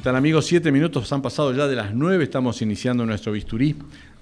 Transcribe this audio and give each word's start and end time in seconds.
¿Qué 0.00 0.04
tal 0.04 0.16
amigos? 0.16 0.46
Siete 0.46 0.72
minutos 0.72 1.12
han 1.12 1.20
pasado 1.20 1.52
ya 1.52 1.68
de 1.68 1.76
las 1.76 1.92
nueve. 1.92 2.24
Estamos 2.24 2.62
iniciando 2.62 3.04
nuestro 3.04 3.32
bisturí 3.32 3.76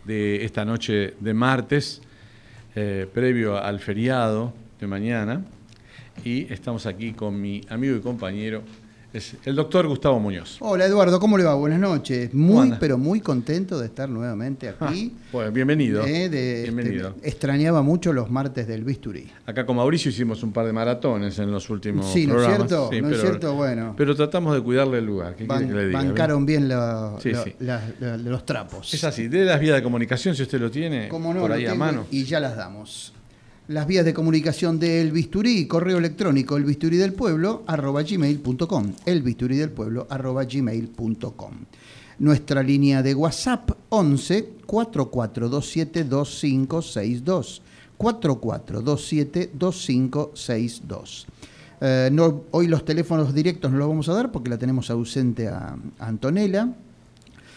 de 0.05 0.45
esta 0.45 0.65
noche 0.65 1.15
de 1.21 1.34
martes, 1.34 2.03
eh, 2.75 3.07
previo 3.15 3.57
al 3.57 3.79
feriado 3.79 4.53
de 4.81 4.89
mañana. 4.89 5.45
Y 6.25 6.53
estamos 6.53 6.84
aquí 6.87 7.12
con 7.12 7.41
mi 7.41 7.61
amigo 7.69 7.95
y 7.95 8.01
compañero 8.01 8.65
es 9.12 9.37
el 9.45 9.56
doctor 9.56 9.87
Gustavo 9.87 10.20
Muñoz. 10.20 10.59
Hola 10.61 10.84
Eduardo, 10.84 11.19
¿cómo 11.19 11.39
le 11.39 11.45
va? 11.45 11.55
Buenas 11.55 11.81
noches. 11.81 12.33
Muy, 12.34 12.75
pero 12.78 12.98
muy 12.98 13.20
contento 13.20 13.78
de 13.78 13.87
estar 13.87 14.09
nuevamente 14.09 14.69
aquí. 14.69 15.15
Bueno, 15.33 15.50
bienvenido. 15.50 16.05
Eh, 16.06 16.28
bienvenido. 16.65 17.15
Este, 17.17 17.28
extrañaba 17.28 17.83
mucho 17.83 18.12
los 18.12 18.31
martes 18.31 18.67
del 18.69 18.84
bisturí. 18.84 19.31
Acá 19.47 19.65
con 19.65 19.77
Mauricio 19.77 20.11
hicimos 20.11 20.42
un 20.42 20.53
par 20.53 20.67
de 20.67 20.73
maratones 20.73 21.39
en 21.39 21.50
los 21.50 21.70
últimos 21.70 22.12
sí, 22.12 22.27
¿no. 22.27 22.41
Es 22.41 22.47
cierto? 22.47 22.91
¿no 22.92 23.11
es 23.11 23.20
cierto? 23.20 23.55
Bueno. 23.55 23.95
Pero 23.97 24.15
tratamos 24.15 24.55
de 24.55 24.62
cuidarle 24.62 24.98
el 24.98 25.06
lugar. 25.06 25.34
¿Qué 25.34 25.45
Ban 25.45 25.59
quiere 25.59 25.72
que 25.72 25.81
le 25.81 25.87
diga? 25.89 26.03
bancaron 26.03 26.45
bien 26.45 26.69
sí, 27.20 27.33
sí. 27.45 27.55
La, 27.61 27.83
los 28.19 28.45
trapos. 28.45 28.93
Es 28.93 29.05
así, 29.05 29.28
de 29.28 29.45
las 29.45 29.59
vías 29.59 29.77
de 29.77 29.83
comunicación, 29.83 30.34
si 30.34 30.43
usted 30.43 30.61
lo 30.61 30.70
tiene, 30.70 31.09
Como 31.09 31.33
no, 31.33 31.41
por 31.41 31.53
ahí 31.53 31.67
a 31.67 31.75
mano. 31.75 32.06
Y 32.11 32.25
ya 32.25 32.41
las 32.41 32.56
damos 32.56 33.12
las 33.69 33.87
vías 33.87 34.05
de 34.07 34.15
comunicación 34.15 34.79
del 34.79 35.13
bisturí, 35.13 35.67
correo 35.67 35.99
electrónico 35.99 36.57
el 36.57 36.65
bisturí 36.65 36.97
del 36.97 37.13
pueblo 37.13 37.65
arroba 37.67 38.03
gmail.com, 38.03 38.93
el 39.05 39.23
bisturí 39.23 39.59
del 39.59 39.71
pueblo 39.71 40.07
arroba 40.09 40.45
gmail.com. 40.45 41.53
Nuestra 42.19 42.63
línea 42.63 43.03
de 43.03 43.15
WhatsApp 43.15 43.71
11 43.91 44.49
4427 44.65 46.05
2562 46.05 47.62
4427 47.99 49.51
2562. 49.53 51.27
Eh, 51.81 52.09
no, 52.11 52.45
hoy 52.53 52.69
los 52.69 52.84
teléfonos 52.87 53.34
directos 53.34 53.71
no 53.71 53.77
los 53.77 53.89
vamos 53.89 54.09
a 54.09 54.15
dar 54.15 54.33
porque 54.33 54.49
la 54.49 54.57
tenemos 54.57 54.91
ausente 54.91 55.47
a, 55.47 55.77
a 55.99 56.07
Antonella. 56.07 56.73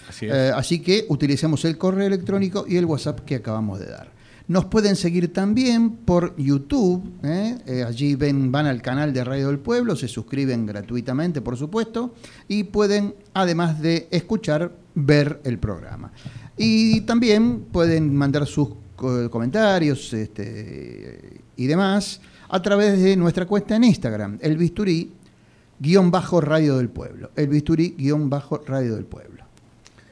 Así. 0.09 0.25
Eh, 0.25 0.51
así 0.53 0.79
que 0.81 1.05
utilicemos 1.07 1.63
el 1.63 1.77
correo 1.77 2.05
electrónico 2.05 2.65
y 2.67 2.75
el 2.75 2.83
WhatsApp 2.85 3.21
que 3.21 3.35
acabamos 3.35 3.79
de 3.79 3.85
dar. 3.85 4.20
Nos 4.47 4.65
pueden 4.65 4.95
seguir 4.95 5.31
también 5.31 5.91
por 5.91 6.35
YouTube. 6.37 7.03
¿eh? 7.23 7.57
Eh, 7.65 7.83
allí 7.87 8.15
ven, 8.15 8.51
van 8.51 8.65
al 8.65 8.81
canal 8.81 9.13
de 9.13 9.23
Radio 9.23 9.47
del 9.47 9.59
Pueblo, 9.59 9.95
se 9.95 10.07
suscriben 10.07 10.65
gratuitamente, 10.65 11.41
por 11.41 11.57
supuesto, 11.57 12.13
y 12.47 12.65
pueden, 12.65 13.15
además 13.33 13.81
de 13.81 14.07
escuchar, 14.11 14.71
ver 14.95 15.39
el 15.43 15.57
programa. 15.57 16.11
Y 16.57 17.01
también 17.01 17.61
pueden 17.71 18.15
mandar 18.15 18.45
sus 18.45 18.69
comentarios 19.31 20.13
este, 20.13 21.41
y 21.55 21.65
demás 21.65 22.21
a 22.49 22.61
través 22.61 23.01
de 23.01 23.15
nuestra 23.15 23.45
cuenta 23.45 23.75
en 23.75 23.85
Instagram, 23.85 24.37
el 24.41 24.57
bisturí 24.57 25.11
guion 25.79 26.11
bajo 26.11 26.41
Radio 26.41 26.77
del 26.77 26.89
Pueblo. 26.89 27.31
El 27.35 27.47
bisturí 27.47 27.95
guion 27.97 28.29
bajo 28.29 28.61
Radio 28.65 28.95
del 28.95 29.05
Pueblo. 29.05 29.30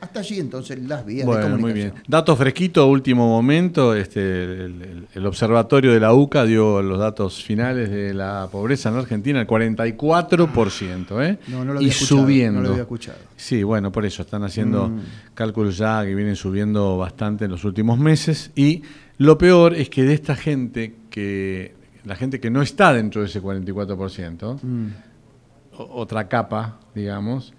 Hasta 0.01 0.21
allí 0.21 0.39
entonces 0.39 0.79
las 0.79 1.05
vías 1.05 1.25
bueno, 1.25 1.41
de 1.41 1.51
comunicación. 1.51 1.89
Muy 1.89 1.91
bien. 1.91 2.03
Dato 2.07 2.35
fresquito, 2.35 2.87
último 2.87 3.27
momento, 3.27 3.93
este, 3.93 4.43
el, 4.43 5.25
observatorio 5.25 5.91
de 5.91 5.99
la 5.99 6.13
UCA 6.13 6.45
dio 6.45 6.81
los 6.81 6.99
datos 6.99 7.43
finales 7.43 7.89
de 7.89 8.13
la 8.13 8.47
pobreza 8.49 8.89
en 8.89 8.95
Argentina, 8.95 9.41
el 9.41 9.47
44%, 9.47 11.23
¿eh? 11.23 11.39
No, 11.47 11.65
no 11.65 11.73
lo 11.73 11.81
y 11.81 11.85
había 11.85 11.89
escuchado, 11.89 12.21
subiendo. 12.21 12.59
No 12.59 12.63
lo 12.63 12.69
había 12.69 12.83
escuchado. 12.83 13.17
Sí, 13.35 13.61
bueno, 13.63 13.91
por 13.91 14.05
eso 14.05 14.21
están 14.21 14.43
haciendo 14.43 14.87
mm. 14.87 14.99
cálculos 15.33 15.77
ya 15.77 16.03
que 16.05 16.15
vienen 16.15 16.37
subiendo 16.37 16.97
bastante 16.97 17.45
en 17.45 17.51
los 17.51 17.65
últimos 17.65 17.99
meses. 17.99 18.51
Y 18.55 18.83
lo 19.17 19.37
peor 19.37 19.73
es 19.73 19.89
que 19.89 20.03
de 20.03 20.13
esta 20.13 20.35
gente 20.35 20.95
que, 21.09 21.75
la 22.05 22.15
gente 22.15 22.39
que 22.39 22.49
no 22.49 22.61
está 22.61 22.93
dentro 22.93 23.21
de 23.21 23.27
ese 23.27 23.41
44%, 23.41 24.59
mm. 24.63 24.87
otra 25.77 26.29
capa, 26.29 26.79
digamos, 26.95 27.53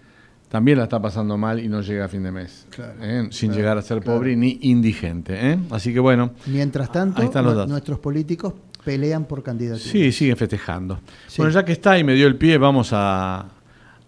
también 0.50 0.78
la 0.78 0.84
está 0.84 1.00
pasando 1.00 1.38
mal 1.38 1.61
y 1.61 1.69
no 1.69 1.81
llega 1.81 2.06
a 2.06 2.09
fin 2.09 2.25
de 2.25 2.33
mes, 2.33 2.66
claro, 2.71 2.94
¿eh? 3.00 3.28
sin 3.31 3.50
claro, 3.50 3.61
llegar 3.61 3.78
a 3.78 3.83
ser 3.83 4.00
claro. 4.00 4.19
pobre 4.19 4.34
ni 4.34 4.59
indigente. 4.62 5.53
¿eh? 5.53 5.59
Así 5.71 5.93
que 5.94 6.00
bueno. 6.00 6.33
Mientras 6.47 6.91
tanto, 6.91 7.22
los 7.22 7.33
datos. 7.33 7.69
nuestros 7.69 8.00
políticos 8.00 8.55
pelean 8.84 9.27
por 9.27 9.44
candidaturas. 9.44 9.88
Sí, 9.88 10.11
siguen 10.11 10.37
festejando. 10.37 10.99
Sí. 11.28 11.37
Bueno, 11.38 11.53
ya 11.53 11.65
que 11.65 11.72
está 11.72 11.97
y 11.99 12.05
me 12.05 12.15
dio 12.15 12.27
el 12.27 12.34
pie, 12.37 12.59
vamos 12.59 12.91
a, 12.93 13.47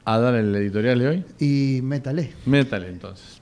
a 0.05 0.19
dar 0.19 0.35
el 0.35 0.53
editorial 0.57 0.99
de 0.99 1.09
hoy. 1.09 1.25
Y 1.39 1.81
métale. 1.83 2.33
Métale 2.47 2.89
entonces. 2.89 3.42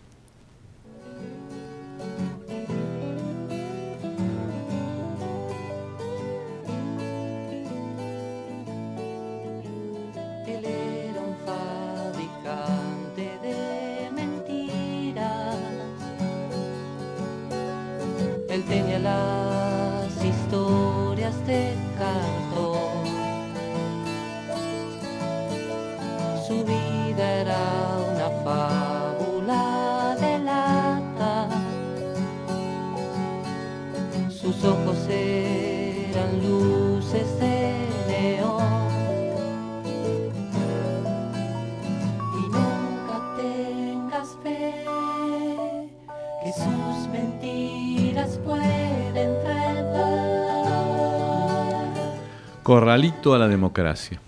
Corralito 52.70 53.34
a 53.34 53.38
la 53.40 53.48
democracia. 53.48 54.20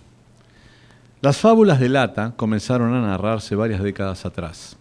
Las 1.21 1.39
fábulas 1.39 1.79
de 1.79 1.89
lata 1.89 2.35
comenzaron 2.35 2.93
a 2.93 3.01
narrarse 3.01 3.55
varias 3.55 3.85
décadas 3.85 4.27
atrás. 4.27 4.77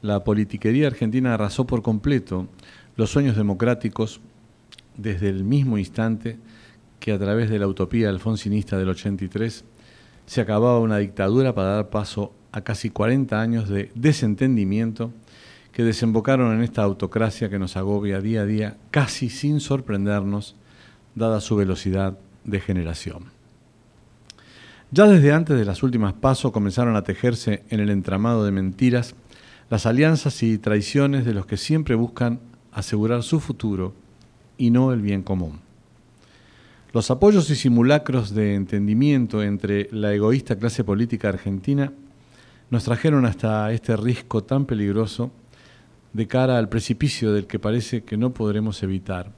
La 0.00 0.24
politiquería 0.24 0.86
argentina 0.86 1.34
arrasó 1.34 1.66
por 1.66 1.82
completo 1.82 2.48
los 2.96 3.10
sueños 3.10 3.36
democráticos 3.36 4.22
desde 4.96 5.28
el 5.28 5.44
mismo 5.44 5.76
instante 5.76 6.38
que 7.00 7.12
a 7.12 7.18
través 7.18 7.50
de 7.50 7.58
la 7.58 7.66
utopía 7.66 8.08
alfonsinista 8.08 8.78
del 8.78 8.88
83 8.88 9.62
se 10.24 10.40
acababa 10.40 10.80
una 10.80 10.96
dictadura 10.96 11.54
para 11.54 11.74
dar 11.74 11.90
paso 11.90 12.32
a 12.50 12.62
casi 12.62 12.88
40 12.88 13.38
años 13.38 13.68
de 13.68 13.92
desentendimiento 13.94 15.12
que 15.72 15.84
desembocaron 15.84 16.54
en 16.54 16.62
esta 16.62 16.82
autocracia 16.82 17.50
que 17.50 17.58
nos 17.58 17.76
agobia 17.76 18.22
día 18.22 18.40
a 18.40 18.46
día 18.46 18.78
casi 18.90 19.28
sin 19.28 19.60
sorprendernos, 19.60 20.56
dada 21.14 21.42
su 21.42 21.56
velocidad 21.56 22.16
de 22.44 22.60
generación. 22.60 23.24
Ya 24.92 25.06
desde 25.06 25.32
antes 25.32 25.56
de 25.56 25.64
las 25.64 25.82
últimas 25.82 26.14
pasos 26.14 26.50
comenzaron 26.50 26.96
a 26.96 27.04
tejerse 27.04 27.62
en 27.70 27.80
el 27.80 27.90
entramado 27.90 28.44
de 28.44 28.50
mentiras 28.50 29.14
las 29.68 29.86
alianzas 29.86 30.42
y 30.42 30.58
traiciones 30.58 31.24
de 31.24 31.32
los 31.32 31.46
que 31.46 31.56
siempre 31.56 31.94
buscan 31.94 32.40
asegurar 32.72 33.22
su 33.22 33.38
futuro 33.38 33.94
y 34.58 34.70
no 34.70 34.92
el 34.92 35.00
bien 35.00 35.22
común. 35.22 35.60
Los 36.92 37.10
apoyos 37.12 37.48
y 37.50 37.54
simulacros 37.54 38.34
de 38.34 38.56
entendimiento 38.56 39.44
entre 39.44 39.88
la 39.92 40.12
egoísta 40.12 40.56
clase 40.56 40.82
política 40.82 41.28
argentina 41.28 41.92
nos 42.68 42.82
trajeron 42.82 43.26
hasta 43.26 43.70
este 43.72 43.96
risco 43.96 44.42
tan 44.42 44.66
peligroso 44.66 45.30
de 46.12 46.26
cara 46.26 46.58
al 46.58 46.68
precipicio 46.68 47.32
del 47.32 47.46
que 47.46 47.60
parece 47.60 48.02
que 48.02 48.16
no 48.16 48.30
podremos 48.30 48.82
evitar 48.82 49.30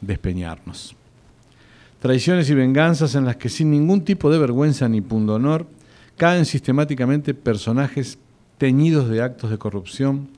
despeñarnos. 0.00 0.97
Traiciones 2.00 2.48
y 2.48 2.54
venganzas 2.54 3.14
en 3.16 3.24
las 3.24 3.36
que 3.36 3.48
sin 3.48 3.70
ningún 3.70 4.04
tipo 4.04 4.30
de 4.30 4.38
vergüenza 4.38 4.88
ni 4.88 5.00
pundonor 5.00 5.66
caen 6.16 6.44
sistemáticamente 6.44 7.34
personajes 7.34 8.18
teñidos 8.56 9.08
de 9.08 9.22
actos 9.22 9.50
de 9.50 9.58
corrupción, 9.58 10.28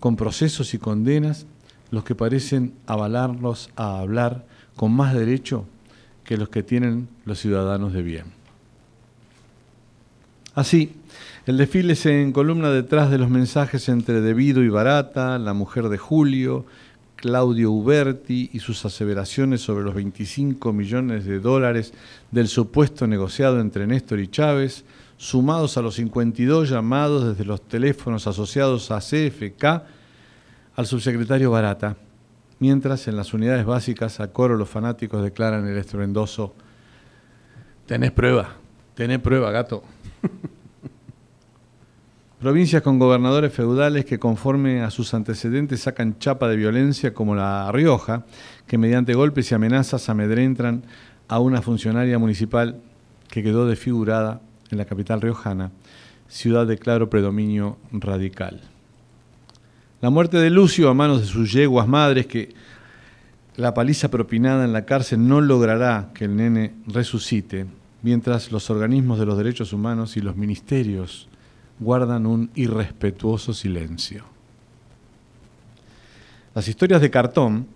con 0.00 0.16
procesos 0.16 0.74
y 0.74 0.78
condenas, 0.78 1.46
los 1.90 2.04
que 2.04 2.14
parecen 2.14 2.74
avalarlos 2.86 3.70
a 3.76 4.00
hablar 4.00 4.46
con 4.76 4.92
más 4.92 5.14
derecho 5.14 5.66
que 6.24 6.36
los 6.36 6.48
que 6.48 6.62
tienen 6.62 7.08
los 7.24 7.38
ciudadanos 7.38 7.92
de 7.92 8.02
bien. 8.02 8.24
Así, 10.54 10.94
el 11.46 11.56
desfile 11.56 11.94
se 11.94 12.22
encolumna 12.22 12.70
detrás 12.70 13.10
de 13.10 13.18
los 13.18 13.30
mensajes 13.30 13.88
entre 13.88 14.20
Debido 14.20 14.62
y 14.62 14.68
Barata, 14.68 15.38
la 15.38 15.54
mujer 15.54 15.88
de 15.88 15.98
Julio, 15.98 16.66
Claudio 17.22 17.70
Uberti 17.70 18.50
y 18.52 18.58
sus 18.58 18.84
aseveraciones 18.84 19.60
sobre 19.60 19.84
los 19.84 19.94
25 19.94 20.72
millones 20.72 21.24
de 21.24 21.38
dólares 21.38 21.94
del 22.32 22.48
supuesto 22.48 23.06
negociado 23.06 23.60
entre 23.60 23.86
Néstor 23.86 24.18
y 24.18 24.26
Chávez, 24.26 24.84
sumados 25.18 25.76
a 25.76 25.82
los 25.82 25.94
52 25.94 26.68
llamados 26.68 27.24
desde 27.24 27.44
los 27.44 27.62
teléfonos 27.62 28.26
asociados 28.26 28.90
a 28.90 28.98
CFK 28.98 29.64
al 30.74 30.86
subsecretario 30.86 31.52
Barata, 31.52 31.96
mientras 32.58 33.06
en 33.06 33.16
las 33.16 33.32
unidades 33.32 33.64
básicas 33.66 34.18
a 34.18 34.32
coro 34.32 34.56
los 34.56 34.68
fanáticos 34.68 35.22
declaran 35.22 35.68
el 35.68 35.78
estruendoso, 35.78 36.56
tenés 37.86 38.10
prueba, 38.10 38.56
tenés 38.96 39.20
prueba, 39.20 39.52
gato. 39.52 39.84
Provincias 42.42 42.82
con 42.82 42.98
gobernadores 42.98 43.52
feudales 43.52 44.04
que 44.04 44.18
conforme 44.18 44.82
a 44.82 44.90
sus 44.90 45.14
antecedentes 45.14 45.82
sacan 45.82 46.18
chapa 46.18 46.48
de 46.48 46.56
violencia 46.56 47.14
como 47.14 47.36
la 47.36 47.70
Rioja, 47.70 48.26
que 48.66 48.78
mediante 48.78 49.14
golpes 49.14 49.52
y 49.52 49.54
amenazas 49.54 50.08
amedrentan 50.08 50.82
a 51.28 51.38
una 51.38 51.62
funcionaria 51.62 52.18
municipal 52.18 52.80
que 53.28 53.44
quedó 53.44 53.68
desfigurada 53.68 54.40
en 54.72 54.78
la 54.78 54.86
capital 54.86 55.20
riojana, 55.20 55.70
ciudad 56.26 56.66
de 56.66 56.78
claro 56.78 57.08
predominio 57.08 57.78
radical. 57.92 58.60
La 60.00 60.10
muerte 60.10 60.38
de 60.38 60.50
Lucio 60.50 60.88
a 60.88 60.94
manos 60.94 61.20
de 61.20 61.28
sus 61.28 61.52
yeguas 61.52 61.86
madres, 61.86 62.26
que 62.26 62.56
la 63.54 63.72
paliza 63.72 64.10
propinada 64.10 64.64
en 64.64 64.72
la 64.72 64.84
cárcel 64.84 65.28
no 65.28 65.40
logrará 65.40 66.10
que 66.12 66.24
el 66.24 66.34
nene 66.34 66.74
resucite, 66.88 67.66
mientras 68.02 68.50
los 68.50 68.68
organismos 68.68 69.20
de 69.20 69.26
los 69.26 69.38
derechos 69.38 69.72
humanos 69.72 70.16
y 70.16 70.20
los 70.20 70.34
ministerios 70.34 71.28
guardan 71.82 72.26
un 72.26 72.50
irrespetuoso 72.54 73.52
silencio. 73.52 74.24
Las 76.54 76.68
historias 76.68 77.00
de 77.00 77.10
cartón 77.10 77.66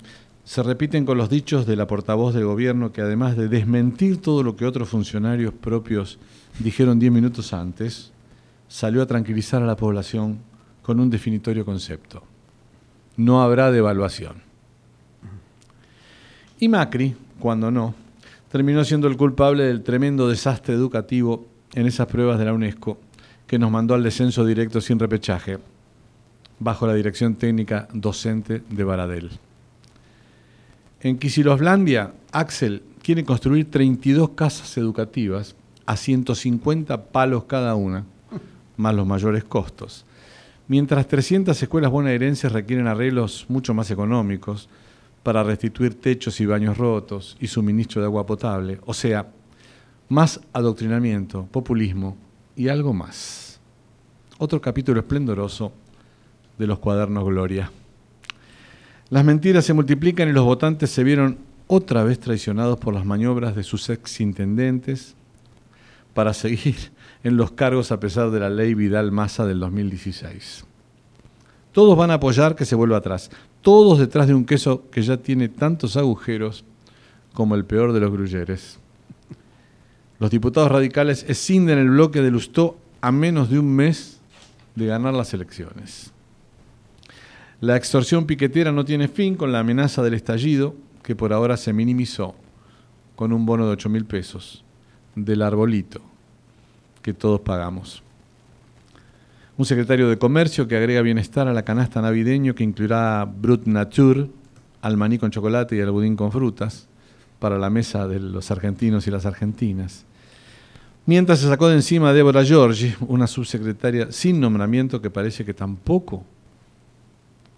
se 0.44 0.62
repiten 0.62 1.04
con 1.04 1.18
los 1.18 1.28
dichos 1.28 1.66
de 1.66 1.76
la 1.76 1.86
portavoz 1.86 2.34
del 2.34 2.44
gobierno 2.44 2.92
que 2.92 3.00
además 3.00 3.36
de 3.36 3.48
desmentir 3.48 4.20
todo 4.20 4.42
lo 4.42 4.54
que 4.54 4.66
otros 4.66 4.88
funcionarios 4.88 5.52
propios 5.52 6.18
dijeron 6.60 6.98
diez 6.98 7.10
minutos 7.10 7.52
antes, 7.52 8.12
salió 8.68 9.02
a 9.02 9.06
tranquilizar 9.06 9.62
a 9.62 9.66
la 9.66 9.76
población 9.76 10.38
con 10.82 11.00
un 11.00 11.10
definitorio 11.10 11.64
concepto. 11.64 12.22
No 13.16 13.42
habrá 13.42 13.72
devaluación. 13.72 14.36
Y 16.60 16.68
Macri, 16.68 17.16
cuando 17.40 17.70
no, 17.70 17.94
terminó 18.50 18.84
siendo 18.84 19.08
el 19.08 19.16
culpable 19.16 19.64
del 19.64 19.82
tremendo 19.82 20.28
desastre 20.28 20.74
educativo 20.74 21.46
en 21.74 21.86
esas 21.86 22.06
pruebas 22.06 22.38
de 22.38 22.44
la 22.44 22.52
UNESCO 22.52 22.98
que 23.46 23.58
nos 23.58 23.70
mandó 23.70 23.94
al 23.94 24.02
descenso 24.02 24.44
directo 24.44 24.80
sin 24.80 24.98
repechaje, 24.98 25.58
bajo 26.58 26.86
la 26.86 26.94
dirección 26.94 27.36
técnica 27.36 27.88
docente 27.92 28.62
de 28.68 28.84
Baradel. 28.84 29.30
En 31.00 31.18
Quisiloslandia, 31.18 32.12
Axel 32.32 32.82
quiere 33.02 33.24
construir 33.24 33.70
32 33.70 34.30
casas 34.30 34.76
educativas 34.78 35.54
a 35.84 35.96
150 35.96 37.04
palos 37.06 37.44
cada 37.44 37.74
una, 37.76 38.04
más 38.76 38.94
los 38.94 39.06
mayores 39.06 39.44
costos. 39.44 40.04
Mientras 40.66 41.06
300 41.06 41.62
escuelas 41.62 41.92
bonaerenses 41.92 42.50
requieren 42.50 42.88
arreglos 42.88 43.46
mucho 43.48 43.72
más 43.72 43.90
económicos 43.92 44.68
para 45.22 45.44
restituir 45.44 46.00
techos 46.00 46.40
y 46.40 46.46
baños 46.46 46.76
rotos 46.76 47.36
y 47.40 47.46
suministro 47.46 48.00
de 48.00 48.06
agua 48.06 48.26
potable, 48.26 48.80
o 48.84 48.94
sea, 48.94 49.28
más 50.08 50.40
adoctrinamiento, 50.52 51.46
populismo 51.46 52.16
y 52.56 52.68
algo 52.68 52.92
más. 52.92 53.60
Otro 54.38 54.60
capítulo 54.60 55.00
esplendoroso 55.00 55.72
de 56.58 56.66
los 56.66 56.78
cuadernos 56.78 57.24
Gloria. 57.24 57.70
Las 59.10 59.24
mentiras 59.24 59.64
se 59.64 59.74
multiplican 59.74 60.28
y 60.28 60.32
los 60.32 60.44
votantes 60.44 60.90
se 60.90 61.04
vieron 61.04 61.38
otra 61.68 62.02
vez 62.02 62.18
traicionados 62.18 62.78
por 62.78 62.94
las 62.94 63.04
maniobras 63.04 63.54
de 63.54 63.62
sus 63.62 63.90
exintendentes, 63.90 65.14
para 66.16 66.32
seguir 66.32 66.76
en 67.24 67.36
los 67.36 67.52
cargos 67.52 67.92
a 67.92 68.00
pesar 68.00 68.30
de 68.30 68.40
la 68.40 68.48
ley 68.48 68.72
Vidal 68.72 69.12
Massa 69.12 69.44
del 69.44 69.60
2016. 69.60 70.64
Todos 71.72 71.96
van 71.96 72.10
a 72.10 72.14
apoyar 72.14 72.56
que 72.56 72.64
se 72.64 72.74
vuelva 72.74 72.96
atrás, 72.96 73.30
todos 73.60 73.98
detrás 73.98 74.26
de 74.26 74.34
un 74.34 74.46
queso 74.46 74.88
que 74.90 75.02
ya 75.02 75.18
tiene 75.18 75.50
tantos 75.50 75.94
agujeros 75.98 76.64
como 77.34 77.54
el 77.54 77.66
peor 77.66 77.92
de 77.92 78.00
los 78.00 78.10
grulleres. 78.10 78.78
Los 80.18 80.30
diputados 80.30 80.70
radicales 80.70 81.24
escinden 81.28 81.78
el 81.78 81.90
bloque 81.90 82.22
de 82.22 82.30
Lustó 82.30 82.78
a 83.00 83.12
menos 83.12 83.50
de 83.50 83.58
un 83.58 83.74
mes 83.74 84.20
de 84.74 84.86
ganar 84.86 85.14
las 85.14 85.34
elecciones. 85.34 86.12
La 87.60 87.76
extorsión 87.76 88.26
piquetera 88.26 88.72
no 88.72 88.84
tiene 88.84 89.08
fin 89.08 89.34
con 89.34 89.52
la 89.52 89.60
amenaza 89.60 90.02
del 90.02 90.14
estallido, 90.14 90.74
que 91.02 91.16
por 91.16 91.32
ahora 91.32 91.56
se 91.56 91.72
minimizó 91.72 92.34
con 93.14 93.32
un 93.32 93.46
bono 93.46 93.66
de 93.66 93.72
8 93.72 93.88
mil 93.88 94.04
pesos 94.04 94.64
del 95.14 95.42
arbolito 95.42 96.00
que 97.02 97.14
todos 97.14 97.40
pagamos. 97.40 98.02
Un 99.56 99.64
secretario 99.64 100.08
de 100.08 100.18
Comercio 100.18 100.68
que 100.68 100.76
agrega 100.76 101.00
bienestar 101.00 101.48
a 101.48 101.54
la 101.54 101.64
canasta 101.64 102.02
navideño 102.02 102.54
que 102.54 102.64
incluirá 102.64 103.24
Brut 103.24 103.66
Nature, 103.66 104.28
al 104.82 104.96
maní 104.96 105.18
con 105.18 105.30
chocolate 105.30 105.76
y 105.76 105.80
al 105.80 105.90
budín 105.92 106.16
con 106.16 106.30
frutas 106.30 106.88
para 107.38 107.58
la 107.58 107.70
mesa 107.70 108.06
de 108.06 108.20
los 108.20 108.50
argentinos 108.50 109.06
y 109.06 109.10
las 109.10 109.24
argentinas. 109.24 110.04
Mientras 111.06 111.38
se 111.38 111.46
sacó 111.46 111.68
de 111.68 111.76
encima 111.76 112.08
a 112.08 112.12
Débora 112.12 112.42
Giorgi, 112.42 112.92
una 113.06 113.28
subsecretaria 113.28 114.10
sin 114.10 114.40
nombramiento 114.40 115.00
que 115.00 115.08
parece 115.08 115.44
que 115.44 115.54
tampoco 115.54 116.24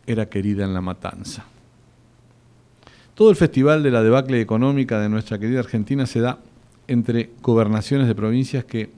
era 0.06 0.28
querida 0.28 0.64
en 0.64 0.74
la 0.74 0.82
matanza. 0.82 1.46
Todo 3.14 3.30
el 3.30 3.36
festival 3.36 3.82
de 3.82 3.90
la 3.90 4.02
debacle 4.02 4.42
económica 4.42 5.00
de 5.00 5.08
nuestra 5.08 5.38
querida 5.38 5.60
Argentina 5.60 6.04
se 6.04 6.20
da 6.20 6.38
entre 6.88 7.30
gobernaciones 7.40 8.06
de 8.06 8.14
provincias 8.14 8.66
que 8.66 8.90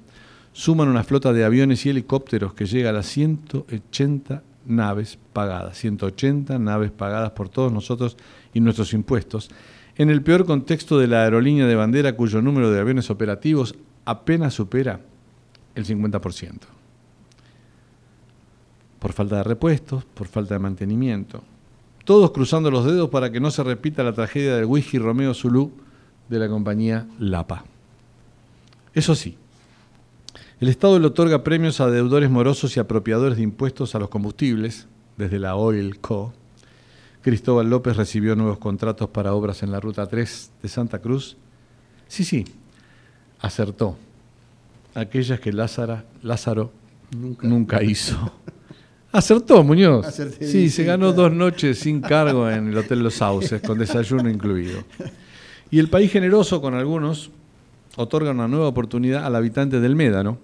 suman 0.52 0.88
una 0.88 1.04
flota 1.04 1.32
de 1.32 1.44
aviones 1.44 1.86
y 1.86 1.90
helicópteros 1.90 2.52
que 2.52 2.66
llega 2.66 2.90
a 2.90 2.92
las 2.92 3.06
180 3.06 4.42
naves 4.66 5.16
pagadas, 5.32 5.78
180 5.78 6.58
naves 6.58 6.90
pagadas 6.90 7.30
por 7.30 7.48
todos 7.48 7.72
nosotros 7.72 8.16
y 8.52 8.58
nuestros 8.58 8.94
impuestos, 8.94 9.48
en 9.96 10.10
el 10.10 10.22
peor 10.22 10.44
contexto 10.44 10.98
de 10.98 11.06
la 11.06 11.22
aerolínea 11.22 11.68
de 11.68 11.76
bandera 11.76 12.16
cuyo 12.16 12.42
número 12.42 12.72
de 12.72 12.80
aviones 12.80 13.10
operativos 13.10 13.76
apenas 14.10 14.54
supera 14.54 15.00
el 15.74 15.86
50%. 15.86 16.58
Por 18.98 19.12
falta 19.12 19.36
de 19.36 19.44
repuestos, 19.44 20.04
por 20.04 20.26
falta 20.26 20.54
de 20.54 20.58
mantenimiento. 20.58 21.42
Todos 22.04 22.32
cruzando 22.32 22.70
los 22.70 22.84
dedos 22.84 23.08
para 23.08 23.30
que 23.30 23.38
no 23.38 23.50
se 23.50 23.62
repita 23.62 24.02
la 24.02 24.12
tragedia 24.12 24.56
del 24.56 24.64
whisky 24.64 24.98
Romeo 24.98 25.32
Zulu 25.32 25.70
de 26.28 26.38
la 26.40 26.48
compañía 26.48 27.06
Lapa. 27.20 27.64
Eso 28.92 29.14
sí, 29.14 29.38
el 30.58 30.68
Estado 30.68 30.98
le 30.98 31.06
otorga 31.06 31.44
premios 31.44 31.80
a 31.80 31.88
deudores 31.88 32.30
morosos 32.30 32.76
y 32.76 32.80
apropiadores 32.80 33.36
de 33.36 33.44
impuestos 33.44 33.94
a 33.94 34.00
los 34.00 34.08
combustibles, 34.08 34.88
desde 35.16 35.38
la 35.38 35.54
Oil 35.54 36.00
Co. 36.00 36.32
Cristóbal 37.22 37.70
López 37.70 37.96
recibió 37.96 38.34
nuevos 38.34 38.58
contratos 38.58 39.08
para 39.10 39.34
obras 39.34 39.62
en 39.62 39.70
la 39.70 39.78
Ruta 39.78 40.06
3 40.06 40.50
de 40.62 40.68
Santa 40.68 40.98
Cruz. 40.98 41.36
Sí, 42.08 42.24
sí, 42.24 42.44
acertó. 43.40 43.96
Aquellas 44.94 45.40
que 45.40 45.52
Lázaro, 45.52 46.02
Lázaro 46.22 46.72
nunca. 47.42 47.82
hizo. 47.82 48.32
Acertó, 49.12 49.64
Muñoz. 49.64 50.06
sí, 50.40 50.70
se 50.70 50.84
ganó 50.84 51.12
dos 51.12 51.32
noches 51.32 51.80
sin 51.80 52.00
cargo 52.00 52.48
en 52.48 52.68
el 52.68 52.78
Hotel 52.78 53.02
Los 53.02 53.14
Sauces, 53.14 53.60
con 53.60 53.78
desayuno 53.78 54.28
incluido. 54.28 54.84
Y 55.70 55.78
el 55.78 55.88
país 55.88 56.12
generoso 56.12 56.60
con 56.60 56.74
algunos 56.74 57.30
otorga 57.96 58.30
una 58.30 58.46
nueva 58.46 58.68
oportunidad 58.68 59.24
al 59.24 59.34
habitante 59.34 59.80
del 59.80 59.96
Médano, 59.96 60.38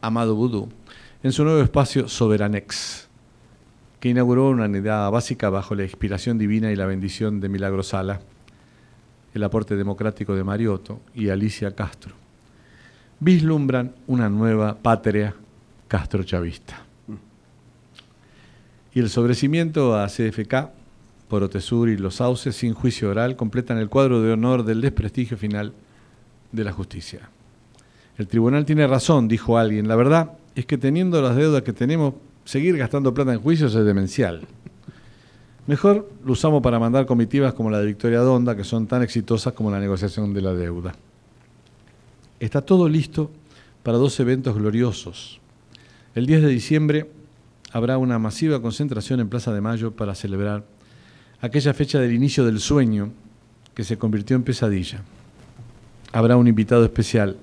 Amado 0.00 0.36
Vudú, 0.36 0.68
en 1.22 1.32
su 1.32 1.42
nuevo 1.42 1.60
espacio 1.60 2.08
Soberanex, 2.08 3.08
que 3.98 4.10
inauguró 4.10 4.50
una 4.50 4.66
unidad 4.66 5.10
básica 5.10 5.50
bajo 5.50 5.74
la 5.74 5.82
inspiración 5.82 6.38
divina 6.38 6.70
y 6.70 6.76
la 6.76 6.86
bendición 6.86 7.40
de 7.40 7.48
Milagro 7.48 7.82
Sala, 7.82 8.20
el 9.36 9.44
aporte 9.44 9.76
democrático 9.76 10.34
de 10.34 10.44
Mariotto 10.44 11.00
y 11.14 11.28
Alicia 11.28 11.74
Castro. 11.74 12.14
Vislumbran 13.20 13.94
una 14.06 14.28
nueva 14.28 14.76
patria 14.76 15.34
castro-chavista. 15.88 16.82
Y 18.94 19.00
el 19.00 19.10
sobrecimiento 19.10 19.94
a 19.94 20.06
CFK 20.06 20.70
por 21.28 21.42
Otesur 21.42 21.88
y 21.88 21.96
los 21.96 22.16
sauces 22.16 22.56
sin 22.56 22.72
juicio 22.72 23.10
oral 23.10 23.36
completan 23.36 23.78
el 23.78 23.88
cuadro 23.88 24.22
de 24.22 24.32
honor 24.32 24.64
del 24.64 24.80
desprestigio 24.80 25.36
final 25.36 25.72
de 26.52 26.64
la 26.64 26.72
justicia. 26.72 27.28
El 28.16 28.28
tribunal 28.28 28.64
tiene 28.64 28.86
razón, 28.86 29.28
dijo 29.28 29.58
alguien. 29.58 29.88
La 29.88 29.96
verdad 29.96 30.32
es 30.54 30.64
que 30.64 30.78
teniendo 30.78 31.20
las 31.20 31.36
deudas 31.36 31.62
que 31.62 31.74
tenemos, 31.74 32.14
seguir 32.44 32.76
gastando 32.78 33.12
plata 33.12 33.34
en 33.34 33.40
juicios 33.40 33.74
es 33.74 33.84
demencial. 33.84 34.46
Mejor 35.66 36.08
lo 36.24 36.32
usamos 36.32 36.62
para 36.62 36.78
mandar 36.78 37.06
comitivas 37.06 37.52
como 37.52 37.70
la 37.70 37.80
de 37.80 37.86
Victoria 37.86 38.20
Donda, 38.20 38.56
que 38.56 38.62
son 38.62 38.86
tan 38.86 39.02
exitosas 39.02 39.52
como 39.52 39.70
la 39.70 39.80
negociación 39.80 40.32
de 40.32 40.42
la 40.42 40.54
deuda. 40.54 40.94
Está 42.38 42.62
todo 42.62 42.88
listo 42.88 43.30
para 43.82 43.98
dos 43.98 44.18
eventos 44.20 44.54
gloriosos. 44.54 45.40
El 46.14 46.26
10 46.26 46.42
de 46.42 46.48
diciembre 46.48 47.10
habrá 47.72 47.98
una 47.98 48.18
masiva 48.18 48.62
concentración 48.62 49.20
en 49.20 49.28
Plaza 49.28 49.52
de 49.52 49.60
Mayo 49.60 49.92
para 49.92 50.14
celebrar 50.14 50.64
aquella 51.40 51.74
fecha 51.74 51.98
del 51.98 52.14
inicio 52.14 52.44
del 52.44 52.60
sueño 52.60 53.10
que 53.74 53.84
se 53.84 53.98
convirtió 53.98 54.36
en 54.36 54.44
pesadilla. 54.44 55.02
Habrá 56.12 56.36
un 56.36 56.46
invitado 56.46 56.84
especial, 56.84 57.36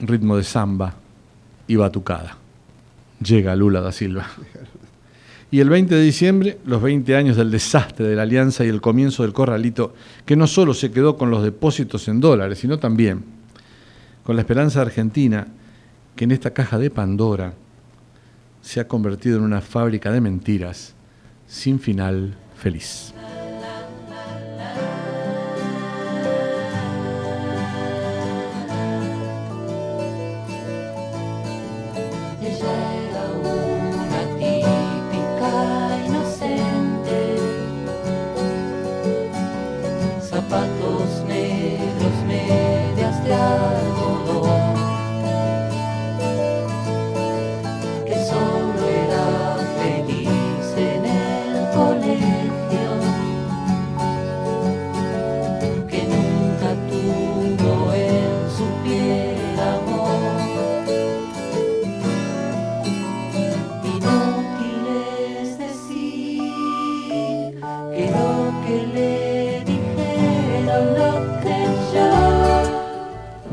ritmo 0.00 0.36
de 0.36 0.44
samba 0.44 0.94
y 1.66 1.76
batucada. 1.76 2.36
Llega 3.20 3.56
Lula 3.56 3.80
da 3.80 3.92
Silva. 3.92 4.28
Y 5.50 5.60
el 5.60 5.70
20 5.70 5.94
de 5.94 6.02
diciembre, 6.02 6.58
los 6.66 6.82
20 6.82 7.16
años 7.16 7.36
del 7.36 7.50
desastre 7.50 8.06
de 8.06 8.16
la 8.16 8.22
alianza 8.22 8.64
y 8.64 8.68
el 8.68 8.82
comienzo 8.82 9.22
del 9.22 9.32
corralito, 9.32 9.94
que 10.26 10.36
no 10.36 10.46
solo 10.46 10.74
se 10.74 10.90
quedó 10.90 11.16
con 11.16 11.30
los 11.30 11.42
depósitos 11.42 12.06
en 12.08 12.20
dólares, 12.20 12.58
sino 12.58 12.78
también 12.78 13.24
con 14.24 14.36
la 14.36 14.42
esperanza 14.42 14.82
argentina 14.82 15.48
que 16.14 16.24
en 16.24 16.32
esta 16.32 16.52
caja 16.52 16.78
de 16.78 16.90
Pandora 16.90 17.54
se 18.60 18.80
ha 18.80 18.88
convertido 18.88 19.38
en 19.38 19.44
una 19.44 19.62
fábrica 19.62 20.12
de 20.12 20.20
mentiras 20.20 20.94
sin 21.46 21.80
final 21.80 22.36
feliz. 22.56 23.14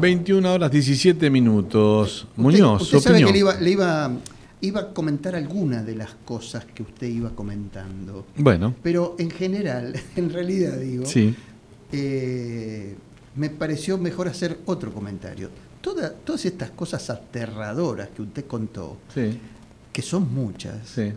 21 0.09 0.53
horas 0.53 0.69
17 0.71 1.29
minutos. 1.31 2.27
Muñoz, 2.35 2.83
usted, 2.83 2.97
usted 2.97 3.09
sabe 3.09 3.23
opinión. 3.23 3.27
que 3.27 3.33
le 3.33 3.39
iba, 3.39 3.55
le 3.59 3.71
iba, 3.71 4.11
iba 4.61 4.81
a 4.81 4.93
comentar 4.93 5.35
algunas 5.35 5.83
de 5.83 5.95
las 5.95 6.11
cosas 6.25 6.63
que 6.65 6.83
usted 6.83 7.07
iba 7.07 7.31
comentando. 7.31 8.27
Bueno, 8.37 8.75
Pero 8.83 9.15
en 9.17 9.31
general, 9.31 9.99
en 10.15 10.29
realidad 10.29 10.77
digo, 10.77 11.05
sí. 11.07 11.33
eh, 11.91 12.95
me 13.35 13.49
pareció 13.49 13.97
mejor 13.97 14.27
hacer 14.27 14.59
otro 14.65 14.93
comentario. 14.93 15.49
Toda- 15.81 16.13
todas 16.13 16.45
estas 16.45 16.69
cosas 16.71 17.09
aterradoras 17.09 18.09
que 18.15 18.21
usted 18.21 18.45
contó, 18.45 18.97
Sí, 19.13 19.39
que 19.91 20.01
son 20.03 20.31
muchas, 20.33 20.87
sí. 20.87 21.13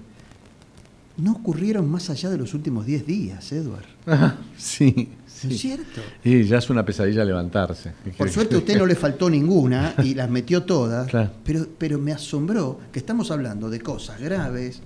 no 1.19 1.33
ocurrieron 1.33 1.91
más 1.91 2.09
allá 2.11 2.31
de 2.31 2.39
los 2.39 2.55
últimos 2.55 2.87
10 2.87 3.07
días, 3.07 3.53
Edward. 3.53 3.87
Sí, 4.57 5.11
¿No 5.45 5.51
es 5.51 5.61
cierto? 5.61 6.01
Y 6.25 6.43
ya 6.45 6.59
es 6.59 6.69
una 6.71 6.85
pesadilla 6.85 7.25
levantarse. 7.25 7.93
Por 8.17 8.29
suerte 8.31 8.55
a 8.55 8.59
usted 8.59 8.77
no 8.79 8.87
le 8.87 8.95
faltó 8.95 9.29
ninguna 9.31 9.95
y 10.03 10.15
las 10.15 10.29
metió 10.31 10.63
todas, 10.65 11.09
Claro. 11.09 11.31
pero, 11.45 11.67
pero 11.79 11.99
me 11.99 12.13
asombró 12.13 12.81
que 12.93 12.99
estamos 12.99 13.31
hablando 13.31 13.71
de 13.71 13.81
cosas 13.81 14.21
graves, 14.21 14.81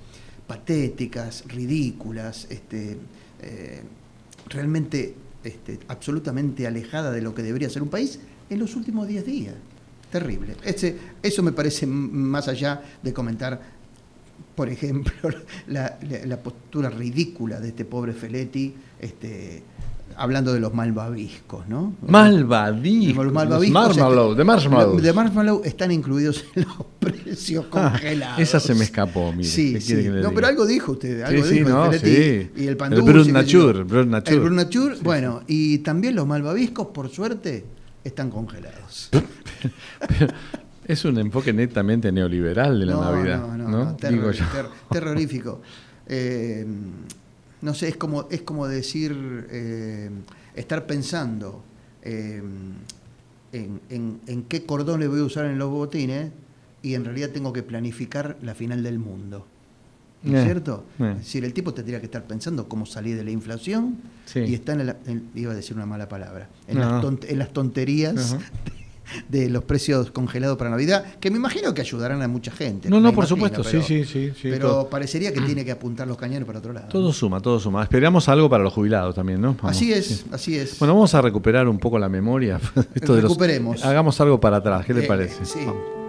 patéticas, 0.47 1.45
ridículas, 1.49 2.47
este, 2.51 2.99
eh, 3.43 3.83
realmente 4.49 5.15
este, 5.45 5.79
absolutamente 5.89 6.67
alejada 6.67 7.11
de 7.11 7.23
lo 7.23 7.35
que 7.35 7.43
debería 7.43 7.69
ser 7.71 7.83
un 7.83 7.89
país 7.89 8.19
en 8.51 8.59
los 8.59 8.77
últimos 8.77 9.09
10 9.09 9.25
días. 9.25 9.55
Terrible. 10.11 10.55
Ese- 10.63 10.97
eso 11.23 11.43
me 11.43 11.53
parece 11.53 11.87
más 11.87 12.47
allá 12.49 12.83
de 13.03 13.13
comentar, 13.15 13.61
por 14.55 14.69
ejemplo, 14.69 15.13
la, 15.69 15.99
la- 16.03 16.27
la 16.27 16.37
postura 16.43 16.91
ridícula 16.91 17.59
de 17.61 17.69
este 17.69 17.85
pobre 17.87 18.13
Feletti, 18.13 18.75
este, 19.01 19.63
hablando 20.17 20.53
de 20.53 20.61
los 20.61 20.73
malvaviscos, 20.75 21.67
¿no? 21.69 21.95
Malvadiscos. 22.07 23.25
Los 23.25 23.33
malvaviscos 23.33 23.73
Marshmallow, 23.83 24.35
de 24.35 24.45
marshmallows. 24.45 25.03
De 25.03 25.13
marshmallow 25.13 25.63
están 25.65 25.91
incluidos 25.93 26.45
en 26.55 26.65
los 26.65 26.77
precios 26.99 27.65
Ah, 27.73 27.91
congelados. 27.93 28.39
esa 28.39 28.61
se 28.61 28.75
me 28.75 28.85
escapó, 28.85 29.33
mire. 29.33 29.49
Sí, 29.49 29.75
¿Qué 29.75 29.81
sí. 29.81 29.95
que 29.97 30.09
No, 30.11 30.33
pero 30.33 30.47
algo 30.47 30.67
dijo 30.67 30.93
usted. 30.93 31.23
Algo 31.23 31.43
Sí, 31.43 31.49
sí, 31.49 31.55
dijo 31.61 31.69
no, 31.71 31.91
Feletti 31.91 32.51
sí. 32.57 32.63
Y 32.63 32.67
el 32.67 32.77
pan 32.77 32.93
El 32.93 32.99
sé 33.01 33.05
Nature, 33.33 33.33
Nature. 33.33 33.79
El 33.79 34.41
Brut 34.41 34.53
Nature, 34.53 34.97
bueno, 35.03 35.43
y 35.47 35.79
también 35.79 36.15
los 36.17 36.27
malvaviscos, 36.27 36.89
por 36.89 37.09
suerte, 37.09 37.65
están 38.05 38.31
congelados. 38.31 39.11
Es 40.85 41.05
un 41.05 41.17
enfoque 41.19 41.53
netamente 41.53 42.11
neoliberal 42.11 42.81
de 42.81 42.87
la 42.87 42.93
no, 42.95 43.03
Navidad. 43.03 43.39
No, 43.39 43.57
no, 43.57 43.69
¿no? 43.69 43.85
no, 43.85 43.97
terror- 43.97 44.13
Digo 44.15 44.31
yo. 44.33 44.45
ter- 44.53 44.67
terrorífico. 44.91 45.61
Eh, 46.15 46.67
no 47.63 47.75
sé, 47.75 47.89
es 47.89 47.97
como, 47.97 48.29
es 48.31 48.43
como 48.43 48.67
decir, 48.69 49.47
eh, 49.51 50.11
estar 50.55 50.87
pensando 50.87 51.63
eh, 52.03 52.43
en, 53.53 53.81
en- 53.91 54.21
en 54.27 54.43
qué 54.45 54.65
cordón 54.67 55.01
le 55.01 55.09
voy 55.09 55.21
a 55.21 55.25
usar 55.25 55.47
en 55.47 55.59
los 55.59 55.71
botines 55.71 56.33
y 56.83 56.95
en 56.95 57.05
realidad 57.05 57.31
tengo 57.31 57.53
que 57.53 57.63
planificar 57.63 58.37
la 58.43 58.55
final 58.55 58.83
del 58.83 58.99
mundo. 58.99 59.47
¿No 60.25 60.37
es 60.39 60.43
Eh, 60.43 60.47
cierto? 60.47 60.85
eh. 61.01 61.11
Es 61.13 61.19
decir, 61.19 61.45
el 61.45 61.53
tipo 61.53 61.75
tendría 61.75 61.99
que 62.01 62.07
estar 62.07 62.25
pensando 62.25 62.69
cómo 62.69 62.87
salir 62.87 63.17
de 63.17 63.25
la 63.25 63.31
inflación 63.31 63.97
Sí. 64.27 64.41
y 64.41 64.55
está 64.55 64.73
en, 64.73 64.87
la- 64.87 64.97
en- 65.07 65.29
iba 65.35 65.53
a 65.53 65.55
decir 65.55 65.77
una 65.77 65.87
mala 65.87 66.09
palabra, 66.09 66.49
en, 66.69 66.79
No. 66.79 66.91
las, 66.91 67.05
tont- 67.05 67.27
en 67.29 67.39
las 67.39 67.53
tonterías. 67.53 68.37
De 69.29 69.49
los 69.51 69.65
precios 69.65 70.11
congelados 70.11 70.57
para 70.59 70.71
Navidad, 70.71 71.05
que 71.21 71.31
me 71.31 71.37
imagino 71.39 71.73
que 71.75 71.81
ayudarán 71.83 72.23
a 72.23 72.29
mucha 72.29 72.51
gente. 72.53 72.89
No, 72.89 72.97
no, 73.01 73.13
por 73.13 73.25
imagino, 73.25 73.27
supuesto, 73.37 73.63
pero- 73.63 73.83
sí, 73.83 74.05
sí, 74.05 74.31
sí. 74.31 74.39
pero 74.43 74.69
todo. 74.69 74.89
parecería 74.91 75.33
que 75.33 75.41
tiene 75.41 75.65
que 75.65 75.73
apuntar 75.73 76.07
los 76.09 76.17
cañones 76.17 76.45
para 76.45 76.59
otro 76.59 76.73
lado. 76.73 76.89
Todo 76.89 77.13
suma, 77.13 77.41
todo 77.41 77.59
suma. 77.61 77.83
Esperamos 77.83 78.29
algo 78.29 78.49
para 78.49 78.63
los 78.65 78.73
jubilados 78.73 79.15
también, 79.15 79.41
¿no? 79.41 79.55
Vamos. 79.55 79.71
así 79.77 79.93
es, 79.93 80.07
Sí. 80.07 80.25
así 80.33 80.57
es. 80.59 80.79
Bueno, 80.79 80.95
vamos 80.95 81.15
a 81.15 81.21
recuperar 81.23 81.69
un 81.69 81.79
poco 81.79 81.99
la 81.99 82.09
memoria. 82.09 82.61
Esto 82.95 83.15
de 83.15 83.23
los- 83.23 83.31
Recuperemos. 83.31 83.85
hagamos 83.85 84.21
algo 84.21 84.41
para 84.41 84.59
atrás, 84.59 84.85
¿qué 84.87 84.95
le 84.95 85.05
Eh, 85.05 85.09
parece? 85.09 85.45
sí. 85.45 85.61
Vamos. 85.65 86.02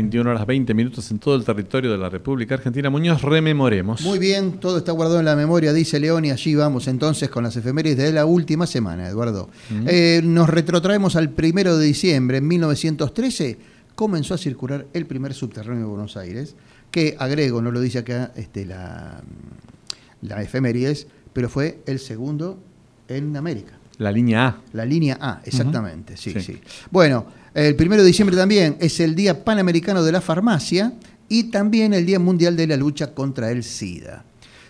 21 0.00 0.30
horas 0.30 0.46
20 0.46 0.72
minutos 0.72 1.10
en 1.10 1.18
todo 1.18 1.34
el 1.34 1.44
territorio 1.44 1.92
de 1.92 1.98
la 1.98 2.08
República 2.08 2.54
Argentina. 2.54 2.88
Muñoz, 2.88 3.20
rememoremos. 3.20 4.00
Muy 4.00 4.18
bien, 4.18 4.52
todo 4.58 4.78
está 4.78 4.92
guardado 4.92 5.18
en 5.18 5.26
la 5.26 5.36
memoria, 5.36 5.74
dice 5.74 6.00
León, 6.00 6.24
y 6.24 6.30
allí 6.30 6.54
vamos 6.54 6.88
entonces 6.88 7.28
con 7.28 7.44
las 7.44 7.54
efemérides 7.56 7.98
de 7.98 8.12
la 8.12 8.24
última 8.24 8.66
semana, 8.66 9.06
Eduardo. 9.08 9.50
Eh, 9.86 10.22
nos 10.24 10.48
retrotraemos 10.48 11.16
al 11.16 11.28
primero 11.30 11.76
de 11.76 11.84
diciembre, 11.86 12.38
en 12.38 12.48
1913, 12.48 13.58
comenzó 13.94 14.32
a 14.34 14.38
circular 14.38 14.86
el 14.94 15.04
primer 15.06 15.34
subterráneo 15.34 15.82
de 15.84 15.88
Buenos 15.90 16.16
Aires, 16.16 16.56
que 16.90 17.14
agrego, 17.18 17.60
no 17.60 17.70
lo 17.70 17.80
dice 17.80 17.98
acá 17.98 18.32
este, 18.36 18.64
la, 18.64 19.20
la 20.22 20.42
efemérides, 20.42 21.08
pero 21.34 21.50
fue 21.50 21.80
el 21.86 21.98
segundo 21.98 22.58
en 23.08 23.36
América. 23.36 23.72
La 23.98 24.10
línea 24.10 24.46
A. 24.46 24.60
La 24.72 24.86
línea 24.86 25.18
A, 25.20 25.42
exactamente, 25.44 26.16
sí, 26.16 26.32
Sí. 26.32 26.40
sí. 26.40 26.60
Bueno, 26.90 27.26
el 27.54 27.74
primero 27.74 28.02
de 28.02 28.08
diciembre 28.08 28.36
también 28.36 28.76
es 28.80 29.00
el 29.00 29.14
Día 29.16 29.44
Panamericano 29.44 30.04
de 30.04 30.12
la 30.12 30.20
Farmacia 30.20 30.92
y 31.28 31.44
también 31.44 31.92
el 31.94 32.06
Día 32.06 32.20
Mundial 32.20 32.56
de 32.56 32.66
la 32.68 32.76
Lucha 32.76 33.12
contra 33.12 33.50
el 33.50 33.64
SIDA. 33.64 34.24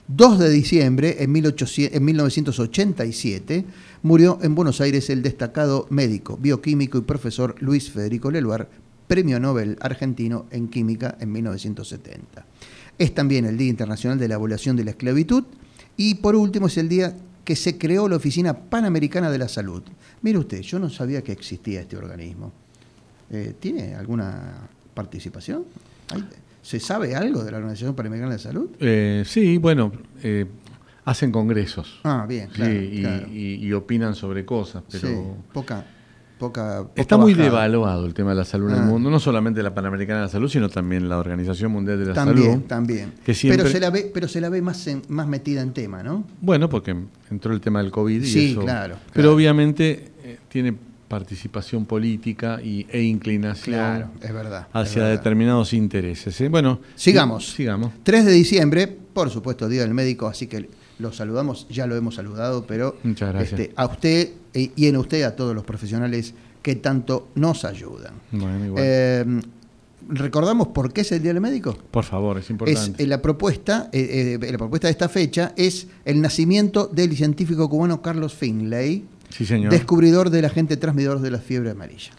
2 0.08 0.38
de 0.38 0.50
diciembre, 0.50 1.16
en, 1.20 1.30
1800 1.30 1.96
en 1.96 2.04
1987, 2.04 3.64
murió 4.02 4.38
en 4.42 4.54
Buenos 4.54 4.80
Aires 4.80 5.08
el 5.10 5.22
destacado 5.22 5.86
médico, 5.90 6.36
bioquímico 6.36 6.98
y 6.98 7.02
profesor 7.02 7.54
Luis 7.60 7.90
Federico 7.90 8.30
Leluar, 8.30 8.68
premio 9.06 9.38
Nobel 9.38 9.76
argentino 9.80 10.46
en 10.50 10.68
química 10.68 11.16
en 11.20 11.30
1970. 11.32 12.46
Es 12.98 13.14
también 13.14 13.44
el 13.44 13.56
Día 13.56 13.68
Internacional 13.68 14.18
de 14.18 14.28
la 14.28 14.36
Abolición 14.36 14.74
de 14.76 14.84
la 14.84 14.90
Esclavitud 14.92 15.44
y 15.96 16.16
por 16.16 16.34
último 16.34 16.66
es 16.66 16.78
el 16.78 16.88
día 16.88 17.16
que 17.44 17.56
se 17.56 17.76
creó 17.76 18.08
la 18.08 18.16
Oficina 18.16 18.54
Panamericana 18.54 19.30
de 19.30 19.38
la 19.38 19.48
Salud. 19.48 19.82
Mire 20.22 20.38
usted, 20.38 20.60
yo 20.62 20.78
no 20.78 20.90
sabía 20.90 21.22
que 21.22 21.32
existía 21.32 21.82
este 21.82 21.96
organismo. 21.96 22.52
Eh, 23.30 23.54
¿Tiene 23.58 23.94
alguna 23.94 24.68
participación? 24.94 25.64
¿Hay- 26.12 26.24
¿Se 26.62 26.78
sabe 26.80 27.14
algo 27.16 27.42
de 27.44 27.50
la 27.50 27.58
Organización 27.58 27.94
Panamericana 27.94 28.32
de 28.32 28.38
Salud? 28.38 28.68
Eh, 28.80 29.22
sí, 29.26 29.56
bueno, 29.58 29.92
eh, 30.22 30.46
hacen 31.04 31.32
congresos. 31.32 32.00
Ah, 32.04 32.26
bien, 32.28 32.48
Sí, 32.48 32.54
claro. 32.56 32.74
y, 32.74 33.00
claro. 33.00 33.26
y- 33.32 33.54
y 33.66 33.72
opinan 33.72 34.14
sobre 34.14 34.44
cosas, 34.44 34.82
pero 34.90 35.08
Sí, 35.08 35.14
poca, 35.54 35.84
poca, 36.38 36.82
poca 36.82 37.00
está 37.00 37.16
muy 37.16 37.32
bajada. 37.32 37.50
devaluado 37.50 38.04
el 38.06 38.12
tema 38.14 38.30
de 38.30 38.36
la 38.36 38.44
salud 38.44 38.68
en 38.70 38.74
Ah. 38.76 38.78
el 38.80 38.84
mundo, 38.84 39.10
no 39.10 39.18
solamente 39.20 39.62
la 39.62 39.74
Panamericana 39.74 40.20
de 40.20 40.26
la 40.26 40.30
Salud, 40.30 40.48
sino 40.50 40.68
también 40.68 41.08
la 41.08 41.18
Organización 41.18 41.72
Mundial 41.72 41.98
de 41.98 42.06
la 42.06 42.12
También, 42.14 42.50
Salud. 42.52 42.62
también. 42.66 43.12
siempre- 43.32 43.56
Pero 43.62 43.70
se 43.70 43.80
la 43.80 43.90
ve, 43.90 44.10
pero 44.12 44.28
se 44.28 44.40
la 44.42 44.48
ve 44.50 44.60
más, 44.60 44.86
en- 44.86 45.02
más 45.08 45.26
metida 45.28 45.62
en 45.62 45.72
tema, 45.72 46.02
¿no? 46.02 46.24
Bueno, 46.42 46.68
porque 46.68 46.94
entró 47.30 47.54
el 47.54 47.60
tema 47.62 47.80
del 47.82 47.90
COVID 47.90 48.22
y 48.22 48.26
Sí, 48.26 48.50
eso. 48.52 48.60
claro, 48.60 48.96
Pero 49.06 49.12
claro. 49.14 49.34
obviamente 49.34 50.08
eh, 50.22 50.38
tiene 50.48 50.74
participación 51.10 51.86
política 51.86 52.60
y, 52.62 52.86
e 52.88 53.02
inclinación 53.02 53.74
Claro, 53.74 54.10
es 54.22 54.32
verdad. 54.32 54.68
es 54.68 54.74
hacia 54.74 55.02
verdad. 55.02 55.18
determinados 55.18 55.72
intereses. 55.72 56.40
¿eh? 56.40 56.48
Bueno, 56.48 56.78
Sigamos. 56.94 57.50
Sigamos. 57.52 57.92
3 58.04 58.24
de 58.26 58.32
diciembre, 58.32 58.86
por 58.86 59.28
supuesto, 59.28 59.68
Día 59.68 59.82
del 59.82 59.92
Médico, 59.92 60.28
así 60.28 60.46
que 60.46 60.70
lo 61.00 61.12
saludamos, 61.12 61.66
ya 61.68 61.88
lo 61.88 61.96
hemos 61.96 62.14
saludado, 62.14 62.64
pero 62.64 62.96
este, 63.40 63.72
a 63.74 63.86
usted 63.86 64.30
y 64.54 64.70
y 64.76 64.86
en 64.86 64.96
usted 64.98 65.24
a 65.24 65.34
todos 65.34 65.52
los 65.52 65.64
profesionales 65.64 66.32
que 66.62 66.76
tanto 66.76 67.28
nos 67.34 67.64
ayudan. 67.64 68.14
Bueno, 68.30 68.64
igual. 68.66 68.82
Eh, 68.86 69.24
¿Recordamos 70.08 70.68
por 70.68 70.92
qué 70.92 71.00
es 71.02 71.12
el 71.12 71.22
Día 71.22 71.32
del 71.32 71.40
Médico? 71.42 71.76
Por 71.90 72.04
favor, 72.04 72.38
es 72.38 72.44
Es, 72.44 72.50
importante. 72.50 73.02
eh, 73.02 73.06
la, 73.06 73.20
propuesta, 73.20 73.88
eh, 73.92 74.38
eh, 74.40 74.52
la 74.52 74.58
propuesta 74.58 74.86
de 74.88 74.92
esta 74.92 75.08
fecha 75.08 75.52
es 75.56 75.86
el 76.04 76.20
nacimiento 76.20 76.86
del 76.86 77.16
científico 77.16 77.68
cubano 77.68 78.00
Carlos 78.02 78.34
Finlay, 78.34 79.04
sí, 79.30 79.46
señor. 79.46 79.72
descubridor 79.72 80.30
del 80.30 80.44
agente 80.44 80.76
transmisor 80.76 81.20
de 81.20 81.30
la 81.30 81.38
fiebre 81.38 81.70
amarilla. 81.70 82.10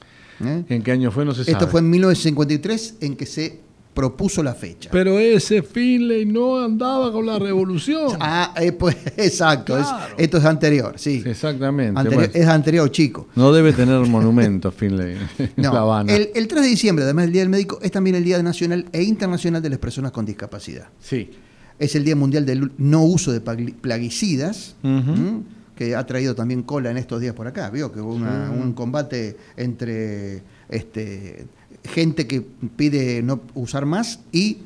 ¿Eh? 0.43 0.63
¿En 0.69 0.81
qué 0.81 0.91
año 0.91 1.11
fue? 1.11 1.23
No 1.23 1.33
se 1.33 1.43
sabe. 1.43 1.51
Esto 1.53 1.67
fue 1.67 1.81
en 1.81 1.89
1953 1.91 2.95
en 3.01 3.15
que 3.15 3.25
se 3.27 3.59
propuso 3.93 4.41
la 4.41 4.55
fecha. 4.55 4.89
Pero 4.91 5.19
ese 5.19 5.61
Finlay 5.61 6.25
no 6.25 6.57
andaba 6.63 7.11
con 7.11 7.25
la 7.25 7.37
revolución. 7.37 8.15
Ah, 8.21 8.53
eh, 8.59 8.71
pues 8.71 8.95
exacto, 9.17 9.77
es- 9.77 9.85
esto 10.17 10.37
es 10.37 10.45
anterior, 10.45 10.93
sí. 10.97 11.21
Exactamente. 11.25 11.99
Anterior- 11.99 12.31
es 12.33 12.47
anterior, 12.47 12.89
chico. 12.89 13.27
No 13.35 13.51
debe 13.51 13.73
tener 13.73 13.99
monumento 14.07 14.71
Finlay 14.71 15.17
en 15.37 15.51
No, 15.57 15.73
La 15.73 15.81
Habana. 15.81 16.15
el, 16.15 16.29
el 16.33 16.47
3 16.47 16.61
de 16.63 16.67
diciembre, 16.69 17.03
además 17.03 17.25
del 17.25 17.33
Día 17.33 17.41
del 17.41 17.49
Médico, 17.49 17.79
es 17.81 17.91
también 17.91 18.15
el 18.15 18.23
Día 18.23 18.41
Nacional 18.41 18.85
e 18.93 19.03
Internacional 19.03 19.61
de 19.61 19.69
las 19.69 19.79
Personas 19.79 20.11
con 20.13 20.25
Discapacidad. 20.25 20.87
Sí. 21.01 21.29
Es 21.77 21.93
el 21.95 22.05
Día 22.05 22.15
Mundial 22.15 22.45
del 22.45 22.71
No 22.77 23.03
Uso 23.03 23.31
de 23.33 23.41
Plaguicidas. 23.41 24.75
¿m? 24.83 25.41
Que 25.81 25.95
ha 25.95 26.05
traído 26.05 26.35
también 26.35 26.61
cola 26.61 26.91
en 26.91 26.97
estos 26.97 27.19
días 27.19 27.33
por 27.33 27.47
acá. 27.47 27.71
Vio 27.71 27.91
que 27.91 27.99
hubo 27.99 28.13
una- 28.13 28.51
un 28.51 28.73
combate 28.73 29.35
entre 29.57 30.43
este, 30.69 31.47
gente 31.83 32.27
que 32.27 32.41
pide 32.75 33.23
no 33.23 33.41
usar 33.55 33.87
más 33.87 34.19
y 34.31 34.59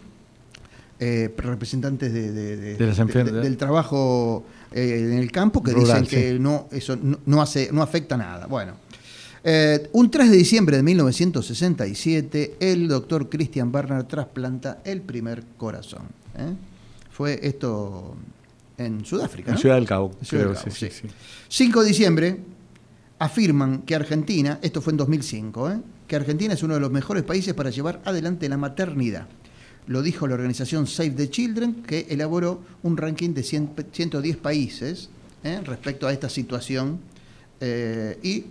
eh, 0.99 1.34
representantes 1.38 2.12
de, 2.12 2.32
de- 2.34 2.58
de- 2.58 2.75
del 3.43 3.56
trabajo 3.56 4.43
eh, 4.73 5.10
en 5.13 5.17
el 5.19 5.32
campo 5.32 5.63
que 5.63 5.71
Rural, 5.71 6.01
dicen 6.04 6.19
que 6.19 6.34
sí. 6.34 6.39
no, 6.39 6.67
eso 6.71 6.97
no, 7.01 7.17
no 7.25 7.41
hace, 7.41 7.69
no 7.71 7.82
afecta 7.82 8.17
nada. 8.17 8.47
Bueno. 8.47 8.73
Eh, 9.47 9.89
un 9.93 10.10
3 10.12 10.32
de 10.32 10.38
diciembre 10.38 10.75
de 10.78 10.84
1967, 10.84 12.56
el 12.60 12.88
doctor 12.89 13.30
Christian 13.30 13.71
Barner 13.71 14.04
trasplanta 14.04 14.80
el 14.84 14.99
primer 15.01 15.43
corazón. 15.56 16.01
Fue 17.12 17.39
esto 17.43 18.15
en 18.77 19.05
Sudáfrica. 19.05 19.49
En 19.51 19.55
¿no? 19.55 19.61
Ciudad 19.61 19.75
del 19.75 19.85
Cabo, 19.85 20.11
Ciudad 20.21 20.43
creo, 20.43 20.53
del 20.53 20.63
Cabo, 20.63 20.75
sí, 20.75 20.89
sí. 20.89 21.01
sí, 21.01 21.07
sí. 21.07 21.13
5 21.49 21.81
de 21.81 21.88
diciembre 21.88 22.39
afirman 23.19 23.83
que 23.83 23.95
Argentina, 23.95 24.59
esto 24.61 24.81
fue 24.81 24.91
en 24.91 24.97
2005, 24.97 25.71
¿eh? 25.71 25.79
que 26.07 26.15
Argentina 26.15 26.53
es 26.53 26.63
uno 26.63 26.73
de 26.73 26.79
los 26.79 26.91
mejores 26.91 27.23
países 27.23 27.53
para 27.53 27.69
llevar 27.69 28.01
adelante 28.05 28.49
la 28.49 28.57
maternidad. 28.57 29.27
Lo 29.88 30.01
dijo 30.01 30.27
la 30.27 30.33
organización 30.33 30.88
Save 30.88 31.11
the 31.11 31.29
Children, 31.29 31.83
que 31.83 32.07
elaboró 32.09 32.61
un 32.83 32.97
ranking 32.97 33.33
de 33.33 33.43
100 33.43 33.69
110 33.91 34.38
países 34.38 35.09
¿eh? 35.43 35.61
respecto 35.63 36.07
a 36.07 36.13
esta 36.13 36.29
situación. 36.29 36.99
eh, 37.61 38.19
y 38.23 38.45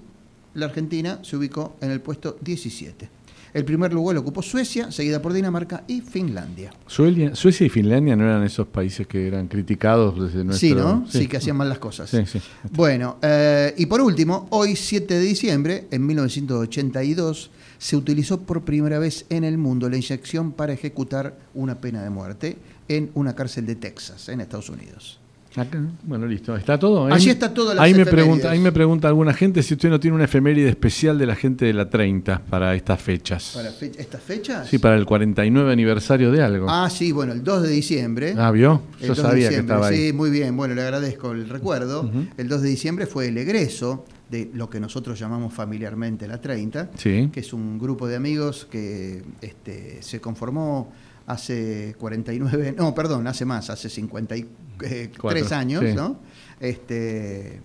la 0.55 0.67
Argentina 0.67 1.19
se 1.23 1.37
ubicó 1.37 1.77
en 1.81 1.91
el 1.91 2.01
puesto 2.01 2.39
17. 2.41 3.09
El 3.55 3.65
primer 3.65 3.93
lugar 3.93 4.17
lo 4.17 4.21
ocupó 4.23 4.43
Suecia, 4.43 4.91
seguida 4.91 5.23
por 5.23 5.33
Dinamarca 5.33 5.85
y 5.87 6.01
Finlandia. 6.01 6.73
Suelia- 6.89 7.37
Suecia 7.37 7.65
y 7.67 7.71
Finlandia 7.71 8.17
no 8.17 8.25
eran 8.25 8.43
esos 8.43 8.67
países 8.67 9.07
que 9.07 9.29
eran 9.29 9.47
criticados 9.47 10.21
desde 10.21 10.45
nuestro... 10.45 10.69
Sí, 10.69 10.75
¿no? 10.75 11.07
Sí, 11.09 11.29
que 11.29 11.37
hacían 11.37 11.57
mal 11.57 11.69
las 11.69 11.79
cosas. 11.79 12.11
Sí, 12.11 12.19
sí. 12.27 12.41
Bueno, 12.73 13.17
eh, 13.23 13.73
y 13.79 13.87
por 13.87 14.01
último, 14.01 14.49
hoy 14.51 14.75
7 14.75 15.15
de 15.15 15.21
diciembre, 15.21 15.87
en 15.93 16.05
1982, 16.05 17.51
se 17.79 17.97
utilizó 17.97 18.41
por 18.41 18.63
primera 18.65 18.99
vez 18.99 19.25
en 19.31 19.45
el 19.45 19.57
mundo 19.59 19.89
la 19.89 19.97
inyección 19.97 20.53
para 20.53 20.73
ejecutar 20.73 21.39
una 21.55 21.77
pena 21.81 22.03
de 22.03 22.11
muerte 22.11 22.59
en 22.89 23.11
una 23.15 23.35
cárcel 23.35 23.67
de 23.67 23.77
Texas, 23.77 24.29
en 24.29 24.41
Estados 24.41 24.69
Unidos. 24.69 25.21
Acá, 25.57 25.81
bueno, 26.03 26.27
listo. 26.27 26.57
¿Está 26.57 26.77
todo? 26.79 27.07
Allí 27.07 27.31
está 27.31 27.53
las 27.55 27.79
ahí 27.79 27.95
me 27.95 28.05
pregunta, 28.05 28.51
Ahí 28.51 28.59
me 28.59 28.73
pregunta 28.73 29.07
alguna 29.07 29.33
gente 29.33 29.63
si 29.63 29.75
usted 29.75 29.89
no 29.89 30.01
tiene 30.01 30.17
una 30.17 30.25
efeméride 30.25 30.69
especial 30.69 31.17
de 31.17 31.27
la 31.27 31.37
gente 31.37 31.65
de 31.65 31.73
la 31.73 31.89
30 31.89 32.41
para 32.51 32.75
estas 32.75 33.01
fechas. 33.01 33.53
¿Para 33.55 33.71
fe- 33.71 33.93
estas 33.97 34.21
fechas? 34.21 34.69
Sí, 34.69 34.79
para 34.79 34.97
el 34.97 35.07
49 35.07 35.73
aniversario 35.73 36.33
de 36.33 36.43
algo. 36.43 36.67
Ah, 36.69 36.91
sí, 36.91 37.13
bueno, 37.13 37.33
el 37.33 37.45
2 37.45 37.63
de 37.63 37.69
diciembre. 37.69 38.35
Ah, 38.37 38.51
¿vio? 38.51 38.83
El 39.01 39.09
Yo 39.09 39.15
2 39.15 39.17
de 39.19 39.23
sabía 39.23 39.49
que 39.51 39.57
estaba 39.57 39.87
ahí. 39.87 40.07
Sí, 40.09 40.13
muy 40.13 40.31
bien. 40.31 40.57
Bueno, 40.57 40.75
le 40.75 40.83
agradezco 40.83 41.31
el 41.31 41.49
recuerdo. 41.49 42.11
El 42.37 42.49
2 42.49 42.63
de 42.63 42.69
diciembre 42.69 43.07
fue 43.07 43.29
el 43.29 43.39
egreso 43.39 44.05
de 44.31 44.51
lo 44.55 44.69
que 44.69 44.81
nosotros 44.81 45.17
llamamos 45.21 45.55
familiarmente 45.55 46.27
la 46.27 46.41
30, 46.41 46.91
Sí. 46.97 47.29
que 47.33 47.39
es 47.41 47.53
un 47.53 47.79
grupo 47.79 48.09
de 48.09 48.17
amigos 48.17 48.67
que 48.69 49.23
este, 49.41 49.99
se 50.03 50.21
conformó 50.21 50.93
hace 51.27 51.95
49, 51.99 52.75
no, 52.77 52.95
perdón, 52.95 53.27
hace 53.27 53.45
más, 53.45 53.71
hace 53.71 53.89
53 53.89 55.11
Cuatro, 55.19 55.57
años, 55.57 55.83
sí. 55.87 55.95
¿no? 55.95 56.19
Este, 56.61 57.61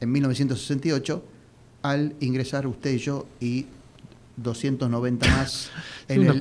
en 0.00 0.12
1968, 0.12 1.24
al 1.82 2.14
ingresar 2.20 2.66
usted 2.66 2.92
y 2.92 2.98
yo 2.98 3.26
y 3.40 3.66
290 4.36 5.28
más 5.28 5.70
en, 6.08 6.22
el, 6.26 6.40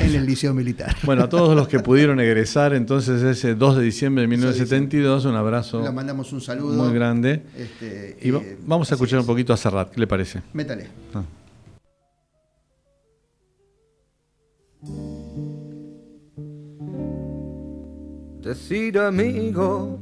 en 0.00 0.14
el 0.14 0.26
liceo 0.26 0.54
militar. 0.54 0.96
Bueno, 1.02 1.24
a 1.24 1.28
todos 1.28 1.54
los 1.54 1.68
que 1.68 1.80
pudieron 1.80 2.18
egresar 2.20 2.72
entonces 2.74 3.22
ese 3.22 3.54
2 3.54 3.76
de 3.76 3.82
diciembre 3.82 4.22
de 4.22 4.28
1972, 4.28 5.24
un 5.26 5.34
abrazo 5.34 5.82
Le 5.82 5.90
mandamos 5.92 6.32
un 6.32 6.40
saludo. 6.40 6.82
muy 6.82 6.94
grande. 6.94 7.42
Este, 7.56 8.16
Y 8.22 8.30
eh, 8.30 8.56
vamos 8.66 8.90
a 8.90 8.94
escuchar 8.94 9.18
es. 9.18 9.24
un 9.24 9.26
poquito 9.26 9.52
a 9.52 9.56
Serrat, 9.56 9.90
¿qué 9.90 10.00
le 10.00 10.06
parece? 10.06 10.42
Métale. 10.52 10.86
Ah. 11.14 11.22
Decir 18.44 18.98
amigo 18.98 19.98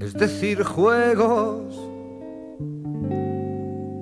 es 0.00 0.12
decir 0.14 0.64
juegos, 0.64 1.80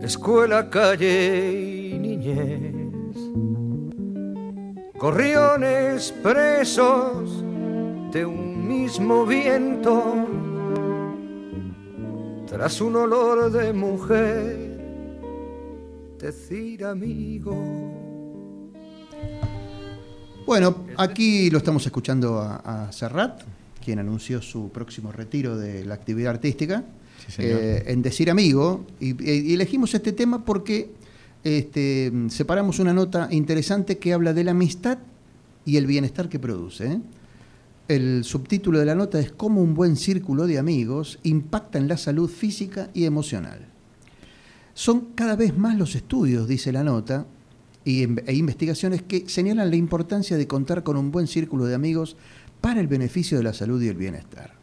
escuela, 0.01 0.71
calle 0.71 1.93
y 1.93 1.99
niñez, 1.99 3.15
gorriones 4.99 6.13
presos 6.23 7.45
de 8.11 8.25
un 8.25 8.67
mismo 8.67 9.27
viento, 9.27 10.03
tras 12.47 12.81
un 12.81 12.97
olor 12.97 13.53
de 13.53 13.75
mujer 13.75 14.57
decir 16.19 16.87
amigo. 16.87 18.00
Bueno, 20.47 20.85
aquí 20.97 21.51
lo 21.51 21.59
estamos 21.59 21.85
escuchando 21.87 22.39
a, 22.41 22.87
a 22.89 22.93
Serrat, 22.93 23.43
quien 23.85 23.99
anunció 23.99 24.43
su 24.43 24.71
próximo 24.71 25.13
retiro 25.13 25.57
de 25.57 25.85
la 25.85 25.95
actividad 25.95 26.31
artística, 26.35 26.85
Sí, 27.27 27.33
señor. 27.33 27.61
eh, 27.63 27.85
en 27.87 28.03
Decir 28.03 28.31
Amigo. 28.31 28.87
Y, 28.99 29.23
y 29.23 29.55
elegimos 29.55 29.95
este 29.95 30.13
tema 30.13 30.45
porque 30.45 30.91
este, 31.45 32.13
separamos 32.29 32.79
una 32.79 32.93
nota 32.93 33.29
interesante 33.31 33.99
que 33.99 34.13
habla 34.13 34.33
de 34.33 34.45
la 34.45 34.51
amistad 34.53 34.99
y 35.65 35.77
el 35.77 35.87
bienestar 35.87 36.29
que 36.29 36.39
produce. 36.39 36.87
¿eh? 36.93 37.01
El 37.89 38.25
subtítulo 38.25 38.79
de 38.79 38.87
la 38.87 38.95
nota 38.95 39.21
es 39.21 39.31
Cómo 39.33 39.63
un 39.63 39.75
buen 39.75 39.97
círculo 39.97 40.47
de 40.47 40.59
amigos 40.59 41.19
impacta 41.23 41.79
en 41.79 41.89
la 41.89 41.97
salud 41.97 42.29
física 42.29 42.89
y 42.95 43.05
emocional. 43.05 43.67
Son 44.75 45.09
cada 45.15 45.37
vez 45.37 45.57
más 45.57 45.77
los 45.77 45.95
estudios, 45.95 46.49
dice 46.49 46.73
la 46.73 46.83
nota, 46.83 47.27
y, 47.85 48.03
e 48.03 48.35
investigaciones 48.35 49.03
que 49.03 49.29
señalan 49.29 49.71
la 49.71 49.77
importancia 49.77 50.37
de 50.37 50.47
contar 50.47 50.83
con 50.83 50.97
un 50.97 51.11
buen 51.11 51.27
círculo 51.27 51.65
de 51.65 51.75
amigos 51.75 52.17
para 52.61 52.81
el 52.81 52.89
beneficio 52.89 53.39
de 53.39 53.45
la 53.45 53.55
salud 53.55 53.81
y 53.83 53.89
el 53.89 53.97
bienestar. 53.97 54.55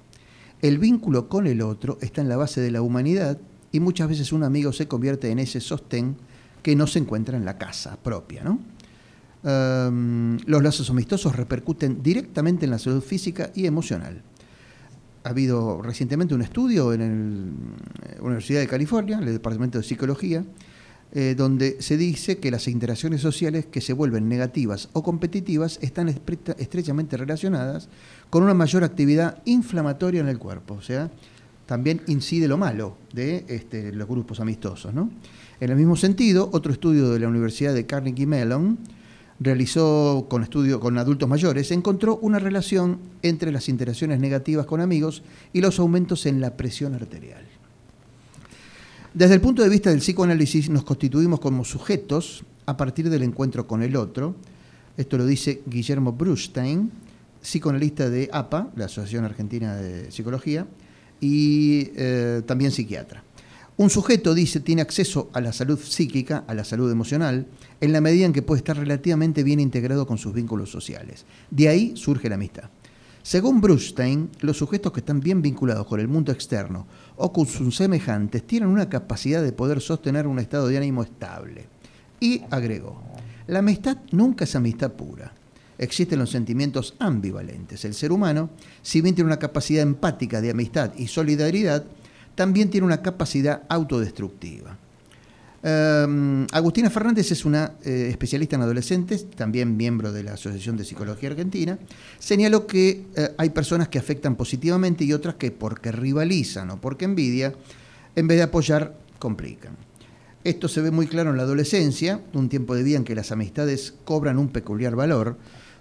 El 0.62 0.80
vínculo 0.80 1.30
con 1.30 1.48
el 1.48 1.62
otro 1.62 1.98
está 2.02 2.22
en 2.22 2.30
la 2.30 2.38
base 2.38 2.62
de 2.62 2.72
la 2.72 2.82
humanidad 2.82 3.40
y 3.72 3.80
muchas 3.80 4.10
veces 4.10 4.32
un 4.32 4.44
amigo 4.44 4.72
se 4.74 4.88
convierte 4.88 5.30
en 5.30 5.40
ese 5.40 5.62
sostén 5.62 6.16
que 6.64 6.76
no 6.76 6.88
se 6.88 7.00
encuentra 7.00 7.38
en 7.38 7.46
la 7.46 7.58
casa 7.58 7.98
propia. 8.02 8.44
¿no? 8.44 8.60
Um, 9.44 10.38
los 10.46 10.64
lazos 10.64 10.90
amistosos 10.90 11.36
repercuten 11.36 12.02
directamente 12.02 12.66
en 12.66 12.72
la 12.72 12.80
salud 12.80 13.02
física 13.02 13.52
y 13.56 13.66
emocional. 13.66 14.24
Ha 15.24 15.30
habido 15.30 15.82
recientemente 15.82 16.34
un 16.34 16.42
estudio 16.42 16.94
en 16.94 17.56
la 18.16 18.24
Universidad 18.24 18.62
de 18.62 18.68
California, 18.68 19.18
en 19.18 19.24
el 19.24 19.34
Departamento 19.34 19.78
de 19.78 19.84
Psicología, 19.84 20.44
eh, 21.14 21.36
donde 21.38 21.82
se 21.82 21.98
dice 21.98 22.38
que 22.38 22.52
las 22.52 22.68
interacciones 22.68 23.22
sociales 23.22 23.66
que 23.66 23.82
se 23.82 23.94
vuelven 23.94 24.28
negativas 24.28 24.90
o 24.94 25.04
competitivas 25.04 25.80
están 25.82 26.10
estre- 26.10 26.56
estrechamente 26.58 27.16
relacionadas 27.18 27.88
con 28.30 28.44
una 28.44 28.54
mayor 28.54 28.84
actividad 28.84 29.42
inflamatoria 29.46 30.22
en 30.22 30.28
el 30.28 30.38
cuerpo. 30.38 30.74
O 30.74 30.82
sea, 30.82 31.10
también 31.66 32.02
incide 32.08 32.48
lo 32.48 32.58
malo 32.58 32.98
de 33.14 33.46
este, 33.48 33.92
los 33.92 34.08
grupos 34.08 34.40
amistosos. 34.40 34.94
En 35.60 35.70
el 35.70 35.76
mismo 35.76 35.96
sentido, 35.96 36.50
otro 36.54 36.72
estudio 36.72 37.10
de 37.10 37.20
la 37.20 37.28
Universidad 37.28 37.74
de 37.74 37.86
Carnegie 37.86 38.28
Mellon 38.28 38.78
realizó 39.40 40.28
con, 40.30 40.44
estudio, 40.44 40.80
con 40.80 40.98
adultos 40.98 41.30
mayores, 41.30 41.72
encontró 41.72 42.18
una 42.22 42.40
relación 42.40 43.00
entre 43.22 43.52
las 43.52 43.70
interacciones 43.70 44.20
negativas 44.20 44.66
con 44.66 44.82
amigos 44.82 45.24
y 45.54 45.62
los 45.62 45.80
aumentos 45.80 46.26
en 46.26 46.42
la 46.42 46.58
presión 46.58 46.94
arterial. 46.96 47.46
Desde 49.18 49.34
el 49.34 49.42
punto 49.42 49.64
de 49.64 49.70
vista 49.70 49.90
del 49.90 49.98
psicoanálisis 49.98 50.70
nos 50.70 50.84
constituimos 50.84 51.40
como 51.40 51.66
sujetos 51.66 52.44
a 52.68 52.78
partir 52.78 53.10
del 53.10 53.24
encuentro 53.24 53.66
con 53.66 53.82
el 53.82 53.96
otro. 53.96 54.36
Esto 54.96 55.18
lo 55.18 55.26
dice 55.26 55.64
Guillermo 55.66 56.12
Brustein, 56.12 56.92
psicoanalista 57.42 58.12
de 58.12 58.30
APA, 58.32 58.70
la 58.76 58.86
Asociación 58.86 59.26
Argentina 59.26 59.76
de 59.76 60.12
Psicología, 60.12 60.68
y 61.20 61.90
eh, 61.96 62.44
también 62.46 62.70
psiquiatra. 62.70 63.24
Un 63.78 63.90
sujeto, 63.90 64.36
dice, 64.36 64.60
tiene 64.60 64.84
acceso 64.84 65.32
a 65.34 65.42
la 65.42 65.52
salud 65.52 65.80
psíquica, 65.80 66.44
a 66.46 66.54
la 66.54 66.64
salud 66.64 66.92
emocional, 66.92 67.48
en 67.82 67.94
la 67.94 68.02
medida 68.02 68.28
en 68.28 68.34
que 68.34 68.44
puede 68.44 68.60
estar 68.60 68.78
relativamente 68.78 69.42
bien 69.42 69.60
integrado 69.60 70.06
con 70.06 70.20
sus 70.20 70.32
vínculos 70.32 70.70
sociales. 70.70 71.26
De 71.50 71.70
ahí 71.70 71.94
surge 71.96 72.30
la 72.30 72.36
amistad. 72.36 72.70
Según 73.28 73.60
Brustein, 73.60 74.30
los 74.40 74.56
sujetos 74.56 74.94
que 74.94 75.02
están 75.02 75.20
bien 75.20 75.42
vinculados 75.42 75.86
con 75.86 76.00
el 76.00 76.08
mundo 76.08 76.32
externo 76.32 76.88
o 77.18 77.34
con 77.34 77.46
sus 77.48 77.76
semejantes 77.76 78.46
tienen 78.46 78.70
una 78.70 78.90
capacidad 78.90 79.44
de 79.44 79.52
poder 79.52 79.82
sostener 79.82 80.28
un 80.28 80.40
estado 80.40 80.68
de 80.68 80.78
ánimo 80.78 81.04
estable. 81.04 81.66
Y 82.20 82.44
agregó, 82.50 83.02
la 83.48 83.60
amistad 83.60 83.98
nunca 84.12 84.46
es 84.46 84.56
amistad 84.56 84.94
pura. 84.94 85.34
Existen 85.78 86.20
los 86.20 86.32
sentimientos 86.32 86.96
ambivalentes. 87.00 87.86
El 87.86 87.94
ser 87.94 88.12
humano, 88.12 88.50
si 88.82 89.02
bien 89.02 89.14
tiene 89.14 89.28
una 89.28 89.40
capacidad 89.40 89.84
empática 89.84 90.42
de 90.42 90.52
amistad 90.52 90.92
y 90.98 91.08
solidaridad, 91.08 91.86
también 92.36 92.70
tiene 92.70 92.86
una 92.86 93.02
capacidad 93.02 93.64
autodestructiva. 93.70 94.78
Eh, 95.64 96.48
Agustina 96.52 96.90
Fernández 96.90 97.32
es 97.32 97.46
una 97.46 97.74
eh, 97.84 98.08
especialista 98.10 98.56
en 98.56 98.62
adolescentes, 98.62 99.30
también 99.32 99.76
miembro 99.76 100.12
de 100.12 100.24
la 100.24 100.34
Asociación 100.34 100.78
de 100.78 100.86
Psicología 100.86 101.30
Argentina. 101.30 101.78
Señaló 102.20 102.68
que 102.68 103.06
eh, 103.16 103.30
hay 103.38 103.50
personas 103.50 103.88
que 103.88 104.00
afectan 104.00 104.36
positivamente 104.36 105.04
y 105.04 105.14
otras 105.14 105.36
que 105.36 105.52
porque 105.52 105.92
rivalizan 105.92 106.70
o 106.72 106.82
porque 106.82 107.06
envidia, 107.06 107.54
en 108.16 108.28
vez 108.28 108.38
de 108.38 108.44
apoyar, 108.44 108.96
complican. 109.20 109.76
Esto 110.44 110.68
se 110.68 110.82
ve 110.82 110.92
muy 110.92 111.08
claro 111.08 111.32
en 111.32 111.38
la 111.38 111.44
adolescencia, 111.44 112.22
un 112.34 112.48
tiempo 112.48 112.76
de 112.76 112.84
vida 112.84 112.98
en 112.98 113.04
que 113.04 113.16
las 113.16 113.32
amistades 113.32 113.96
cobran 114.06 114.38
un 114.38 114.50
peculiar 114.50 114.96
valor 114.96 115.38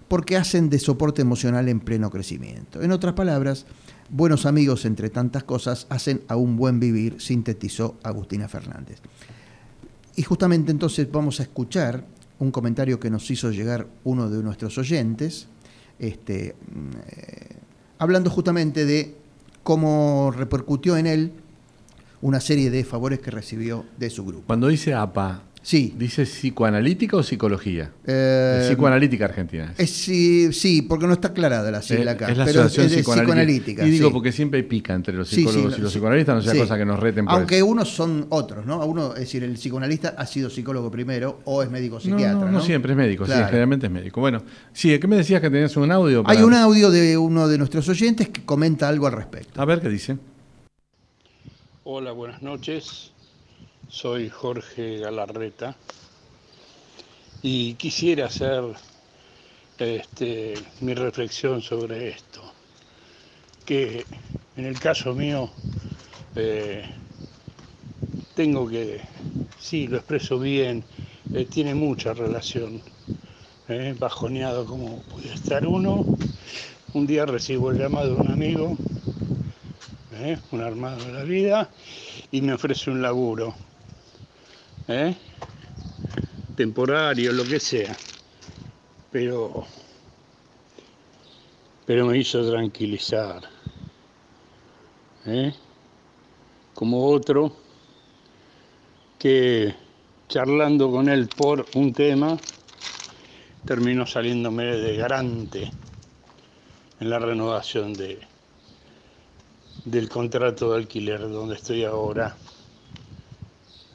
porque 0.07 0.37
hacen 0.37 0.69
de 0.69 0.79
soporte 0.79 1.21
emocional 1.21 1.69
en 1.69 1.79
pleno 1.79 2.09
crecimiento. 2.09 2.81
En 2.81 2.91
otras 2.91 3.13
palabras, 3.13 3.65
buenos 4.09 4.45
amigos 4.45 4.85
entre 4.85 5.09
tantas 5.09 5.43
cosas 5.43 5.85
hacen 5.89 6.21
a 6.27 6.35
un 6.35 6.55
buen 6.55 6.79
vivir, 6.79 7.21
sintetizó 7.21 7.97
Agustina 8.03 8.47
Fernández. 8.47 9.01
Y 10.17 10.23
justamente 10.23 10.71
entonces 10.71 11.09
vamos 11.11 11.39
a 11.39 11.43
escuchar 11.43 12.03
un 12.39 12.49
comentario 12.49 12.99
que 12.99 13.11
nos 13.11 13.29
hizo 13.29 13.51
llegar 13.51 13.87
uno 14.03 14.27
de 14.29 14.41
nuestros 14.41 14.75
oyentes, 14.79 15.47
este, 15.99 16.55
mm, 16.71 16.89
eh, 17.07 17.55
hablando 17.99 18.31
justamente 18.31 18.83
de 18.85 19.15
cómo 19.61 20.33
repercutió 20.35 20.97
en 20.97 21.05
él 21.05 21.31
una 22.21 22.41
serie 22.41 22.71
de 22.71 22.83
favores 22.83 23.19
que 23.19 23.29
recibió 23.29 23.85
de 23.99 24.09
su 24.09 24.25
grupo. 24.25 24.47
Cuando 24.47 24.67
dice 24.69 24.95
APA, 24.95 25.43
Sí. 25.67 25.93
¿dice 25.97 26.23
psicoanalítica 26.23 27.17
o 27.17 27.23
psicología? 27.23 27.91
Eh, 28.05 28.63
psicoanalítica 28.69 29.25
argentina. 29.25 29.73
es, 29.77 29.89
sí, 29.89 30.53
sí, 30.53 30.81
porque 30.81 31.07
no 31.07 31.11
está 31.11 31.27
aclarada 31.27 31.69
la 31.69 31.81
sigla 31.81 32.11
Eh, 32.11 32.13
acá. 32.13 32.31
es 32.31 32.37
la 32.37 32.45
pero 32.45 32.61
asociación 32.61 32.85
es 32.85 32.91
de 32.93 32.97
psicoanalítica. 32.99 33.85
Y 33.85 33.89
digo 33.89 34.07
sí. 34.07 34.13
porque 34.13 34.31
siempre 34.31 34.61
hay 34.61 34.63
pica 34.63 34.93
entre 34.93 35.13
los 35.15 35.27
Sí, 35.27 35.35
sí, 35.35 35.41
psicólogos 35.41 35.77
y 35.77 35.81
los 35.81 35.91
sí. 35.91 35.97
psicoanalistas, 35.97 36.35
no 36.37 36.41
sea 36.41 36.53
Sí. 36.53 36.59
cosa 36.59 36.77
que 36.77 36.85
nos 36.85 36.97
reten 37.01 37.25
por 37.25 37.33
Aunque 37.33 37.57
eso. 37.57 37.65
unos 37.65 37.89
son 37.93 38.27
otros, 38.29 38.65
¿no? 38.65 38.81
A 38.81 38.85
Uno, 38.85 39.13
es 39.15 39.19
decir, 39.19 39.43
el 39.43 39.55
psicoanalista 39.55 40.15
ha 40.17 40.25
sido 40.25 40.49
psicólogo 40.49 40.89
primero 40.89 41.41
o 41.43 41.61
es 41.61 41.69
médico 41.69 41.99
psiquiatra. 41.99 42.33
no, 42.35 42.45
No, 42.45 42.51
no 42.53 42.61
siempre 42.61 42.93
es 42.93 42.97
médico, 42.97 43.25
sí, 43.25 43.33
generalmente 43.33 43.87
es 43.87 43.91
médico. 43.91 44.21
Bueno, 44.21 44.43
sí, 44.71 44.97
¿qué 44.97 45.07
me 45.07 45.17
decías 45.17 45.41
que 45.41 45.49
tenías 45.49 45.75
un 45.75 45.91
audio? 45.91 46.23
Hay 46.27 46.43
un 46.43 46.53
audio 46.53 46.89
de 46.91 47.17
uno 47.17 47.49
de 47.49 47.57
nuestros 47.57 47.89
oyentes 47.89 48.29
que 48.29 48.45
comenta 48.45 48.87
algo 48.87 49.05
al 49.05 49.11
respecto. 49.11 49.61
A 49.61 49.65
ver 49.65 49.81
qué 49.81 49.89
dice. 49.89 50.17
Hola, 51.83 52.13
buenas 52.13 52.41
noches. 52.41 53.11
Soy 53.89 54.29
Jorge 54.29 54.99
Galarreta 54.99 55.75
y 57.41 57.75
quisiera 57.75 58.25
hacer 58.25 58.63
este, 59.77 60.55
mi 60.81 60.93
reflexión 60.93 61.61
sobre 61.61 62.09
esto. 62.09 62.41
Que 63.65 64.05
en 64.57 64.65
el 64.65 64.77
caso 64.79 65.13
mío 65.13 65.49
eh, 66.35 66.85
tengo 68.35 68.67
que, 68.67 68.99
sí, 69.59 69.87
lo 69.87 69.97
expreso 69.97 70.37
bien, 70.37 70.83
eh, 71.33 71.45
tiene 71.45 71.73
mucha 71.73 72.13
relación. 72.13 72.81
eh, 73.69 73.95
bajoneado 73.97 74.65
como 74.65 75.01
puede 75.03 75.33
estar 75.33 75.65
uno. 75.65 76.05
Un 76.93 77.07
día 77.07 77.25
recibo 77.25 77.71
el 77.71 77.77
llamado 77.77 78.15
de 78.15 78.21
un 78.21 78.31
amigo 78.31 78.77
¿eh? 80.19 80.37
un 80.51 80.61
armado 80.61 81.03
de 81.05 81.13
la 81.13 81.23
vida, 81.23 81.69
y 82.31 82.41
me 82.41 82.53
ofrece 82.53 82.89
un 82.89 83.01
laburo, 83.01 83.53
¿eh? 84.87 85.15
temporario, 86.55 87.31
lo 87.33 87.43
que 87.43 87.59
sea, 87.59 87.95
pero, 89.11 89.65
pero 91.85 92.05
me 92.05 92.17
hizo 92.17 92.49
tranquilizar, 92.49 93.43
¿eh? 95.25 95.53
como 96.73 97.07
otro 97.07 97.55
que 99.19 99.75
charlando 100.29 100.91
con 100.91 101.09
él 101.09 101.27
por 101.27 101.65
un 101.75 101.93
tema, 101.93 102.37
terminó 103.65 104.05
saliéndome 104.05 104.65
de 104.65 104.95
garante 104.95 105.71
en 106.99 107.09
la 107.09 107.19
renovación 107.19 107.93
de, 107.93 108.19
del 109.85 110.09
contrato 110.09 110.71
de 110.71 110.77
alquiler 110.77 111.21
donde 111.21 111.55
estoy 111.55 111.83
ahora 111.83 112.35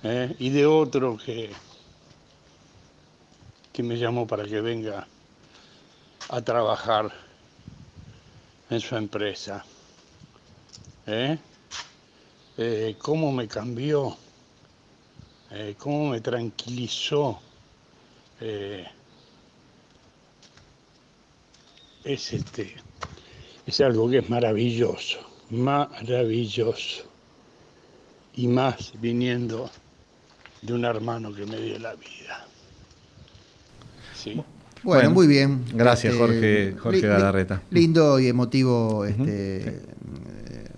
¿eh? 0.02 0.34
y 0.38 0.50
de 0.50 0.66
otro 0.66 1.16
que, 1.16 1.50
que 3.72 3.82
me 3.82 3.96
llamó 3.96 4.26
para 4.26 4.44
que 4.44 4.60
venga 4.60 5.06
a 6.28 6.40
trabajar 6.40 7.10
en 8.70 8.80
su 8.80 8.96
empresa. 8.96 9.64
¿eh? 11.06 11.38
Eh, 12.56 12.96
¿Cómo 12.98 13.32
me 13.32 13.48
cambió? 13.48 14.16
Eh, 15.50 15.74
¿Cómo 15.78 16.10
me 16.10 16.20
tranquilizó? 16.20 17.40
Es 22.04 22.32
este 22.32 22.74
es 23.64 23.80
algo 23.80 24.10
que 24.10 24.18
es 24.18 24.28
maravilloso 24.28 25.32
maravilloso. 25.52 27.04
Y 28.34 28.48
más 28.48 28.92
viniendo 28.98 29.70
de 30.62 30.72
un 30.72 30.84
hermano 30.84 31.34
que 31.34 31.44
me 31.46 31.60
dio 31.60 31.78
la 31.78 31.94
vida. 31.94 32.46
¿Sí? 34.14 34.34
Bueno, 34.34 34.44
Bueno, 34.84 35.10
muy 35.10 35.26
bien. 35.26 35.62
Este, 35.66 35.76
gracias, 35.76 36.14
Jorge- 36.16 36.74
Jorge 36.78 37.00
li- 37.00 37.06
Galarreta. 37.06 37.62
Lindo 37.70 38.18
y 38.18 38.26
emotivo 38.28 39.04
este, 39.04 39.68
eh, 39.68 40.68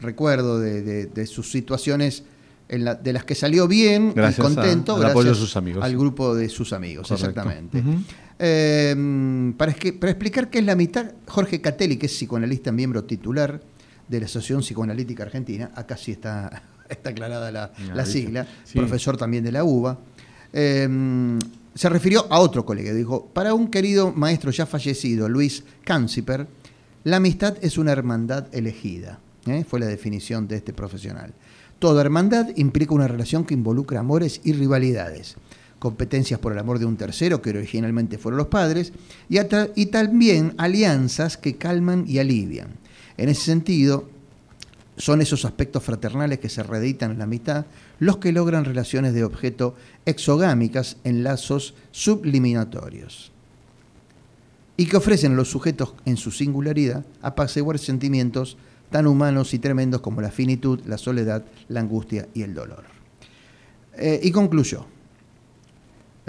recuerdo 0.00 0.58
de, 0.60 0.82
de- 0.82 1.06
de 1.06 1.26
sus 1.26 1.50
situaciones 1.50 2.22
en 2.68 2.84
la- 2.84 2.94
de 2.94 3.12
las 3.12 3.24
que 3.24 3.34
salió 3.34 3.66
bien 3.66 4.12
Gracias 4.14 4.38
y 4.38 4.42
contento 4.54 4.92
a- 4.92 4.94
al 4.96 5.00
gracias 5.00 5.12
apoyo 5.16 5.30
de 5.30 5.34
sus 5.36 5.56
amigos. 5.56 5.84
al 5.84 5.96
grupo 5.96 6.34
de 6.34 6.48
sus 6.48 6.72
amigos, 6.72 7.08
Correcto. 7.08 7.28
exactamente. 7.30 7.82
Eh, 8.38 9.52
para, 9.56 9.72
es 9.72 9.78
que- 9.78 9.92
para 9.92 10.10
explicar 10.12 10.50
qué 10.50 10.58
es 10.60 10.64
la 10.64 10.76
mitad, 10.76 11.12
Jorge 11.26 11.60
Catelli, 11.60 11.96
que 11.96 12.06
es 12.06 12.12
psicoanalista 12.12 12.70
miembro 12.70 13.04
titular 13.04 13.60
de 14.06 14.20
la 14.20 14.26
Asociación 14.26 14.60
Psicoanalítica 14.60 15.24
Argentina, 15.24 15.70
acá 15.74 15.96
sí 15.96 16.12
está, 16.12 16.62
está 16.94 17.10
aclarada 17.10 17.50
la, 17.52 17.72
la 17.94 18.06
sigla, 18.06 18.46
Sí. 18.64 18.78
profesor 18.78 19.16
también 19.16 19.44
de 19.44 19.52
la 19.52 19.64
UBA, 19.64 19.98
eh, 20.52 21.38
se 21.74 21.88
refirió 21.88 22.26
a 22.30 22.40
otro 22.40 22.64
colega, 22.64 22.92
dijo, 22.92 23.26
para 23.26 23.54
un 23.54 23.68
querido 23.68 24.12
maestro 24.12 24.50
ya 24.50 24.66
fallecido, 24.66 25.28
Luis 25.28 25.62
Canciper, 25.84 26.46
la 27.04 27.16
amistad 27.18 27.56
es 27.60 27.78
una 27.78 27.92
hermandad 27.92 28.46
elegida, 28.52 29.20
¿eh? 29.46 29.64
fue 29.68 29.78
la 29.80 29.86
definición 29.86 30.48
de 30.48 30.56
este 30.56 30.72
profesional. 30.72 31.32
Toda 31.78 32.00
hermandad 32.00 32.48
implica 32.56 32.94
una 32.94 33.06
relación 33.06 33.44
que 33.44 33.54
involucra 33.54 34.00
amores 34.00 34.40
y 34.42 34.52
rivalidades, 34.52 35.36
competencias 35.78 36.40
por 36.40 36.52
el 36.52 36.58
amor 36.58 36.80
de 36.80 36.86
un 36.86 36.96
tercero, 36.96 37.40
que 37.40 37.50
originalmente 37.50 38.18
fueron 38.18 38.38
los 38.38 38.48
padres, 38.48 38.92
y, 39.28 39.38
y 39.76 39.86
también 39.86 40.54
alianzas 40.58 41.36
que 41.36 41.54
calman 41.56 42.04
y 42.08 42.18
alivian. 42.18 42.70
En 43.16 43.28
ese 43.28 43.42
sentido, 43.42 44.08
son 44.98 45.22
esos 45.22 45.44
aspectos 45.44 45.82
fraternales 45.82 46.38
que 46.38 46.48
se 46.48 46.62
reeditan 46.62 47.12
en 47.12 47.18
la 47.18 47.24
amistad 47.24 47.66
los 47.98 48.18
que 48.18 48.32
logran 48.32 48.64
relaciones 48.64 49.14
de 49.14 49.24
objeto 49.24 49.74
exogámicas 50.04 50.98
en 51.04 51.24
lazos 51.24 51.74
subliminatorios 51.90 53.32
y 54.76 54.86
que 54.86 54.96
ofrecen 54.96 55.32
a 55.32 55.36
los 55.36 55.50
sujetos 55.50 55.94
en 56.04 56.16
su 56.16 56.30
singularidad 56.30 57.04
apaciguar 57.22 57.78
sentimientos 57.78 58.58
tan 58.90 59.06
humanos 59.06 59.54
y 59.54 59.58
tremendos 59.58 60.00
como 60.00 60.20
la 60.20 60.30
finitud, 60.30 60.80
la 60.86 60.98
soledad, 60.98 61.44
la 61.68 61.80
angustia 61.80 62.28
y 62.34 62.42
el 62.42 62.54
dolor. 62.54 62.84
Eh, 63.96 64.20
y 64.22 64.30
concluyó, 64.30 64.86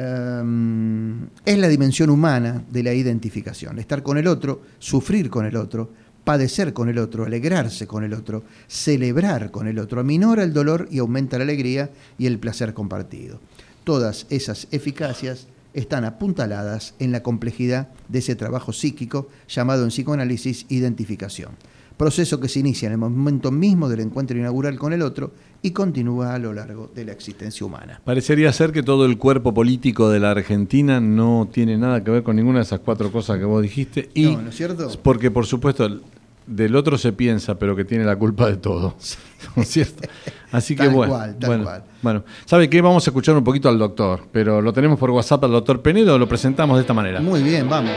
Em, 0.01 1.27
es 1.43 1.57
la 1.57 1.67
dimensión 1.67 2.09
humana 2.09 2.63
de 2.69 2.83
la 2.83 2.93
identificación, 2.93 3.79
estar 3.79 4.01
con 4.01 4.17
el 4.17 4.27
otro, 4.27 4.61
sufrir 4.79 5.29
con 5.29 5.45
el 5.45 5.57
otro, 5.57 5.89
padecer 6.23 6.73
con 6.73 6.89
el 6.89 6.97
otro, 6.97 7.25
alegrarse 7.25 7.87
con 7.87 8.03
el 8.03 8.13
otro, 8.13 8.43
celebrar 8.67 9.51
con 9.51 9.67
el 9.67 9.79
otro, 9.79 10.01
aminora 10.01 10.43
el 10.43 10.53
dolor 10.53 10.87
y 10.91 10.99
aumenta 10.99 11.37
la 11.37 11.43
alegría 11.43 11.89
y 12.17 12.25
el 12.25 12.39
placer 12.39 12.73
compartido. 12.73 13.39
Todas 13.83 14.27
esas 14.29 14.67
eficacias 14.71 15.47
están 15.73 16.05
apuntaladas 16.05 16.93
en 16.99 17.11
la 17.11 17.23
complejidad 17.23 17.89
de 18.07 18.19
ese 18.19 18.35
trabajo 18.35 18.73
psíquico 18.73 19.29
llamado 19.47 19.83
en 19.83 19.89
psicoanálisis 19.89 20.65
identificación, 20.69 21.51
proceso 21.99 22.39
que 22.39 22.47
se 22.47 22.59
inicia 22.61 22.85
en 22.87 22.93
el 22.93 22.97
momento 22.97 23.51
mismo 23.51 23.89
del 23.89 23.99
encuentro 23.99 24.37
inaugural 24.37 24.79
con 24.79 24.93
el 24.93 25.01
otro 25.01 25.31
y 25.61 25.71
continúa 25.71 26.33
a 26.33 26.39
lo 26.39 26.53
largo 26.53 26.89
de 26.95 27.03
la 27.03 27.11
existencia 27.11 27.65
humana. 27.65 27.99
Parecería 28.05 28.53
ser 28.53 28.71
que 28.71 28.81
todo 28.83 29.05
el 29.05 29.17
cuerpo 29.17 29.53
político 29.53 30.09
de 30.09 30.21
la 30.21 30.31
Argentina 30.31 31.01
no 31.01 31.49
tiene 31.51 31.77
nada 31.77 32.01
que 32.01 32.09
ver 32.09 32.23
con 32.23 32.37
ninguna 32.37 32.59
de 32.59 32.63
esas 32.63 32.79
cuatro 32.79 33.11
cosas 33.11 33.37
que 33.37 33.43
vos 33.43 33.61
dijiste. 33.61 34.09
Y 34.13 34.27
No, 34.27 34.41
¿no 34.43 34.49
es 34.49 34.55
cierto? 34.55 34.89
Porque, 35.03 35.29
por 35.29 35.45
supuesto, 35.45 35.83
el- 35.85 36.01
del 36.47 36.75
otro 36.77 36.97
se 36.97 37.11
piensa, 37.11 37.59
pero 37.59 37.75
que 37.75 37.83
tiene 37.85 38.05
la 38.05 38.15
culpa 38.15 38.47
de 38.49 38.55
todo. 38.55 38.95
¿No 39.57 39.61
es 39.63 39.67
cierto? 39.69 40.07
Así 40.53 40.75
que 40.75 40.85
Tal 40.85 40.93
bueno. 40.95 41.13
cual, 41.13 41.35
tal 41.37 41.47
bueno, 41.49 41.63
cual. 41.65 41.83
bueno, 42.01 42.23
¿sabe 42.45 42.69
qué? 42.69 42.79
Vamos 42.81 43.05
a 43.05 43.09
escuchar 43.11 43.35
un 43.35 43.43
poquito 43.43 43.67
al 43.67 43.77
doctor, 43.77 44.21
pero 44.31 44.61
lo 44.61 44.71
tenemos 44.71 44.97
por 44.97 45.11
WhatsApp 45.11 45.43
al 45.43 45.51
doctor 45.51 45.81
Penedo, 45.81 46.17
lo 46.17 46.27
presentamos 46.29 46.77
de 46.77 46.81
esta 46.81 46.93
manera. 46.93 47.19
Muy 47.19 47.43
bien, 47.43 47.67
vamos. 47.69 47.91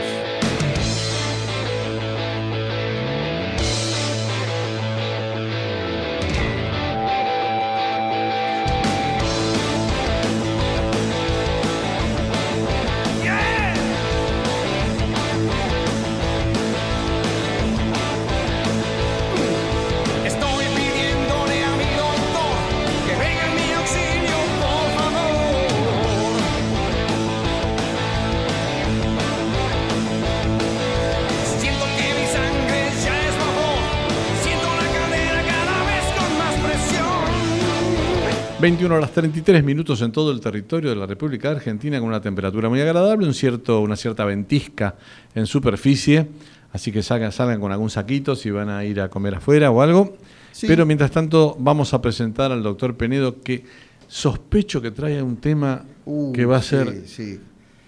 21 38.63 38.95
horas 38.95 39.11
33 39.11 39.61
minutos 39.61 40.01
en 40.03 40.13
todo 40.13 40.31
el 40.31 40.39
territorio 40.39 40.91
de 40.91 40.95
la 40.95 41.05
República 41.05 41.51
Argentina 41.51 41.99
con 41.99 42.07
una 42.07 42.21
temperatura 42.21 42.69
muy 42.69 42.79
agradable, 42.79 43.27
un 43.27 43.33
cierto, 43.33 43.81
una 43.81 43.97
cierta 43.97 44.23
ventisca 44.23 44.95
en 45.35 45.45
superficie, 45.47 46.29
así 46.71 46.89
que 46.89 47.03
salgan, 47.03 47.33
salgan 47.33 47.59
con 47.59 47.73
algún 47.73 47.89
saquito 47.89 48.37
si 48.37 48.51
van 48.51 48.69
a 48.69 48.85
ir 48.85 49.01
a 49.01 49.09
comer 49.09 49.35
afuera 49.35 49.69
o 49.69 49.81
algo. 49.81 50.15
Sí. 50.53 50.65
Pero 50.65 50.85
mientras 50.85 51.11
tanto 51.11 51.57
vamos 51.59 51.93
a 51.93 52.01
presentar 52.01 52.53
al 52.53 52.63
doctor 52.63 52.95
Penedo 52.95 53.41
que 53.41 53.65
sospecho 54.07 54.81
que 54.81 54.91
trae 54.91 55.21
un 55.21 55.35
tema 55.35 55.83
Uh, 56.05 56.31
que 56.31 56.45
va 56.45 56.57
a 56.57 56.61
ser 56.61 57.03
sí. 57.05 57.39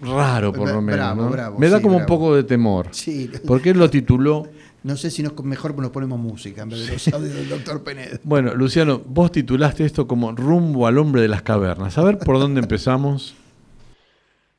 raro 0.02 0.52
por 0.52 0.68
lo 0.68 0.82
menos. 0.82 0.98
bravo, 0.98 1.22
¿no? 1.22 1.30
bravo, 1.30 1.58
Me 1.58 1.70
da 1.70 1.80
como 1.80 1.96
un 1.96 2.04
poco 2.06 2.34
de 2.34 2.44
temor. 2.44 2.88
Sí. 2.90 3.30
Porque 3.46 3.70
él 3.70 3.78
lo 3.78 3.88
tituló 3.88 4.46
No 4.86 4.96
sé 4.96 5.10
si 5.10 5.20
nos, 5.20 5.34
mejor 5.42 5.76
nos 5.76 5.90
ponemos 5.90 6.16
música 6.16 6.62
en 6.62 6.68
vez 6.68 6.86
de 6.86 6.92
los 6.92 7.08
audios 7.08 7.34
del 7.34 7.48
doctor 7.48 7.82
Penedo. 7.82 8.18
Bueno, 8.22 8.54
Luciano, 8.54 9.02
vos 9.04 9.32
titulaste 9.32 9.84
esto 9.84 10.06
como 10.06 10.30
Rumbo 10.30 10.86
al 10.86 10.98
hombre 10.98 11.22
de 11.22 11.26
las 11.26 11.42
cavernas. 11.42 11.98
A 11.98 12.04
ver 12.04 12.18
por 12.18 12.38
dónde 12.38 12.60
empezamos. 12.60 13.34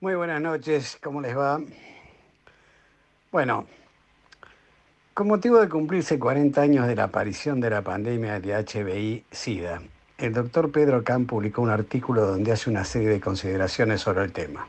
Muy 0.01 0.15
buenas 0.15 0.41
noches, 0.41 0.97
¿cómo 1.01 1.21
les 1.21 1.33
va? 1.33 1.61
Bueno, 3.31 3.67
con 5.13 5.29
motivo 5.29 5.61
de 5.61 5.69
cumplirse 5.69 6.19
40 6.19 6.59
años 6.59 6.87
de 6.87 6.95
la 6.97 7.05
aparición 7.05 7.61
de 7.61 7.69
la 7.69 7.81
pandemia 7.81 8.41
de 8.41 8.53
HBI-Sida, 8.53 9.81
el 10.17 10.33
doctor 10.33 10.73
Pedro 10.73 11.05
Kahn 11.05 11.25
publicó 11.25 11.61
un 11.61 11.69
artículo 11.69 12.27
donde 12.27 12.51
hace 12.51 12.69
una 12.69 12.83
serie 12.83 13.07
de 13.07 13.21
consideraciones 13.21 14.01
sobre 14.01 14.25
el 14.25 14.33
tema. 14.33 14.67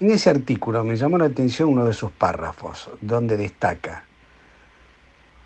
En 0.00 0.10
ese 0.10 0.30
artículo 0.30 0.82
me 0.84 0.96
llamó 0.96 1.18
la 1.18 1.26
atención 1.26 1.68
uno 1.68 1.84
de 1.84 1.92
sus 1.92 2.12
párrafos, 2.12 2.88
donde 3.02 3.36
destaca, 3.36 4.06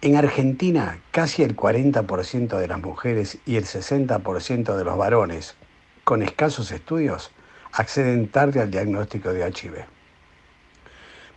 en 0.01 0.17
Argentina 0.17 1.01
casi 1.11 1.43
el 1.43 1.57
40% 1.57 2.59
de 2.59 2.69
las 2.69 2.81
mujeres 2.81 3.39
y 3.47 3.57
el 3.57 3.65
60% 3.65 4.77
de 4.77 4.85
los 4.85 4.97
varones 4.97 5.57
con 6.05 6.23
escasos 6.23 6.71
estudios 6.71 7.33
acceden 7.73 8.29
tarde 8.29 8.61
al 8.61 8.71
diagnóstico 8.71 9.33
de 9.33 9.47
HIV. 9.47 9.85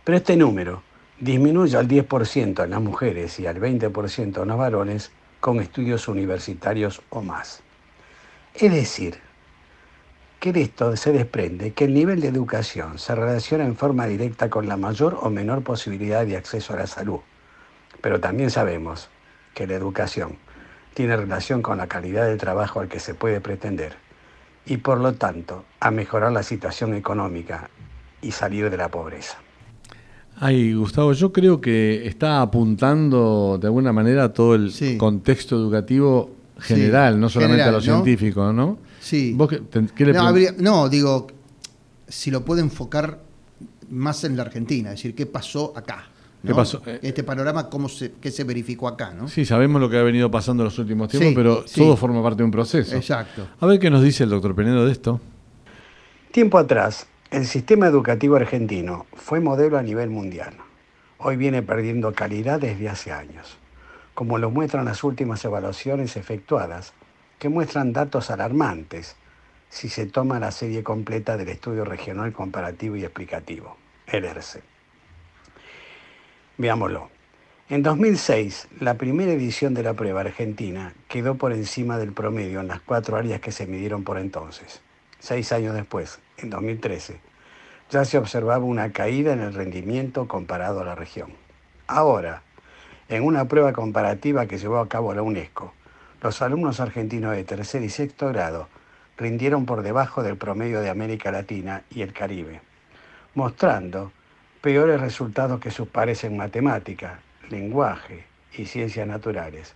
Pero 0.04 0.16
este 0.16 0.36
número 0.36 0.82
disminuye 1.18 1.76
al 1.76 1.88
10% 1.88 2.64
en 2.64 2.70
las 2.70 2.80
mujeres 2.80 3.38
y 3.40 3.46
al 3.46 3.60
20% 3.60 4.42
en 4.42 4.48
los 4.48 4.58
varones 4.58 5.10
con 5.40 5.60
estudios 5.60 6.06
universitarios 6.06 7.02
o 7.10 7.20
más. 7.20 7.62
Es 8.54 8.72
decir, 8.72 9.18
que 10.38 10.52
de 10.52 10.62
esto 10.62 10.96
se 10.96 11.12
desprende 11.12 11.72
que 11.72 11.84
el 11.84 11.94
nivel 11.94 12.20
de 12.20 12.28
educación 12.28 12.98
se 12.98 13.14
relaciona 13.14 13.64
en 13.64 13.76
forma 13.76 14.06
directa 14.06 14.50
con 14.50 14.68
la 14.68 14.76
mayor 14.76 15.18
o 15.20 15.30
menor 15.30 15.62
posibilidad 15.62 16.26
de 16.26 16.36
acceso 16.36 16.74
a 16.74 16.76
la 16.76 16.86
salud. 16.86 17.20
Pero 18.02 18.20
también 18.20 18.50
sabemos 18.50 19.08
que 19.54 19.66
la 19.66 19.74
educación 19.74 20.36
tiene 20.92 21.16
relación 21.16 21.62
con 21.62 21.78
la 21.78 21.86
calidad 21.86 22.26
del 22.26 22.36
trabajo 22.36 22.80
al 22.80 22.88
que 22.88 23.00
se 23.00 23.14
puede 23.14 23.40
pretender 23.40 23.94
y 24.66 24.76
por 24.76 24.98
lo 25.00 25.14
tanto 25.14 25.64
a 25.80 25.90
mejorar 25.90 26.32
la 26.32 26.42
situación 26.42 26.94
económica 26.94 27.70
y 28.20 28.32
salir 28.32 28.68
de 28.68 28.76
la 28.76 28.88
pobreza. 28.90 29.38
Ay, 30.38 30.74
Gustavo, 30.74 31.12
yo 31.12 31.32
creo 31.32 31.60
que 31.60 32.06
está 32.06 32.40
apuntando 32.42 33.58
de 33.60 33.66
alguna 33.68 33.92
manera 33.92 34.24
a 34.24 34.32
todo 34.32 34.54
el 34.54 34.70
Sí. 34.72 34.96
contexto 34.98 35.56
educativo 35.56 36.30
general, 36.58 37.14
Sí, 37.14 37.20
no 37.20 37.28
solamente 37.28 37.62
general, 37.64 37.68
a 37.68 37.72
lo 37.72 37.78
¿no? 37.78 38.02
científico, 38.04 38.52
¿no? 38.52 38.78
Sí. 39.00 39.32
¿Vos 39.36 39.48
qué, 39.48 39.58
te- 39.58 39.86
qué 39.94 40.06
le 40.06 40.12
No, 40.12 40.22
habría- 40.22 40.54
no, 40.58 40.88
digo, 40.88 41.26
si 42.08 42.30
lo 42.30 42.44
puede 42.44 42.60
enfocar 42.62 43.18
más 43.90 44.24
en 44.24 44.36
la 44.36 44.42
Argentina, 44.42 44.90
es 44.90 44.96
decir, 44.98 45.14
qué 45.14 45.26
pasó 45.26 45.72
acá. 45.76 46.06
¿Qué 46.42 46.48
¿no? 46.48 46.56
pasó? 46.56 46.82
Eh, 46.86 46.98
Este 47.02 47.22
panorama, 47.22 47.68
cómo 47.70 47.88
se, 47.88 48.12
qué 48.20 48.30
se 48.30 48.44
verificó 48.44 48.88
acá, 48.88 49.12
¿no? 49.12 49.28
Sí, 49.28 49.44
sabemos 49.44 49.80
lo 49.80 49.88
que 49.88 49.96
ha 49.98 50.02
venido 50.02 50.30
pasando 50.30 50.62
en 50.62 50.66
los 50.66 50.78
últimos 50.78 51.08
tiempos, 51.08 51.28
Sí, 51.30 51.34
pero 51.36 51.64
sí. 51.66 51.80
todo 51.80 51.96
forma 51.96 52.22
parte 52.22 52.38
de 52.38 52.44
un 52.44 52.50
proceso. 52.50 52.96
Exacto. 52.96 53.46
A 53.60 53.66
ver 53.66 53.78
qué 53.78 53.90
nos 53.90 54.02
dice 54.02 54.24
el 54.24 54.30
doctor 54.30 54.54
Penedo 54.54 54.84
de 54.84 54.92
esto. 54.92 55.20
Tiempo 56.32 56.58
atrás, 56.58 57.06
el 57.30 57.46
sistema 57.46 57.86
educativo 57.86 58.36
argentino 58.36 59.06
fue 59.14 59.40
modelo 59.40 59.78
a 59.78 59.82
nivel 59.82 60.10
mundial. 60.10 60.54
Hoy 61.18 61.36
viene 61.36 61.62
perdiendo 61.62 62.12
calidad 62.12 62.58
desde 62.60 62.88
hace 62.88 63.12
años, 63.12 63.56
como 64.14 64.38
lo 64.38 64.50
muestran 64.50 64.84
las 64.86 65.04
últimas 65.04 65.44
evaluaciones 65.44 66.16
efectuadas, 66.16 66.92
que 67.38 67.48
muestran 67.48 67.92
datos 67.92 68.30
alarmantes, 68.30 69.16
si 69.68 69.88
se 69.88 70.06
toma 70.06 70.38
la 70.40 70.50
serie 70.50 70.82
completa 70.82 71.36
del 71.36 71.48
Estudio 71.48 71.84
Regional 71.84 72.32
Comparativo 72.32 72.96
y 72.96 73.04
Explicativo, 73.04 73.76
el 74.06 74.24
ERCE. 74.24 74.62
Veámoslo. 76.58 77.08
En 77.70 77.82
2006, 77.82 78.68
la 78.80 78.94
primera 78.94 79.32
edición 79.32 79.72
de 79.72 79.82
la 79.82 79.94
prueba 79.94 80.20
argentina 80.20 80.92
quedó 81.08 81.36
por 81.36 81.52
encima 81.52 81.96
del 81.96 82.12
promedio 82.12 82.60
en 82.60 82.68
las 82.68 82.80
cuatro 82.80 83.16
áreas 83.16 83.40
que 83.40 83.52
se 83.52 83.66
midieron 83.66 84.04
por 84.04 84.18
entonces. 84.18 84.82
Seis 85.18 85.50
años 85.52 85.74
después, 85.74 86.20
en 86.36 86.50
2013, 86.50 87.18
ya 87.90 88.04
se 88.04 88.18
observaba 88.18 88.64
una 88.64 88.92
caída 88.92 89.32
en 89.32 89.40
el 89.40 89.54
rendimiento 89.54 90.28
comparado 90.28 90.80
a 90.80 90.84
la 90.84 90.94
región. 90.94 91.32
Ahora, 91.86 92.42
en 93.08 93.24
una 93.24 93.46
prueba 93.46 93.72
comparativa 93.72 94.46
que 94.46 94.58
llevó 94.58 94.78
a 94.78 94.88
cabo 94.88 95.14
la 95.14 95.22
UNESCO, 95.22 95.72
los 96.20 96.42
alumnos 96.42 96.80
argentinos 96.80 97.34
de 97.34 97.44
tercer 97.44 97.82
y 97.82 97.88
sexto 97.88 98.28
grado 98.28 98.68
rindieron 99.16 99.64
por 99.64 99.82
debajo 99.82 100.22
del 100.22 100.36
promedio 100.36 100.82
de 100.82 100.90
América 100.90 101.32
Latina 101.32 101.82
y 101.90 102.02
el 102.02 102.12
Caribe, 102.12 102.60
mostrando 103.34 104.12
peores 104.62 105.00
resultados 105.00 105.58
que 105.58 105.72
sus 105.72 105.88
pares 105.88 106.22
en 106.22 106.36
matemática, 106.36 107.18
lenguaje 107.50 108.24
y 108.56 108.66
ciencias 108.66 109.08
naturales, 109.08 109.74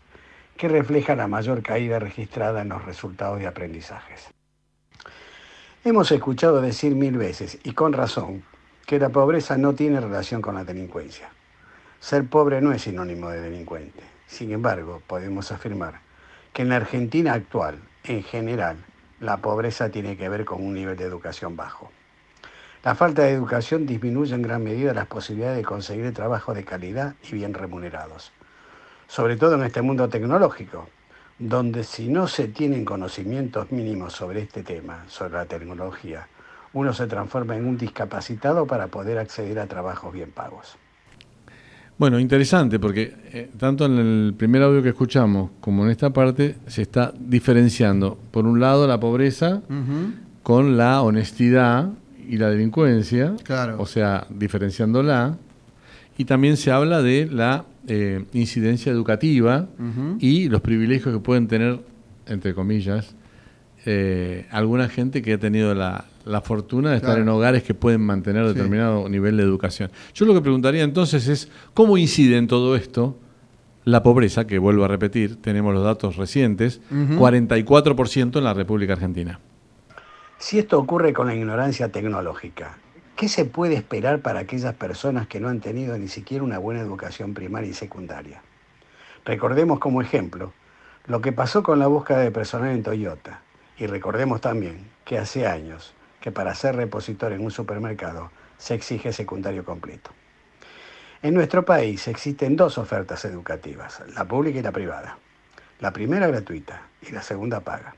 que 0.56 0.68
refleja 0.68 1.16
la 1.16 1.26
mayor 1.26 1.60
caída 1.62 1.98
registrada 1.98 2.62
en 2.62 2.68
los 2.68 2.84
resultados 2.84 3.40
de 3.40 3.48
aprendizajes. 3.48 4.28
Hemos 5.84 6.12
escuchado 6.12 6.60
decir 6.60 6.94
mil 6.94 7.18
veces, 7.18 7.58
y 7.64 7.72
con 7.72 7.92
razón, 7.92 8.44
que 8.86 9.00
la 9.00 9.08
pobreza 9.08 9.58
no 9.58 9.74
tiene 9.74 10.00
relación 10.00 10.40
con 10.40 10.54
la 10.54 10.64
delincuencia. 10.64 11.30
Ser 11.98 12.28
pobre 12.28 12.60
no 12.60 12.72
es 12.72 12.82
sinónimo 12.82 13.28
de 13.30 13.40
delincuente. 13.40 14.04
Sin 14.28 14.52
embargo, 14.52 15.02
podemos 15.08 15.50
afirmar 15.50 16.00
que 16.52 16.62
en 16.62 16.68
la 16.68 16.76
Argentina 16.76 17.32
actual, 17.32 17.80
en 18.04 18.22
general, 18.22 18.76
la 19.18 19.38
pobreza 19.38 19.90
tiene 19.90 20.16
que 20.16 20.28
ver 20.28 20.44
con 20.44 20.64
un 20.64 20.74
nivel 20.74 20.96
de 20.96 21.04
educación 21.04 21.56
bajo. 21.56 21.90
La 22.86 22.94
falta 22.94 23.22
de 23.22 23.32
educación 23.32 23.84
disminuye 23.84 24.32
en 24.32 24.42
gran 24.42 24.62
medida 24.62 24.94
las 24.94 25.08
posibilidades 25.08 25.56
de 25.56 25.64
conseguir 25.64 26.14
trabajo 26.14 26.54
de 26.54 26.62
calidad 26.62 27.16
y 27.28 27.34
bien 27.34 27.52
remunerados, 27.52 28.30
sobre 29.08 29.36
todo 29.36 29.56
en 29.56 29.64
este 29.64 29.82
mundo 29.82 30.08
tecnológico, 30.08 30.88
donde 31.36 31.82
si 31.82 32.08
no 32.08 32.28
se 32.28 32.46
tienen 32.46 32.84
conocimientos 32.84 33.72
mínimos 33.72 34.12
sobre 34.12 34.42
este 34.42 34.62
tema, 34.62 35.02
sobre 35.08 35.32
la 35.32 35.46
tecnología, 35.46 36.28
uno 36.74 36.92
se 36.92 37.08
transforma 37.08 37.56
en 37.56 37.66
un 37.66 37.76
discapacitado 37.76 38.68
para 38.68 38.86
poder 38.86 39.18
acceder 39.18 39.58
a 39.58 39.66
trabajos 39.66 40.12
bien 40.12 40.30
pagos. 40.30 40.76
Bueno, 41.98 42.20
interesante, 42.20 42.78
porque 42.78 43.16
eh, 43.32 43.50
tanto 43.58 43.86
en 43.86 43.98
el 43.98 44.34
primer 44.38 44.62
audio 44.62 44.80
que 44.80 44.90
escuchamos 44.90 45.50
como 45.60 45.84
en 45.84 45.90
esta 45.90 46.10
parte 46.10 46.54
se 46.68 46.82
está 46.82 47.12
diferenciando, 47.18 48.16
por 48.30 48.46
un 48.46 48.60
lado, 48.60 48.86
la 48.86 49.00
pobreza 49.00 49.62
con 50.44 50.76
la 50.76 51.02
honestidad 51.02 51.90
y 52.28 52.36
la 52.38 52.50
delincuencia, 52.50 53.34
Claro. 53.44 53.76
o 53.78 53.86
sea, 53.86 54.26
diferenciándola, 54.30 55.36
y 56.18 56.24
también 56.24 56.56
se 56.56 56.70
habla 56.70 57.02
de 57.02 57.28
la 57.30 57.64
eh, 57.88 58.24
incidencia 58.32 58.90
educativa 58.90 59.68
y 60.18 60.48
los 60.48 60.60
privilegios 60.60 61.14
que 61.14 61.20
pueden 61.20 61.46
tener, 61.46 61.78
entre 62.26 62.52
comillas, 62.54 63.14
eh, 63.84 64.46
alguna 64.50 64.88
gente 64.88 65.22
que 65.22 65.34
ha 65.34 65.38
tenido 65.38 65.74
la, 65.74 66.06
la 66.24 66.40
fortuna 66.40 66.90
de 66.90 66.96
estar 66.96 67.10
Claro. 67.10 67.22
en 67.22 67.28
hogares 67.28 67.62
que 67.62 67.74
pueden 67.74 68.00
mantener 68.00 68.46
Sí. 68.48 68.54
determinado 68.54 69.08
nivel 69.08 69.36
de 69.36 69.44
educación. 69.44 69.90
Yo 70.14 70.26
lo 70.26 70.34
que 70.34 70.40
preguntaría 70.40 70.82
entonces 70.82 71.28
es, 71.28 71.48
¿cómo 71.74 71.96
incide 71.96 72.36
en 72.38 72.48
todo 72.48 72.74
esto 72.74 73.16
la 73.84 74.02
pobreza? 74.02 74.46
Que 74.48 74.58
vuelvo 74.58 74.84
a 74.84 74.88
repetir, 74.88 75.36
tenemos 75.40 75.72
los 75.72 75.84
datos 75.84 76.16
recientes, 76.16 76.80
Ujú. 76.90 77.20
44% 77.20 78.38
en 78.38 78.44
la 78.44 78.54
República 78.54 78.94
Argentina. 78.94 79.38
Si 80.38 80.58
esto 80.58 80.78
ocurre 80.78 81.14
con 81.14 81.26
la 81.26 81.34
ignorancia 81.34 81.88
tecnológica, 81.88 82.76
¿qué 83.16 83.26
se 83.26 83.46
puede 83.46 83.74
esperar 83.74 84.20
para 84.20 84.40
aquellas 84.40 84.74
personas 84.74 85.26
que 85.26 85.40
no 85.40 85.48
han 85.48 85.60
tenido 85.60 85.96
ni 85.96 86.08
siquiera 86.08 86.44
una 86.44 86.58
buena 86.58 86.80
educación 86.80 87.32
primaria 87.32 87.70
y 87.70 87.74
secundaria? 87.74 88.42
Recordemos 89.24 89.78
como 89.78 90.02
ejemplo 90.02 90.52
lo 91.06 91.22
que 91.22 91.32
pasó 91.32 91.62
con 91.62 91.78
la 91.78 91.86
búsqueda 91.86 92.18
de 92.18 92.30
personal 92.30 92.70
en 92.72 92.82
Toyota 92.82 93.40
y 93.78 93.86
recordemos 93.86 94.42
también 94.42 94.90
que 95.06 95.16
hace 95.16 95.46
años 95.46 95.94
que 96.20 96.30
para 96.32 96.54
ser 96.54 96.76
repositor 96.76 97.32
en 97.32 97.42
un 97.42 97.50
supermercado 97.50 98.30
se 98.58 98.74
exige 98.74 99.14
secundario 99.14 99.64
completo. 99.64 100.10
En 101.22 101.32
nuestro 101.32 101.64
país 101.64 102.06
existen 102.08 102.56
dos 102.56 102.76
ofertas 102.76 103.24
educativas, 103.24 104.02
la 104.14 104.26
pública 104.26 104.58
y 104.58 104.62
la 104.62 104.72
privada. 104.72 105.18
La 105.80 105.92
primera 105.92 106.26
gratuita 106.26 106.82
y 107.02 107.12
la 107.12 107.22
segunda 107.22 107.60
paga. 107.60 107.94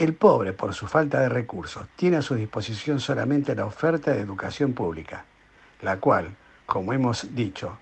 El 0.00 0.14
pobre, 0.14 0.54
por 0.54 0.72
su 0.72 0.86
falta 0.86 1.20
de 1.20 1.28
recursos, 1.28 1.86
tiene 1.94 2.16
a 2.16 2.22
su 2.22 2.34
disposición 2.34 3.00
solamente 3.00 3.54
la 3.54 3.66
oferta 3.66 4.12
de 4.12 4.20
educación 4.20 4.72
pública, 4.72 5.26
la 5.82 5.98
cual, 5.98 6.34
como 6.64 6.94
hemos 6.94 7.34
dicho, 7.34 7.76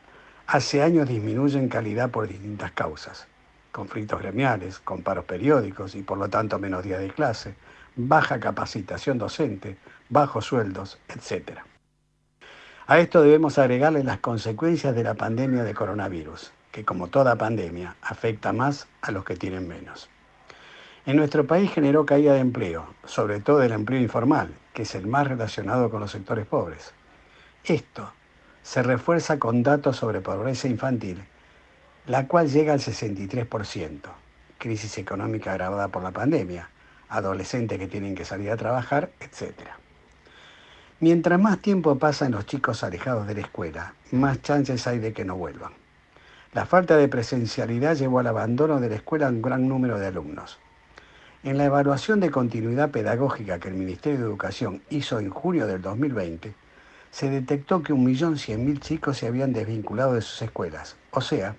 hace 0.49 0.83
años 0.83 1.09
disminuye 1.09 1.61
en 1.61 1.69
calidad 1.69 2.11
por 2.11 2.27
distintas 2.27 2.73
causas. 2.73 3.29
Conflictos 3.71 4.21
gremiales, 4.21 4.81
con 4.81 5.03
paros 5.03 5.27
periódicos 5.27 5.95
y 5.95 6.03
por 6.03 6.19
lo 6.19 6.29
tanto 6.29 6.59
menos 6.59 6.83
días 6.83 6.99
de 6.99 7.11
clase, 7.11 7.55
baja 7.95 8.41
capacitación 8.41 9.17
docente, 9.17 9.79
bajos 10.09 10.45
sueldos, 10.45 10.99
etc. 11.09 11.61
A 12.89 12.99
esto 12.99 13.23
debemos 13.23 13.59
agregarle 13.59 14.03
las 14.03 14.19
consecuencias 14.19 14.93
de 14.93 15.05
la 15.05 15.15
pandemia 15.15 15.63
de 15.63 15.73
coronavirus, 15.73 16.51
que 16.73 16.85
como 16.85 17.07
toda 17.07 17.37
pandemia 17.37 17.95
afecta 18.03 18.53
más 18.53 18.89
a 19.03 19.13
los 19.13 19.25
que 19.25 19.37
tienen 19.37 19.69
menos. 19.69 20.11
En 21.09 21.17
nuestro 21.17 21.47
país 21.47 21.73
generó 21.73 22.05
caída 22.05 22.35
de 22.35 22.41
empleo, 22.41 22.85
sobre 23.07 23.41
todo 23.41 23.63
el 23.63 23.73
empleo 23.73 23.99
informal, 23.99 24.53
que 24.75 24.83
es 24.83 24.95
el 24.95 25.07
más 25.07 25.27
relacionado 25.27 25.89
con 25.89 26.01
los 26.01 26.11
sectores 26.11 26.45
pobres. 26.45 26.93
Esto 27.65 28.13
se 28.63 28.83
refuerza 28.83 29.39
con 29.39 29.63
datos 29.63 29.97
sobre 29.97 30.21
pobreza 30.21 30.69
infantil, 30.69 31.25
la 32.07 32.27
cual 32.27 32.51
llega 32.51 32.75
al 32.75 32.81
63%, 32.81 34.01
crisis 34.59 34.99
económica 34.99 35.53
agravada 35.53 35.89
por 35.89 36.03
la 36.03 36.11
pandemia, 36.11 36.69
adolescentes 37.09 37.79
que 37.79 37.89
tienen 37.89 38.15
que 38.15 38.27
salir 38.27 38.51
a 38.51 38.59
trabajar, 38.59 39.09
etc. 39.21 39.55
Mientras 41.01 41.41
más 41.41 41.59
tiempo 41.61 41.99
pasan 41.99 42.33
los 42.33 42.45
chicos 42.45 42.85
alejados 42.85 43.27
de 43.27 43.33
la 43.33 43.41
escuela, 43.41 43.95
más 44.11 44.43
chances 44.43 44.87
hay 44.87 44.99
de 44.99 45.15
que 45.15 45.25
no 45.25 45.37
vuelvan. 45.37 45.73
La 46.53 46.67
falta 46.67 46.99
de 46.99 47.09
presencialidad 47.09 47.97
llevó 47.97 48.19
al 48.19 48.27
abandono 48.27 48.79
de 48.79 48.91
la 48.91 48.97
escuela 48.97 49.29
a 49.29 49.31
un 49.31 49.41
gran 49.41 49.67
número 49.69 49.99
de 49.99 50.09
alumnos. 50.09 50.59
En 51.49 51.57
la 51.57 51.65
evaluación 51.65 52.21
de 52.21 52.31
continuidad 52.31 52.91
pedagógica 52.91 53.59
que 53.59 53.69
el 53.69 53.75
Ministerio 53.75 54.19
de 54.19 54.27
Educación 54.27 54.83
hizo 54.91 55.19
en 55.19 55.31
junio 55.31 55.67
del 55.67 55.81
2020, 55.81 56.55
se 57.11 57.31
detectó 57.31 57.83
que 57.83 57.95
1.100.000 57.95 58.81
chicos 58.81 59.17
se 59.17 59.29
habían 59.29 59.55
desvinculado 59.55 60.13
de 60.13 60.21
sus 60.21 60.43
escuelas, 60.43 60.97
o 61.11 61.23
sea, 61.23 61.57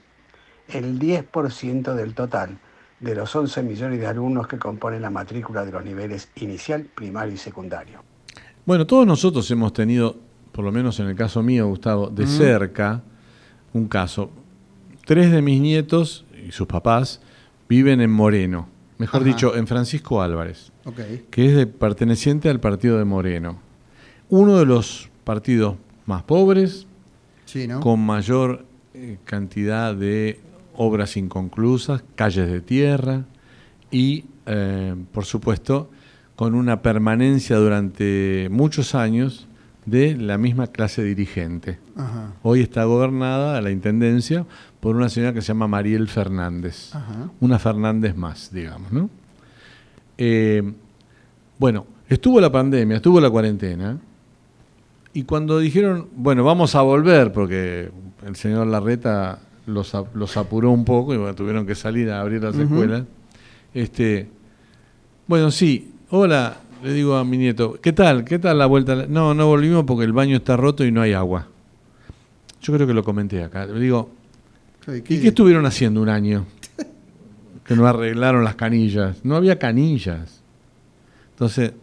el 0.68 1.00
10% 1.00 1.96
del 1.96 2.14
total 2.14 2.60
de 3.00 3.16
los 3.16 3.36
11 3.36 3.64
millones 3.64 4.00
de 4.00 4.06
alumnos 4.06 4.48
que 4.48 4.60
componen 4.60 5.02
la 5.02 5.10
matrícula 5.10 5.66
de 5.66 5.72
los 5.72 5.84
niveles 5.84 6.30
inicial, 6.36 6.84
primario 6.84 7.34
y 7.34 7.38
secundario. 7.38 8.04
Bueno, 8.68 8.86
todos 8.86 9.08
nosotros 9.08 9.50
hemos 9.50 9.74
tenido, 9.74 10.18
por 10.52 10.64
lo 10.64 10.72
menos 10.72 11.00
en 11.00 11.08
el 11.08 11.16
caso 11.16 11.42
mío, 11.42 11.66
Gustavo, 11.66 12.12
de 12.12 12.26
Mm. 12.26 12.28
cerca 12.28 13.02
un 13.74 13.88
caso. 13.88 14.30
Tres 15.04 15.32
de 15.32 15.42
mis 15.42 15.60
nietos 15.60 16.28
y 16.48 16.52
sus 16.52 16.68
papás 16.68 17.22
viven 17.68 18.02
en 18.02 18.12
Moreno, 18.12 18.70
mejor 19.00 19.22
Ajá. 19.22 19.28
dicho, 19.30 19.56
en 19.56 19.66
Francisco 19.66 20.22
Álvarez, 20.22 20.72
que 21.32 21.48
es 21.48 21.56
de- 21.56 21.66
perteneciente 21.68 22.50
al 22.50 22.60
partido 22.60 22.98
de 23.00 23.06
Moreno. 23.06 23.60
Uno 24.30 24.58
de 24.60 24.66
los 24.68 25.10
partidos 25.24 25.76
más 26.06 26.22
pobres, 26.24 26.86
Sí, 27.46 27.68
¿no? 27.68 27.80
con 27.80 28.00
mayor 28.06 28.66
eh, 28.94 29.18
cantidad 29.26 29.96
de 29.96 30.40
obras 30.76 31.18
inconclusas, 31.18 32.04
calles 32.16 32.50
de 32.50 32.62
tierra 32.62 33.24
y, 33.92 34.26
eh, 34.46 34.96
por 35.12 35.26
supuesto, 35.26 35.90
con 36.36 36.54
una 36.56 36.82
permanencia 36.82 37.58
durante 37.58 38.48
muchos 38.52 38.96
años 38.96 39.48
de 39.86 40.16
la 40.16 40.38
misma 40.38 40.68
clase 40.68 41.04
dirigente. 41.04 41.80
Ajá. 41.96 42.34
Hoy 42.44 42.62
está 42.62 42.84
gobernada 42.84 43.60
la 43.62 43.72
intendencia 43.72 44.46
por 44.80 44.96
una 44.96 45.10
señora 45.10 45.34
que 45.34 45.42
se 45.42 45.50
llama 45.50 45.68
Mariel 45.68 46.08
Fernández. 46.08 46.96
Ajá. 46.96 47.30
Una 47.40 47.60
Fernández 47.60 48.16
más, 48.16 48.52
digamos, 48.54 48.92
¿no? 48.92 49.10
Eh, 50.18 50.74
bueno, 51.58 51.86
estuvo 52.08 52.40
la 52.40 52.52
pandemia, 52.52 52.98
estuvo 52.98 53.20
la 53.20 53.30
cuarentena, 53.30 54.00
y 55.14 55.24
cuando 55.24 55.60
dijeron, 55.60 56.08
bueno, 56.16 56.44
vamos 56.44 56.76
a 56.76 56.82
volver, 56.82 57.32
porque 57.32 57.92
el 58.26 58.36
señor 58.36 58.68
Larreta 58.68 59.40
los, 59.66 59.94
los 60.14 60.38
apuró 60.38 60.72
un 60.72 60.86
poco 60.86 61.14
y 61.14 61.18
bueno, 61.18 61.36
tuvieron 61.36 61.66
que 61.66 61.76
salir 61.76 62.10
a 62.12 62.22
abrir 62.22 62.44
las 62.44 62.56
escuelas, 62.56 63.04
este, 63.74 64.30
bueno, 65.28 65.52
sí, 65.52 65.94
hola, 66.10 66.58
le 66.84 66.94
digo 66.94 67.16
a 67.16 67.26
mi 67.26 67.38
nieto, 67.38 67.78
¿qué 67.82 67.92
tal? 67.92 68.24
¿Qué 68.24 68.40
tal 68.40 68.58
la 68.58 68.66
vuelta? 68.66 69.08
No, 69.08 69.34
no 69.34 69.48
volvimos 69.48 69.84
porque 69.86 70.06
el 70.06 70.14
baño 70.14 70.38
está 70.38 70.56
roto 70.58 70.86
y 70.86 70.92
no 70.92 71.02
hay 71.02 71.14
agua. 71.14 71.48
Yo 72.62 72.74
creo 72.74 72.88
que 72.88 72.94
lo 72.94 73.04
comenté 73.04 73.44
acá. 73.44 73.66
Le 73.66 73.80
digo, 73.80 74.10
¿y 74.88 75.02
qué 75.02 75.28
estuvieron 75.28 75.66
haciendo 75.66 76.02
un 76.02 76.10
año? 76.10 76.46
Que 77.66 77.76
no 77.76 77.86
arreglaron 77.88 78.44
las 78.44 78.56
canillas. 78.56 79.24
No 79.24 79.36
había 79.36 79.60
canillas. 79.60 80.42
Entonces, 81.32 81.74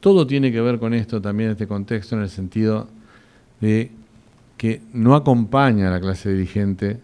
todo 0.00 0.26
tiene 0.26 0.50
que 0.50 0.60
ver 0.60 0.78
con 0.78 0.94
esto 0.94 1.20
también, 1.20 1.50
este 1.50 1.66
contexto, 1.66 2.16
en 2.16 2.22
el 2.22 2.30
sentido 2.30 2.88
de 3.60 3.90
que 4.56 4.80
no 4.94 5.14
acompaña 5.14 5.88
a 5.88 5.90
la 5.90 6.00
clase 6.00 6.30
dirigente 6.32 6.98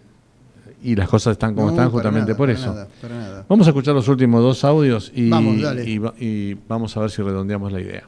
y 0.82 0.96
las 0.96 1.08
cosas 1.08 1.32
están 1.32 1.54
como 1.54 1.66
No, 1.66 1.72
están 1.72 1.90
justamente 1.90 2.32
nada, 2.32 2.36
por 2.38 2.48
para 2.48 2.58
eso. 2.58 2.72
nada, 2.72 2.88
para 3.00 3.14
nada. 3.18 3.46
Vamos 3.48 3.66
a 3.66 3.70
escuchar 3.70 3.94
los 3.94 4.08
últimos 4.08 4.42
dos 4.42 4.64
audios 4.64 5.12
y, 5.14 5.28
Vamos, 5.28 5.60
dale. 5.60 5.84
y 5.88 5.98
va- 5.98 6.14
y 6.18 6.54
vamos 6.66 6.96
a 6.96 7.00
ver 7.00 7.10
si 7.10 7.22
redondeamos 7.22 7.70
la 7.70 7.80
idea. 7.80 8.04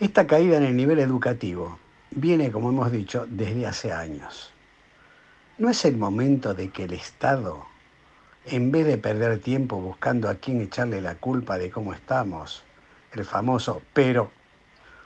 Esta 0.00 0.26
caída 0.26 0.56
en 0.58 0.64
el 0.64 0.76
nivel 0.76 0.98
educativo 0.98 1.78
viene, 2.10 2.50
como 2.50 2.68
hemos 2.68 2.92
dicho, 2.92 3.26
desde 3.28 3.66
hace 3.66 3.92
años. 3.92 4.50
¿No 5.56 5.70
es 5.70 5.84
el 5.84 5.96
momento 5.96 6.52
de 6.52 6.70
que 6.70 6.82
el 6.82 6.94
Estado, 6.94 7.64
en 8.44 8.72
vez 8.72 8.86
de 8.86 8.98
perder 8.98 9.38
tiempo 9.38 9.76
buscando 9.76 10.28
a 10.28 10.34
quién 10.34 10.60
echarle 10.60 11.00
la 11.00 11.14
culpa 11.14 11.58
de 11.58 11.70
cómo 11.70 11.94
estamos, 11.94 12.64
el 13.12 13.24
famoso 13.24 13.80
pero, 13.92 14.32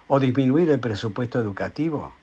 o 0.06 0.18
disminuir 0.18 0.70
el 0.70 0.80
presupuesto 0.80 1.38
educativo, 1.38 2.14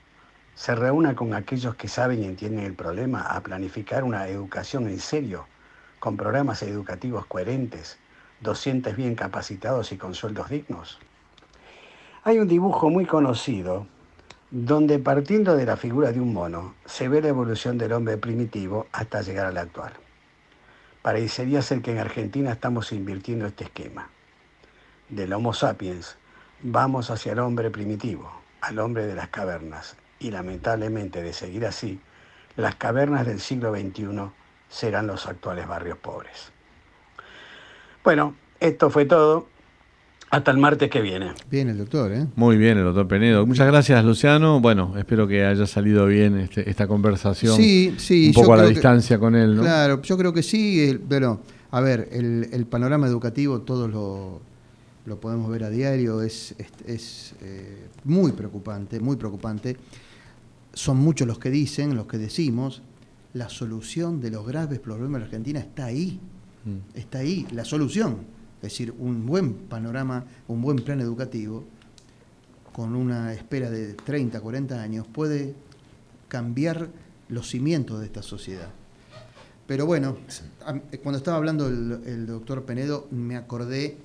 se 0.56 0.74
reúna 0.74 1.14
con 1.14 1.34
aquellos 1.34 1.76
que 1.76 1.86
saben 1.86 2.24
y 2.24 2.26
entienden 2.26 2.64
el 2.64 2.74
problema 2.74 3.20
a 3.20 3.40
planificar 3.44 4.02
una 4.02 4.26
educación 4.26 4.88
en 4.88 4.98
serio, 4.98 5.46
con 6.00 6.16
programas 6.16 6.64
educativos 6.64 7.26
coherentes, 7.26 7.96
docentes 8.40 8.96
bien 8.96 9.14
capacitados 9.14 9.92
y 9.92 9.98
con 9.98 10.16
sueldos 10.16 10.50
dignos? 10.50 10.98
Hay 12.24 12.40
un 12.40 12.48
dibujo 12.48 12.90
muy 12.90 13.06
conocido 13.06 13.86
donde 14.50 14.98
partiendo 14.98 15.56
de 15.56 15.66
la 15.66 15.76
figura 15.76 16.12
de 16.12 16.20
un 16.20 16.32
mono 16.32 16.74
se 16.84 17.08
ve 17.08 17.20
la 17.20 17.28
evolución 17.28 17.78
del 17.78 17.92
hombre 17.92 18.16
primitivo 18.16 18.86
hasta 18.92 19.22
llegar 19.22 19.46
al 19.46 19.58
actual. 19.58 19.92
Parecería 21.02 21.62
ser 21.62 21.82
que 21.82 21.92
en 21.92 21.98
Argentina 21.98 22.52
estamos 22.52 22.92
invirtiendo 22.92 23.46
este 23.46 23.64
esquema. 23.64 24.08
Del 25.08 25.32
Homo 25.32 25.52
sapiens 25.52 26.16
vamos 26.62 27.10
hacia 27.10 27.32
el 27.32 27.38
hombre 27.38 27.70
primitivo, 27.70 28.30
al 28.60 28.78
hombre 28.78 29.06
de 29.06 29.14
las 29.14 29.28
cavernas, 29.28 29.96
y 30.18 30.30
lamentablemente 30.30 31.22
de 31.22 31.32
seguir 31.32 31.66
así, 31.66 32.00
las 32.56 32.74
cavernas 32.76 33.26
del 33.26 33.40
siglo 33.40 33.74
XXI 33.74 34.30
serán 34.68 35.06
los 35.06 35.26
actuales 35.26 35.68
barrios 35.68 35.98
pobres. 35.98 36.50
Bueno, 38.02 38.34
esto 38.60 38.90
fue 38.90 39.04
todo. 39.04 39.48
Hasta 40.30 40.50
el 40.50 40.58
martes 40.58 40.90
que 40.90 41.00
viene. 41.00 41.32
Bien 41.50 41.68
el 41.68 41.78
doctor, 41.78 42.12
¿eh? 42.12 42.26
Muy 42.34 42.56
bien, 42.56 42.76
el 42.78 42.84
doctor 42.84 43.06
Penedo. 43.06 43.46
Muchas 43.46 43.66
gracias, 43.68 44.04
Luciano. 44.04 44.60
Bueno, 44.60 44.94
espero 44.98 45.28
que 45.28 45.44
haya 45.44 45.66
salido 45.66 46.06
bien 46.06 46.36
este- 46.38 46.68
esta 46.68 46.88
conversación. 46.88 47.56
Sí, 47.56 47.94
sí. 47.98 48.28
Un 48.28 48.32
yo 48.32 48.40
poco 48.40 48.54
a 48.54 48.56
la 48.58 48.62
que- 48.64 48.70
distancia 48.70 49.18
con 49.18 49.36
él, 49.36 49.54
¿no? 49.56 49.62
Claro, 49.62 50.02
yo 50.02 50.16
creo 50.18 50.32
que 50.32 50.42
sí. 50.42 50.80
el- 50.88 50.98
pero, 51.00 51.40
a 51.70 51.80
ver, 51.80 52.08
el, 52.10 52.48
el 52.52 52.66
panorama 52.66 53.06
educativo 53.06 53.60
todos 53.60 53.88
lo, 53.88 54.40
lo 55.06 55.20
podemos 55.20 55.48
ver 55.50 55.62
a 55.62 55.70
diario. 55.70 56.20
Es, 56.22 56.56
es, 56.58 56.72
es, 56.86 57.34
eh, 57.42 57.86
muy 58.04 58.32
preocupante, 58.32 58.98
muy 58.98 59.14
preocupante. 59.16 59.76
Son 60.74 60.96
muchos 60.96 61.26
los 61.28 61.38
que 61.38 61.50
dicen, 61.50 61.94
los 61.94 62.06
que 62.06 62.18
decimos, 62.18 62.82
la 63.32 63.48
solución 63.48 64.20
de 64.20 64.30
los 64.32 64.44
graves 64.44 64.80
problemas 64.80 65.12
de 65.14 65.18
la 65.20 65.24
Argentina 65.26 65.60
está 65.60 65.84
ahí. 65.86 66.18
Mm. 66.64 66.98
Está 66.98 67.18
ahí, 67.18 67.46
la 67.52 67.64
solución. 67.64 68.34
Es 68.56 68.72
decir, 68.72 68.94
un 68.98 69.26
buen 69.26 69.52
panorama, 69.54 70.24
un 70.48 70.62
buen 70.62 70.76
plan 70.78 71.00
educativo, 71.00 71.64
con 72.72 72.94
una 72.94 73.32
espera 73.32 73.70
de 73.70 73.94
30, 73.94 74.40
40 74.40 74.80
años, 74.82 75.06
puede 75.06 75.54
cambiar 76.28 76.88
los 77.28 77.48
cimientos 77.48 78.00
de 78.00 78.06
esta 78.06 78.22
sociedad. 78.22 78.68
Pero 79.66 79.86
bueno, 79.86 80.16
a- 80.64 80.74
cuando 81.02 81.18
estaba 81.18 81.36
hablando 81.38 81.66
el, 81.68 82.00
el 82.06 82.26
doctor 82.26 82.64
Penedo, 82.64 83.06
me 83.10 83.36
acordé 83.36 83.96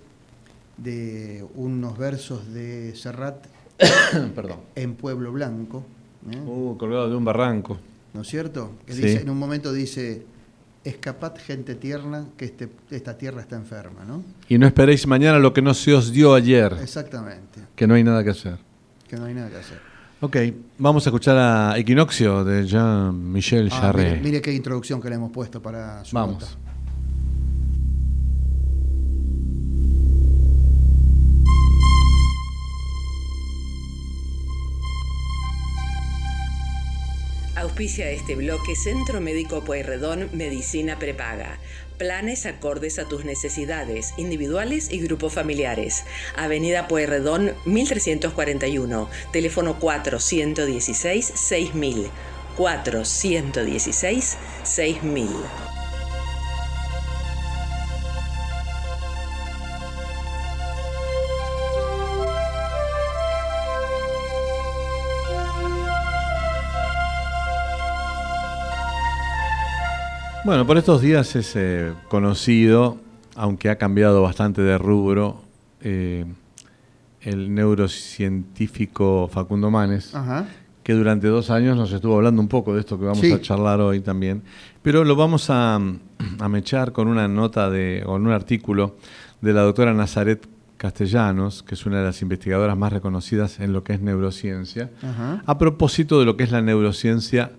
de 0.78 1.46
unos 1.56 1.98
versos 1.98 2.52
de 2.54 2.96
Serrat 2.96 3.46
Perdón. 4.36 4.60
en 4.76 4.96
Pueblo 4.96 5.32
Blanco, 5.32 5.84
¿eh? 6.32 6.40
Uh, 6.46 6.78
colgado 6.78 7.10
de 7.10 7.16
un 7.16 7.26
barranco. 7.26 7.78
¿no 8.14 8.22
es 8.22 8.28
cierto? 8.28 8.72
Que 8.86 8.94
Sí. 8.94 9.02
dice- 9.04 9.22
en 9.22 9.30
un 9.30 9.38
momento 9.40 9.72
dice, 9.72 10.26
escapad 10.84 11.34
gente 11.38 11.76
tierna, 11.76 12.26
que 12.38 12.46
este, 12.46 12.70
esta 12.90 13.18
tierra 13.18 13.42
está 13.42 13.56
enferma, 13.56 14.04
¿no? 14.06 14.24
Y 14.50 14.58
no 14.58 14.66
esperéis 14.66 15.06
mañana 15.08 15.38
lo 15.40 15.54
que 15.54 15.62
no 15.62 15.74
se 15.74 15.94
os 15.94 16.12
dio 16.12 16.34
ayer, 16.34 16.76
Exactamente, 16.82 17.62
que 17.76 17.86
no 17.88 17.94
hay 17.94 18.04
nada 18.04 18.24
que 18.24 18.32
hacer. 18.32 18.58
que 19.08 19.16
no 19.18 19.26
hay 19.26 19.34
nada 19.34 19.50
que 19.50 19.58
hacer. 19.58 19.80
Ok, 20.22 20.38
vamos 20.78 21.06
a 21.06 21.10
escuchar 21.10 21.36
a 21.38 21.78
Equinoccio 21.78 22.44
de 22.44 22.66
Jean-Michel 22.68 23.70
Ah, 23.72 23.76
Jarre. 23.82 24.04
mire, 24.12 24.22
mire 24.22 24.42
qué 24.42 24.54
introducción 24.54 25.02
que 25.02 25.10
le 25.10 25.16
hemos 25.16 25.32
puesto 25.32 25.62
para 25.62 26.04
su 26.06 26.16
Vamos. 26.16 26.42
nota. 26.42 26.71
Auspicia 37.62 38.10
este 38.10 38.34
bloque 38.34 38.76
Centro 38.76 39.22
Médico 39.22 39.64
Pueyrredón 39.64 40.30
Medicina 40.34 40.98
Prepaga. 40.98 41.60
Planes 42.00 42.48
acordes 42.48 42.98
a 42.98 43.08
tus 43.08 43.24
necesidades, 43.24 44.16
individuales 44.18 44.92
y 44.92 45.00
grupos 45.00 45.34
familiares. 45.34 46.04
Avenida 46.36 46.88
Pueyrredón 46.88 47.54
1341, 47.66 49.08
teléfono 49.32 49.78
416 49.78 51.34
6000. 51.36 52.10
416 52.58 54.38
6000. 54.64 55.71
Bueno, 70.44 70.66
por 70.66 70.78
estos 70.78 71.02
días 71.02 71.36
es 71.36 71.56
eh, 71.56 71.94
conocido, 72.10 72.98
aunque 73.36 73.70
ha 73.70 73.76
cambiado 73.78 74.22
bastante 74.24 74.62
de 74.62 74.78
rubro, 74.78 75.42
eh, 75.82 76.26
el 77.22 77.54
neurocientífico 77.54 79.30
Facundo 79.32 79.70
Manes, 79.70 80.16
Ajá. 80.16 80.48
que 80.84 80.94
durante 80.94 81.28
dos 81.28 81.52
años 81.52 81.78
nos 81.78 81.92
estuvo 81.94 82.16
hablando 82.16 82.42
un 82.42 82.48
poco 82.48 82.74
de 82.74 82.80
esto 82.80 82.98
que 82.98 83.06
vamos 83.06 83.20
Sí. 83.22 83.32
a 83.32 83.40
charlar 83.40 83.80
hoy 83.82 84.00
también. 84.00 84.42
Pero 84.82 85.04
lo 85.04 85.16
vamos 85.16 85.52
a, 85.52 85.76
a 85.76 86.50
mechar 86.50 86.92
con 86.92 87.08
una 87.08 87.28
nota 87.28 87.70
de, 87.70 88.02
con 88.04 88.26
un 88.26 88.32
artículo 88.34 88.96
de 89.42 89.54
la 89.54 89.62
doctora 89.62 89.94
Nazaret 89.94 90.48
Castellanos, 90.78 91.62
que 91.62 91.76
es 91.76 91.86
una 91.86 92.00
de 92.00 92.06
las 92.06 92.24
investigadoras 92.24 92.76
más 92.76 92.92
reconocidas 92.92 93.60
en 93.60 93.74
lo 93.74 93.84
que 93.84 93.94
es 93.94 94.02
neurociencia, 94.02 94.90
Ajá. 95.04 95.44
a 95.46 95.58
propósito 95.60 96.20
de 96.20 96.26
lo 96.26 96.36
que 96.36 96.44
es 96.46 96.52
la 96.52 96.64
neurociencia 96.64 97.52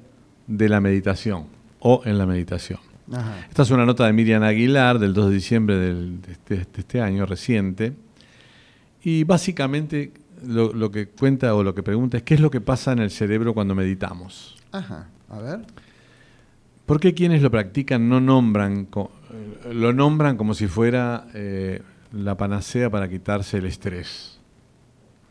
de 0.49 0.69
la 0.69 0.81
meditación 0.81 1.45
o 1.85 2.03
en 2.05 2.17
la 2.19 2.27
meditación. 2.27 2.79
Ajá. 3.13 3.47
Esta 3.49 3.63
es 3.63 3.71
una 3.71 3.85
nota 3.85 4.07
de 4.07 4.13
Miriam 4.13 4.43
Aguilar 4.43 4.99
del 4.99 5.13
2 5.13 5.29
de 5.29 5.35
diciembre 5.35 5.77
del- 5.77 6.23
de, 6.23 6.33
este, 6.33 6.55
de 6.57 6.67
este 6.79 7.01
año 7.01 7.27
reciente. 7.27 7.93
Y 9.03 9.25
básicamente 9.25 10.13
lo, 10.47 10.73
lo 10.73 10.91
que 10.91 11.09
cuenta 11.09 11.55
o 11.55 11.63
lo 11.65 11.75
que 11.75 11.83
pregunta 11.83 12.17
es 12.19 12.23
qué 12.23 12.35
es 12.35 12.41
lo 12.41 12.51
que 12.51 12.61
pasa 12.61 12.93
en 12.93 13.01
el 13.01 13.11
cerebro 13.11 13.53
cuando 13.55 13.75
meditamos. 13.75 14.57
Ajá. 14.71 15.09
A 15.29 15.39
ver. 15.41 15.61
¿Por 16.87 17.01
qué 17.01 17.15
quienes 17.15 17.43
lo 17.43 17.51
practican 17.51 18.09
no 18.09 18.21
nombran, 18.21 18.87
eh, 18.95 19.73
lo 19.75 19.93
nombran 19.93 20.37
como 20.37 20.55
si 20.55 20.67
fuera 20.69 21.27
eh, 21.35 21.83
la 22.13 22.37
panacea 22.37 22.91
para 22.91 23.09
quitarse 23.09 23.59
el 23.59 23.67
estrés? 23.67 24.39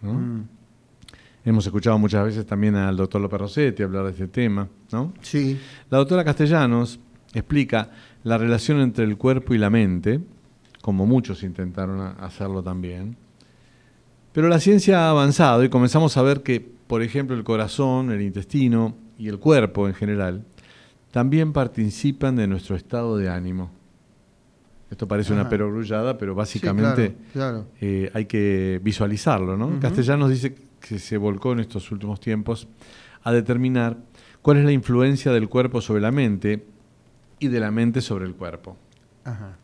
¿no? 0.02 0.14
Mm. 0.14 0.47
Hemos 1.43 1.65
escuchado 1.65 1.97
muchas 1.97 2.23
veces 2.23 2.45
también 2.45 2.75
al 2.75 2.95
doctor 2.95 3.19
López 3.21 3.39
Rossetti 3.39 3.81
hablar 3.83 4.05
de 4.05 4.11
este 4.11 4.27
tema. 4.27 4.67
¿no? 4.91 5.13
Sí. 5.21 5.59
La 5.89 5.97
doctora 5.97 6.23
Castellanos 6.23 6.99
explica 7.33 7.89
la 8.23 8.37
relación 8.37 8.79
entre 8.79 9.05
el 9.05 9.17
cuerpo 9.17 9.53
y 9.55 9.57
la 9.57 9.69
mente, 9.69 10.19
como 10.81 11.05
muchos 11.07 11.41
intentaron 11.43 11.99
hacerlo 12.19 12.61
también. 12.61 13.17
Pero 14.33 14.47
la 14.49 14.59
ciencia 14.59 15.07
ha 15.07 15.09
avanzado 15.09 15.63
y 15.63 15.69
comenzamos 15.69 16.15
a 16.17 16.21
ver 16.21 16.41
que, 16.43 16.59
por 16.87 17.01
ejemplo, 17.01 17.35
el 17.35 17.43
corazón, 17.43 18.11
el 18.11 18.21
intestino 18.21 18.95
y 19.17 19.27
el 19.27 19.39
cuerpo 19.39 19.87
en 19.87 19.93
general 19.95 20.45
también 21.11 21.51
participan 21.53 22.35
de 22.35 22.47
nuestro 22.47 22.75
estado 22.75 23.17
de 23.17 23.29
ánimo. 23.29 23.71
Esto 24.89 25.07
parece 25.07 25.33
una 25.33 25.47
perogrullada, 25.49 26.17
pero 26.17 26.35
básicamente 26.35 27.07
Sí, 27.07 27.15
claro, 27.33 27.59
claro. 27.63 27.65
eh, 27.81 28.11
hay 28.13 28.25
que 28.25 28.79
visualizarlo. 28.83 29.57
¿no? 29.57 29.67
Ujú. 29.67 29.79
Castellanos 29.79 30.29
dice 30.29 30.53
que 30.82 30.99
se 30.99 31.17
volcó 31.17 31.53
en 31.53 31.61
estos 31.61 31.91
últimos 31.91 32.19
tiempos 32.19 32.67
a 33.23 33.32
determinar 33.32 33.97
cuál 34.41 34.57
es 34.57 34.65
la 34.65 34.71
influencia 34.71 35.32
del 35.32 35.47
cuerpo 35.47 35.79
sobre 35.79 36.01
la 36.01 36.11
mente 36.11 36.65
y 37.39 37.47
de 37.47 37.59
la 37.59 37.71
mente 37.71 38.01
sobre 38.01 38.25
el 38.25 38.36
cuerpo. 38.36 38.75
Ajá. 39.23 39.57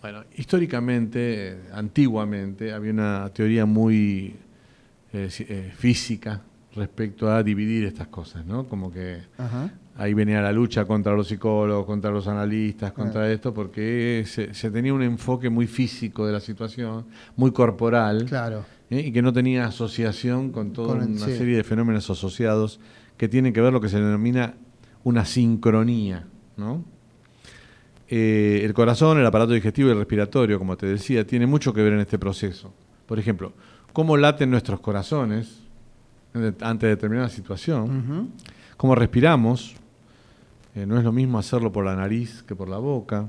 Bueno, 0.00 0.24
históricamente, 0.36 1.62
antiguamente, 1.72 2.72
había 2.72 2.92
una 2.92 3.28
teoría 3.34 3.66
muy 3.66 4.36
eh, 5.12 5.28
eh, 5.40 5.72
física, 5.76 6.42
respecto 6.76 7.30
a 7.30 7.42
dividir 7.42 7.84
estas 7.84 8.08
cosas, 8.08 8.44
¿no? 8.46 8.64
Como 8.68 8.92
que 8.92 9.18
Ajá. 9.38 9.70
ahí 9.96 10.14
venía 10.14 10.40
la 10.42 10.52
lucha 10.52 10.84
contra 10.84 11.14
los 11.14 11.28
psicólogos, 11.28 11.86
contra 11.86 12.10
los 12.10 12.28
analistas, 12.28 12.92
contra 12.92 13.30
esto, 13.32 13.52
porque 13.54 14.24
se, 14.26 14.54
se 14.54 14.70
tenía 14.70 14.92
un 14.94 15.02
enfoque 15.02 15.48
muy 15.50 15.66
físico 15.66 16.26
de 16.26 16.32
la 16.32 16.40
situación, 16.40 17.06
muy 17.36 17.50
corporal, 17.52 18.26
Claro. 18.26 18.64
¿eh? 18.90 19.00
y 19.00 19.12
que 19.12 19.22
no 19.22 19.32
tenía 19.32 19.66
asociación 19.66 20.52
con 20.52 20.72
toda 20.72 20.94
Con 20.94 21.02
el- 21.02 21.08
una 21.16 21.26
sí. 21.26 21.36
serie 21.36 21.56
de 21.56 21.64
fenómenos 21.64 22.08
asociados 22.10 22.78
que 23.16 23.28
tienen 23.28 23.52
que 23.52 23.60
ver 23.62 23.72
lo 23.72 23.80
que 23.80 23.88
se 23.88 23.96
denomina 23.96 24.54
una 25.02 25.24
sincronía, 25.24 26.26
¿no? 26.56 26.84
Eh, 28.08 28.62
el 28.64 28.72
corazón, 28.72 29.18
el 29.18 29.26
aparato 29.26 29.52
digestivo 29.52 29.88
y 29.88 29.92
el 29.92 29.98
respiratorio, 29.98 30.58
como 30.58 30.76
te 30.76 30.86
decía, 30.86 31.26
tiene 31.26 31.46
mucho 31.46 31.72
que 31.72 31.82
ver 31.82 31.92
en 31.94 32.00
este 32.00 32.18
proceso. 32.18 32.72
Por 33.06 33.18
ejemplo, 33.18 33.52
cómo 33.92 34.16
laten 34.16 34.50
nuestros 34.50 34.78
corazones 34.80 35.62
ante 36.60 36.86
determinada 36.86 37.28
situación, 37.28 37.82
Ujú. 38.08 38.28
cómo 38.76 38.94
respiramos, 38.94 39.74
eh, 40.74 40.86
no 40.86 40.98
es 40.98 41.04
lo 41.04 41.12
mismo 41.12 41.38
hacerlo 41.38 41.72
por 41.72 41.84
la 41.84 41.96
nariz 41.96 42.42
que 42.42 42.54
por 42.54 42.68
la 42.68 42.78
boca, 42.78 43.28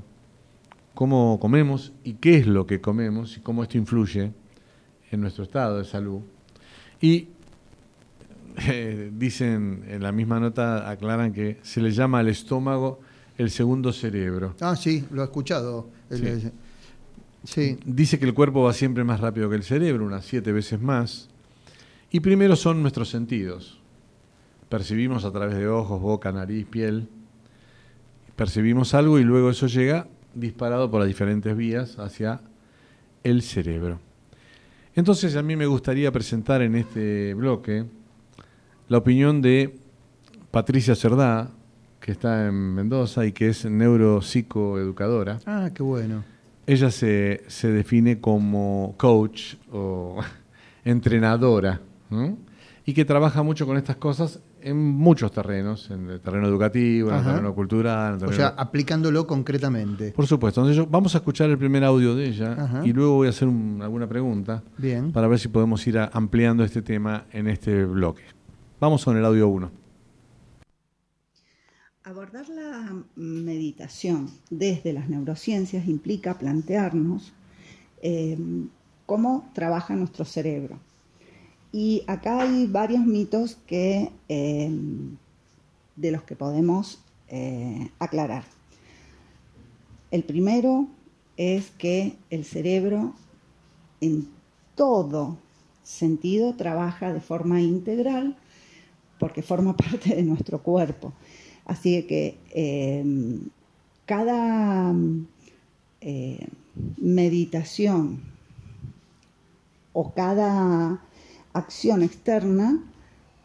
cómo 0.94 1.38
comemos 1.40 1.92
y 2.04 2.14
qué 2.14 2.36
es 2.38 2.46
lo 2.46 2.66
que 2.66 2.80
comemos 2.80 3.36
y 3.36 3.40
cómo 3.40 3.62
esto 3.62 3.78
influye 3.78 4.32
en 5.10 5.20
nuestro 5.20 5.44
estado 5.44 5.78
de 5.78 5.84
salud. 5.84 6.20
Y 7.00 7.28
eh, 8.66 9.10
dicen 9.16 9.84
en 9.88 10.02
la 10.02 10.10
misma 10.12 10.40
nota, 10.40 10.90
aclaran 10.90 11.32
que 11.32 11.58
se 11.62 11.80
le 11.80 11.92
llama 11.92 12.18
al 12.18 12.28
estómago 12.28 13.00
el 13.38 13.50
segundo 13.50 13.92
cerebro. 13.92 14.54
Ah, 14.60 14.74
sí, 14.74 15.04
lo 15.12 15.22
he 15.22 15.24
escuchado. 15.24 15.88
El- 16.10 16.40
Sí. 16.40 16.50
sí. 17.44 17.78
Dice 17.86 18.18
que 18.18 18.24
el 18.24 18.34
cuerpo 18.34 18.64
va 18.64 18.72
siempre 18.72 19.04
más 19.04 19.20
rápido 19.20 19.48
que 19.48 19.54
el 19.56 19.62
cerebro, 19.62 20.04
unas 20.04 20.24
siete 20.24 20.50
veces 20.52 20.80
más. 20.80 21.28
Y 22.10 22.20
primero 22.20 22.56
son 22.56 22.80
nuestros 22.80 23.10
sentidos. 23.10 23.78
Percibimos 24.68 25.24
a 25.24 25.32
través 25.32 25.56
de 25.56 25.68
ojos, 25.68 26.00
boca, 26.00 26.32
nariz, 26.32 26.66
piel. 26.66 27.08
Percibimos 28.34 28.94
algo 28.94 29.18
y 29.18 29.24
luego 29.24 29.50
eso 29.50 29.66
llega 29.66 30.06
disparado 30.34 30.90
por 30.90 31.00
las 31.00 31.08
diferentes 31.08 31.54
vías 31.56 31.98
hacia 31.98 32.40
el 33.24 33.42
cerebro. 33.42 33.98
Entonces 34.94 35.36
a 35.36 35.42
mí 35.42 35.54
me 35.56 35.66
gustaría 35.66 36.10
presentar 36.10 36.62
en 36.62 36.76
este 36.76 37.34
bloque 37.34 37.84
la 38.88 38.98
opinión 38.98 39.42
de 39.42 39.78
Patricia 40.50 40.94
Cerdá, 40.94 41.50
que 42.00 42.12
está 42.12 42.46
en 42.46 42.74
Mendoza 42.74 43.26
y 43.26 43.32
que 43.32 43.48
es 43.48 43.64
neuropsicoeducadora. 43.64 45.40
Ah, 45.44 45.70
qué 45.74 45.82
bueno. 45.82 46.24
Ella 46.66 46.90
se, 46.90 47.42
se 47.48 47.70
define 47.70 48.20
como 48.20 48.94
coach 48.96 49.54
o 49.70 50.20
entrenadora 50.84 51.80
¿no? 52.10 52.38
y 52.84 52.94
que 52.94 53.04
trabaja 53.04 53.42
mucho 53.42 53.66
con 53.66 53.76
estas 53.76 53.96
cosas 53.96 54.40
en 54.62 54.78
muchos 54.78 55.30
terrenos, 55.30 55.90
en 55.90 56.08
el 56.08 56.20
terreno 56.20 56.46
educativo, 56.48 57.10
en 57.10 57.16
el 57.16 57.22
terreno 57.24 57.54
cultural. 57.54 58.14
en 58.14 58.20
el 58.22 58.28
O 58.28 58.32
sea, 58.32 58.48
aplicándolo 58.56 59.26
concretamente. 59.26 60.12
por 60.12 60.26
supuesto. 60.26 60.60
Entonces 60.62 60.76
yo- 60.78 60.86
vamos 60.90 61.14
a 61.14 61.18
escuchar 61.18 61.50
el 61.50 61.58
primer 61.58 61.84
audio 61.84 62.14
de 62.14 62.26
ella 62.28 62.52
Ajá. 62.52 62.86
y 62.86 62.94
luego 62.94 63.16
voy 63.16 63.26
a 63.26 63.30
hacer 63.30 63.46
un- 63.46 63.80
alguna 63.82 64.08
pregunta 64.08 64.62
Bien. 64.78 65.12
para 65.12 65.28
ver 65.28 65.38
si 65.38 65.48
podemos 65.48 65.86
ir 65.86 65.98
a- 65.98 66.10
ampliando 66.14 66.64
este 66.64 66.80
tema 66.80 67.26
en 67.30 67.46
este 67.48 67.84
bloque. 67.84 68.22
Vamos 68.80 69.04
con 69.04 69.16
el 69.18 69.24
audio 69.26 69.48
1. 69.48 69.70
Abordar 72.04 72.48
la 72.48 73.02
meditación 73.16 74.30
desde 74.50 74.94
las 74.94 75.10
neurociencias 75.10 75.86
implica 75.86 76.38
plantearnos 76.38 77.34
eh, 78.00 78.38
cómo 79.04 79.50
trabaja 79.54 79.94
nuestro 79.94 80.24
cerebro. 80.24 80.78
Y 81.72 82.02
acá 82.06 82.42
hay 82.42 82.66
varios 82.66 83.04
mitos 83.04 83.56
que, 83.66 84.10
eh, 84.28 84.70
de 85.96 86.10
los 86.10 86.22
que 86.22 86.36
podemos 86.36 87.00
eh, 87.28 87.90
aclarar. 87.98 88.44
El 90.10 90.24
primero 90.24 90.88
es 91.36 91.70
que 91.70 92.16
el 92.30 92.44
cerebro 92.44 93.14
en 94.00 94.28
todo 94.74 95.36
sentido 95.82 96.54
trabaja 96.54 97.12
de 97.12 97.20
forma 97.20 97.60
integral 97.60 98.36
porque 99.18 99.42
forma 99.42 99.76
parte 99.76 100.14
de 100.14 100.22
nuestro 100.22 100.62
cuerpo. 100.62 101.12
Así 101.64 102.02
que 102.04 102.38
eh, 102.50 103.04
cada 104.06 104.94
eh, 106.00 106.46
meditación 106.96 108.22
o 109.92 110.12
cada 110.14 111.02
acción 111.58 112.02
externa 112.02 112.78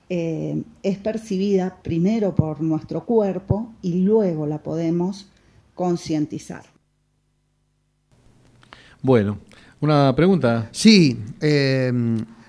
eh, 0.10 0.64
es 0.84 0.98
percibida 0.98 1.78
primero 1.82 2.36
por 2.36 2.62
nuestro 2.62 3.06
cuerpo 3.06 3.74
y 3.82 4.02
luego 4.04 4.46
la 4.46 4.60
podemos 4.60 5.28
concientizar. 5.74 6.64
Bueno, 9.02 9.40
una 9.82 10.16
pregunta. 10.16 10.70
Sí, 10.72 11.20
eh, 11.42 11.92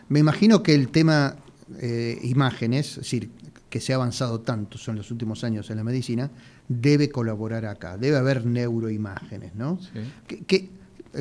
me 0.09 0.19
imagino 0.19 0.63
que 0.63 0.75
el 0.75 0.89
tema 0.89 1.37
eh, 1.81 2.19
imágenes, 2.23 2.91
es 2.91 2.97
decir, 2.97 3.31
que 3.69 3.81
se 3.81 3.93
ha 3.93 3.97
avanzado 3.97 4.41
tanto 4.41 4.79
en 4.87 4.97
los 4.97 5.11
últimos 5.11 5.43
años 5.43 5.69
en 5.71 5.79
la 5.79 5.85
medicina, 5.85 6.31
debe 6.69 7.09
colaborar 7.09 7.67
acá. 7.67 7.97
Debe 7.97 8.19
haber 8.19 8.47
neuroimágenes, 8.47 9.55
¿no? 9.57 9.81
Sí. 9.81 10.01
¿Qué, 10.29 10.45
qué, 10.45 10.69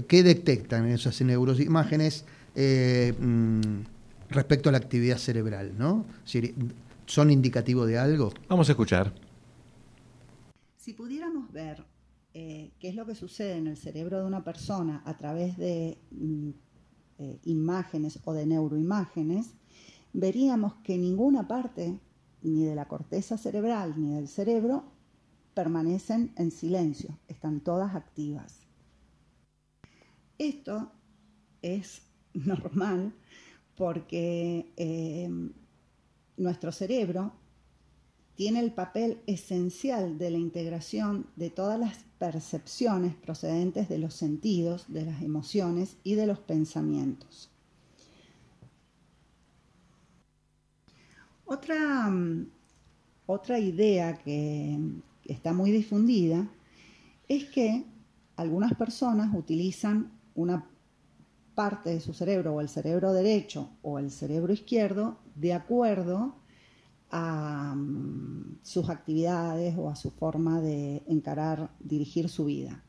qué 0.08 0.24
detectan 0.24 0.88
esas 0.88 1.20
neuroimágenes 1.22 2.26
eh, 2.56 3.14
mm, 3.20 3.93
respecto 4.34 4.70
a 4.70 4.72
la 4.72 4.78
actividad 4.78 5.18
cerebral, 5.18 5.78
¿no? 5.78 6.06
¿Son 7.06 7.32
indicativos 7.32 7.88
de 7.88 7.98
algo? 7.98 8.32
Vamos 8.48 8.70
a 8.70 8.72
escuchar. 8.74 9.14
Si 10.78 10.94
pudiéramos 10.94 11.52
ver 11.52 11.86
eh, 12.34 12.72
qué 12.80 12.90
es 12.90 12.96
lo 12.96 13.06
que 13.06 13.16
sucede 13.16 13.58
en 13.58 13.68
el 13.68 13.78
cerebro 13.78 14.20
de 14.20 14.26
una 14.26 14.44
persona 14.44 15.02
a 15.06 15.16
través 15.18 15.58
de 15.58 15.98
mm, 16.12 16.50
eh, 17.20 17.40
imágenes 17.46 18.20
o 18.26 18.34
de 18.34 18.46
neuroimágenes, 18.46 19.54
veríamos 20.14 20.76
que 20.84 20.98
ninguna 20.98 21.48
parte, 21.48 22.00
ni 22.42 22.64
de 22.64 22.76
la 22.76 22.88
corteza 22.88 23.38
cerebral 23.38 23.94
ni 23.98 24.16
del 24.16 24.28
cerebro, 24.28 24.84
permanecen 25.54 26.34
en 26.36 26.52
silencio, 26.52 27.18
están 27.28 27.60
todas 27.60 27.96
activas. 27.96 28.62
Esto 30.38 30.92
es 31.62 32.02
normal 32.34 33.14
porque 33.76 34.72
eh, 34.78 35.30
nuestro 36.38 36.72
cerebro 36.72 37.34
tiene 38.36 38.60
el 38.60 38.72
papel 38.72 39.22
esencial 39.28 40.18
de 40.18 40.32
la 40.32 40.38
integración 40.38 41.28
de 41.36 41.50
todas 41.50 41.80
las 41.80 42.06
percepciones 42.18 43.16
procedentes 43.16 43.90
de 43.90 44.00
los 44.00 44.14
sentidos, 44.14 44.86
de 44.88 45.06
las 45.06 45.22
emociones 45.22 45.98
y 46.04 46.16
de 46.16 46.26
los 46.26 46.40
pensamientos. 46.40 47.50
Otra, 51.46 52.10
mm, 52.10 52.48
otra 53.28 53.60
idea 53.60 54.18
que 54.18 54.80
está 55.26 55.54
muy 55.54 55.72
difundida 55.72 56.48
es 57.28 57.46
que 57.46 57.86
algunas 58.36 58.74
personas 58.74 59.34
utilizan 59.36 60.12
una 60.36 60.66
parte 61.56 61.90
de 61.90 62.00
su 62.00 62.14
cerebro 62.14 62.56
o 62.56 62.62
el 62.62 62.70
cerebro 62.70 63.14
derecho 63.14 63.70
o 63.82 64.00
el 64.00 64.12
cerebro 64.12 64.54
izquierdo 64.54 65.20
de 65.36 65.54
acuerdo 65.54 66.36
a 67.12 67.74
um, 67.76 68.58
sus 68.64 68.90
actividades 68.90 69.76
o 69.78 69.90
a 69.90 69.96
su 69.96 70.12
forma 70.12 70.62
de 70.62 71.04
encarar, 71.08 71.70
dirigir 71.80 72.28
su 72.28 72.46
vida. 72.46 72.84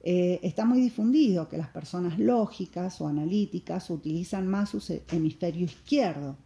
Eh, 0.00 0.38
está 0.42 0.64
muy 0.64 0.80
difundido 0.80 1.48
que 1.48 1.58
las 1.58 1.68
personas 1.68 2.18
lógicas 2.18 3.00
o 3.00 3.08
analíticas 3.08 3.90
utilizan 3.90 4.46
más 4.46 4.70
su 4.70 5.02
hemisferio 5.10 5.64
izquierdo 5.64 6.36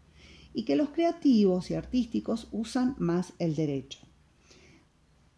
y 0.54 0.64
que 0.64 0.74
los 0.74 0.88
creativos 0.90 1.70
y 1.70 1.74
artísticos 1.74 2.48
usan 2.50 2.96
más 2.98 3.34
el 3.38 3.54
derecho. 3.54 4.00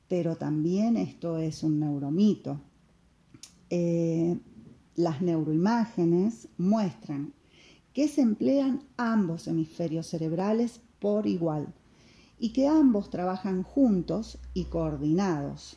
Pero 0.08 0.36
también 0.36 0.96
esto 0.96 1.38
es 1.38 1.62
un 1.62 1.80
neuromito. 1.80 2.60
Eh, 3.70 4.38
las 4.96 5.22
neuroimágenes 5.22 6.48
muestran 6.56 7.32
que 7.92 8.08
se 8.08 8.20
emplean 8.20 8.82
ambos 8.96 9.46
hemisferios 9.46 10.06
cerebrales 10.08 10.80
por 10.98 11.26
igual 11.26 11.72
y 12.38 12.52
que 12.52 12.66
ambos 12.66 13.10
trabajan 13.10 13.62
juntos 13.62 14.38
y 14.52 14.64
coordinados. 14.64 15.76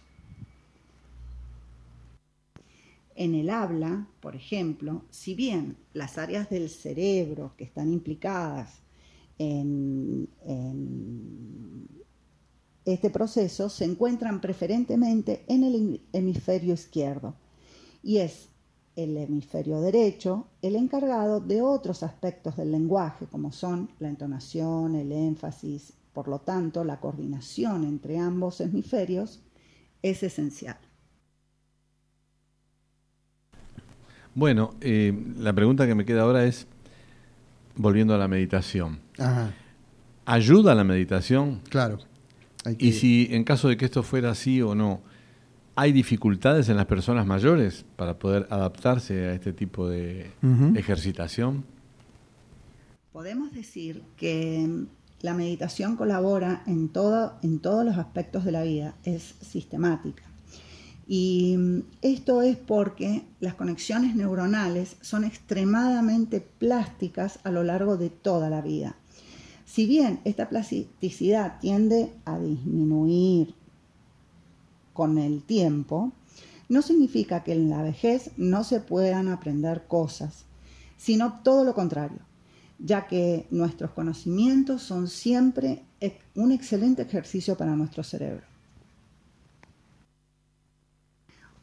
En 3.15 3.33
el 3.33 3.49
habla, 3.49 4.07
por 4.19 4.35
ejemplo, 4.35 5.03
si 5.09 5.33
bien 5.33 5.77
las 5.93 6.17
áreas 6.17 6.49
del 6.49 6.69
cerebro 6.69 7.53
que 7.57 7.63
están 7.63 7.91
implicadas 7.91 8.81
en, 9.39 10.29
este 12.85 13.09
proceso 13.09 13.69
se 13.69 13.85
encuentran 13.85 14.39
preferentemente 14.39 15.43
en 15.47 15.63
el 15.63 16.01
hemisferio 16.13 16.73
izquierdo 16.73 17.35
y 18.01 18.19
es 18.19 18.49
el 18.97 19.15
hemisferio 19.15 19.79
derecho, 19.79 20.47
el 20.63 20.75
encargado 20.75 21.39
de 21.39 21.61
otros 21.61 22.01
aspectos 22.01 22.57
del 22.57 22.71
lenguaje, 22.71 23.27
como 23.27 23.51
son 23.51 23.91
la 23.99 24.09
entonación, 24.09 24.95
el 24.95 25.11
énfasis, 25.11 25.93
por 26.13 26.27
lo 26.27 26.39
tanto, 26.39 26.83
la 26.83 26.99
coordinación 26.99 27.83
entre 27.83 28.17
ambos 28.17 28.59
hemisferios 28.59 29.39
es 30.01 30.23
esencial. 30.23 30.77
Bueno, 34.33 34.73
eh, 34.81 35.13
la 35.37 35.53
pregunta 35.53 35.85
que 35.85 35.93
me 35.93 36.03
queda 36.03 36.23
ahora 36.23 36.45
es, 36.45 36.65
volviendo 37.75 38.15
a 38.15 38.17
la 38.17 38.27
meditación. 38.27 38.99
Ajá, 39.19 39.53
¿Ayuda 40.25 40.73
la 40.73 40.83
meditación? 40.83 41.61
claro. 41.69 41.99
Hay 42.65 42.75
Y 42.79 42.93
si 42.93 43.27
en 43.31 43.43
caso 43.43 43.69
de 43.69 43.77
que 43.77 43.85
esto 43.85 44.01
fuera 44.01 44.31
así 44.31 44.61
o 44.61 44.73
no, 44.75 45.01
¿hay 45.77 45.91
dificultades 45.91 46.69
en 46.69 46.75
las 46.75 46.87
personas 46.87 47.27
mayores 47.27 47.85
para 47.95 48.17
poder 48.17 48.47
adaptarse 48.49 49.27
a 49.27 49.33
este 49.33 49.53
tipo 49.53 49.87
de 49.87 50.31
ejercitación? 50.75 51.63
Podemos 53.13 53.53
decir 53.53 54.01
que 54.17 54.85
la 55.21 55.35
meditación 55.35 55.95
colabora 55.95 56.63
en, 56.65 56.89
todo, 56.89 57.35
en 57.43 57.59
todos 57.59 57.85
los 57.85 57.97
aspectos 57.97 58.43
de 58.43 58.51
la 58.51 58.63
vida, 58.63 58.95
es 59.03 59.35
sistemática. 59.41 60.23
Y 61.07 61.55
esto 62.01 62.41
es 62.41 62.57
porque 62.57 63.25
las 63.39 63.53
conexiones 63.53 64.15
neuronales 64.15 64.97
son 65.01 65.25
extremadamente 65.25 66.41
plásticas 66.41 67.39
a 67.43 67.51
lo 67.51 67.63
largo 67.63 67.97
de 67.97 68.09
toda 68.09 68.49
la 68.49 68.61
vida. 68.61 68.95
Si 69.65 69.85
bien 69.85 70.21
esta 70.25 70.49
plasticidad 70.49 71.59
tiende 71.59 72.13
a 72.25 72.39
disminuir 72.39 73.53
con 74.97 75.19
el 75.19 75.43
tiempo, 75.43 76.11
no 76.69 76.81
significa 76.81 77.43
que 77.43 77.53
en 77.53 77.69
la 77.69 77.83
vejez 77.83 78.31
no 78.35 78.63
se 78.63 78.79
puedan 78.79 79.27
aprender 79.27 79.85
cosas, 79.87 80.45
sino 80.97 81.39
todo 81.43 81.63
lo 81.63 81.75
contrario, 81.75 82.19
ya 82.79 83.05
que 83.07 83.45
nuestros 83.51 83.91
conocimientos 83.91 84.81
son 84.81 85.07
siempre 85.07 85.83
un 86.35 86.51
excelente 86.51 87.03
ejercicio 87.03 87.55
para 87.55 87.75
nuestro 87.75 88.03
cerebro. 88.03 88.45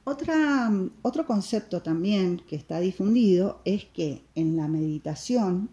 Otra- 0.05 0.71
otro 1.03 1.27
concepto 1.27 1.83
también 1.83 2.41
que 2.49 2.57
está 2.57 2.79
difundido 2.79 3.61
es 3.65 3.87
que 3.87 4.23
en 4.37 4.57
la 4.57 4.69
meditación 4.69 5.71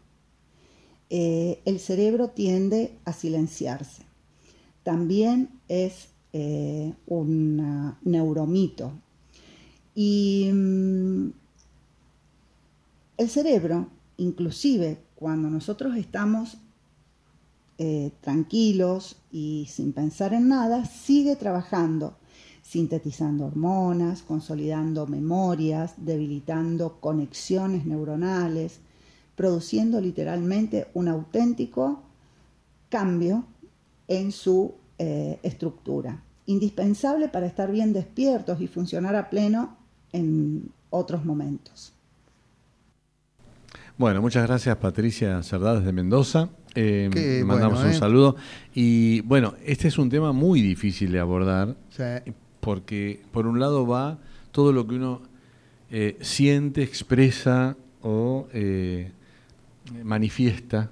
eh, 1.11 1.61
el 1.65 1.79
cerebro 1.79 2.29
tiende 2.29 2.97
a 3.05 3.13
silenciarse. 3.13 4.03
También 4.83 5.49
es 5.67 6.10
eh, 6.33 6.93
un 7.07 7.95
neuromito. 8.03 8.93
Y 9.93 10.49
mm, 10.53 11.29
el 13.17 13.29
cerebro, 13.29 13.87
inclusive 14.17 14.97
cuando 15.15 15.49
nosotros 15.49 15.95
estamos 15.97 16.57
eh, 17.77 18.11
tranquilos 18.21 19.17
y 19.31 19.67
sin 19.69 19.91
pensar 19.91 20.33
en 20.33 20.47
nada, 20.47 20.85
sigue 20.85 21.35
trabajando, 21.35 22.15
sintetizando 22.61 23.45
hormonas, 23.45 24.21
consolidando 24.21 25.07
memorias, 25.07 25.93
debilitando 25.97 26.99
conexiones 26.99 27.85
neuronales, 27.85 28.79
produciendo 29.35 29.99
literalmente 29.99 30.87
un 30.93 31.07
auténtico 31.07 32.03
cambio 32.89 33.45
en 34.07 34.31
su 34.31 34.75
eh, 35.03 35.39
estructura, 35.41 36.21
indispensable 36.45 37.27
para 37.27 37.47
estar 37.47 37.71
bien 37.71 37.91
despiertos 37.91 38.61
y 38.61 38.67
funcionar 38.67 39.15
a 39.15 39.31
pleno 39.31 39.75
en 40.13 40.69
otros 40.91 41.25
momentos. 41.25 41.91
Bueno, 43.97 44.21
muchas 44.21 44.45
gracias 44.45 44.77
Patricia 44.77 45.41
Cerdá 45.41 45.79
desde 45.79 45.91
Mendoza. 45.91 46.49
Eh, 46.75 47.09
Qué 47.11 47.43
mandamos 47.43 47.79
bueno, 47.79 47.89
un 47.89 47.95
¿eh? 47.95 47.99
saludo. 47.99 48.35
Y 48.75 49.21
bueno, 49.21 49.55
este 49.65 49.87
es 49.87 49.97
un 49.97 50.11
tema 50.11 50.33
muy 50.33 50.61
difícil 50.61 51.11
de 51.11 51.19
abordar 51.19 51.75
Sí. 51.89 52.31
porque 52.59 53.23
por 53.31 53.47
un 53.47 53.59
lado 53.59 53.87
va 53.87 54.19
todo 54.51 54.71
lo 54.73 54.85
que 54.85 54.95
uno 54.95 55.23
eh, 55.89 56.15
siente, 56.21 56.83
expresa 56.83 57.75
o 58.03 58.47
eh, 58.53 59.11
manifiesta 60.03 60.91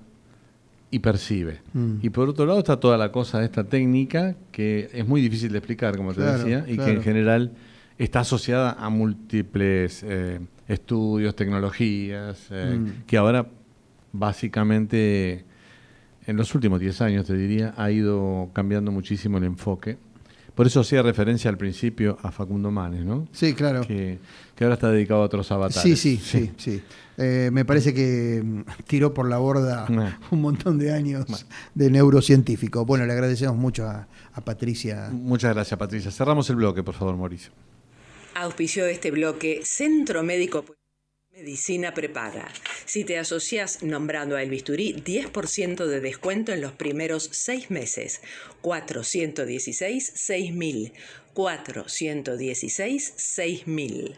y 0.91 0.99
percibe. 0.99 1.59
Mm. 1.73 1.95
Y 2.01 2.09
por 2.09 2.29
otro 2.29 2.45
lado 2.45 2.59
está 2.59 2.79
toda 2.79 2.97
la 2.97 3.11
cosa 3.11 3.39
de 3.39 3.45
esta 3.45 3.63
técnica 3.63 4.35
que 4.51 4.89
es 4.93 5.07
muy 5.07 5.21
difícil 5.21 5.51
de 5.51 5.57
explicar, 5.59 5.95
como 5.97 6.13
te 6.13 6.21
Claro, 6.21 6.37
decía, 6.39 6.65
y 6.67 6.77
que 6.77 6.91
en 6.91 7.01
general 7.03 7.51
está 7.97 8.21
asociada 8.21 8.71
a 8.71 8.89
múltiples 8.89 10.03
eh, 10.07 10.39
estudios, 10.67 11.35
tecnologías, 11.35 12.47
eh, 12.51 12.77
Mm. 12.79 13.05
que 13.05 13.17
ahora 13.17 13.47
básicamente 14.11 15.45
en 16.27 16.37
los 16.37 16.53
últimos 16.53 16.79
10 16.79 17.01
años, 17.01 17.25
te 17.25 17.35
diría, 17.35 17.73
ha 17.77 17.89
ido 17.91 18.49
cambiando 18.53 18.91
muchísimo 18.91 19.37
el 19.39 19.45
enfoque. 19.45 19.97
Por 20.53 20.67
eso 20.67 20.81
hacía 20.81 21.01
referencia 21.01 21.49
al 21.49 21.57
principio 21.57 22.17
a 22.21 22.31
Facundo 22.31 22.69
Manes, 22.69 23.03
¿no? 23.05 23.27
Sí, 23.31 23.53
claro. 23.53 23.81
Que, 23.81 24.19
que 24.59 24.65
ahora 24.65 24.75
está 24.75 24.91
dedicado 24.91 25.21
a 25.21 25.23
otros 25.23 25.49
avatares. 25.53 25.81
Sí, 25.81 25.95
sí, 25.95 26.17
sí, 26.21 26.51
sí. 26.57 26.83
Eh, 27.17 27.49
me 27.49 27.63
parece 27.63 27.93
que 27.93 28.41
mm, 28.43 28.63
tiró 28.87 29.13
por 29.13 29.29
la 29.29 29.37
borda 29.37 29.85
Nah. 29.89 30.17
un 30.31 30.41
montón 30.41 30.77
de 30.77 30.91
años 30.91 31.45
de 31.73 31.89
neurocientífico. 31.89 32.83
Bueno, 32.85 33.05
le 33.05 33.13
agradecemos 33.13 33.55
mucho 33.55 33.87
a, 33.87 34.09
a 34.33 34.41
Patricia. 34.41 35.11
Muchas 35.13 35.53
gracias, 35.53 35.79
Patricia. 35.79 36.11
Cerramos 36.11 36.49
el 36.49 36.57
bloque, 36.57 36.83
por 36.83 36.93
favor, 36.93 37.15
Mauricio. 37.15 37.53
Auspició 38.35 38.85
este 38.85 39.11
bloque 39.11 39.61
Centro 39.63 40.23
Médico 40.23 40.65
Medicina 41.31 41.93
Prepaga. 41.93 42.49
Si 42.83 43.05
te 43.05 43.17
asocias 43.17 43.81
nombrando 43.81 44.35
a 44.35 44.43
El 44.43 44.49
Bisturí, 44.49 44.93
10% 44.93 45.85
de 45.85 46.01
descuento 46.01 46.51
en 46.51 46.59
los 46.59 46.73
primeros 46.73 47.29
seis 47.31 47.71
meses. 47.71 48.19
416-6000. 48.61 50.91
416-6000. 51.33 54.17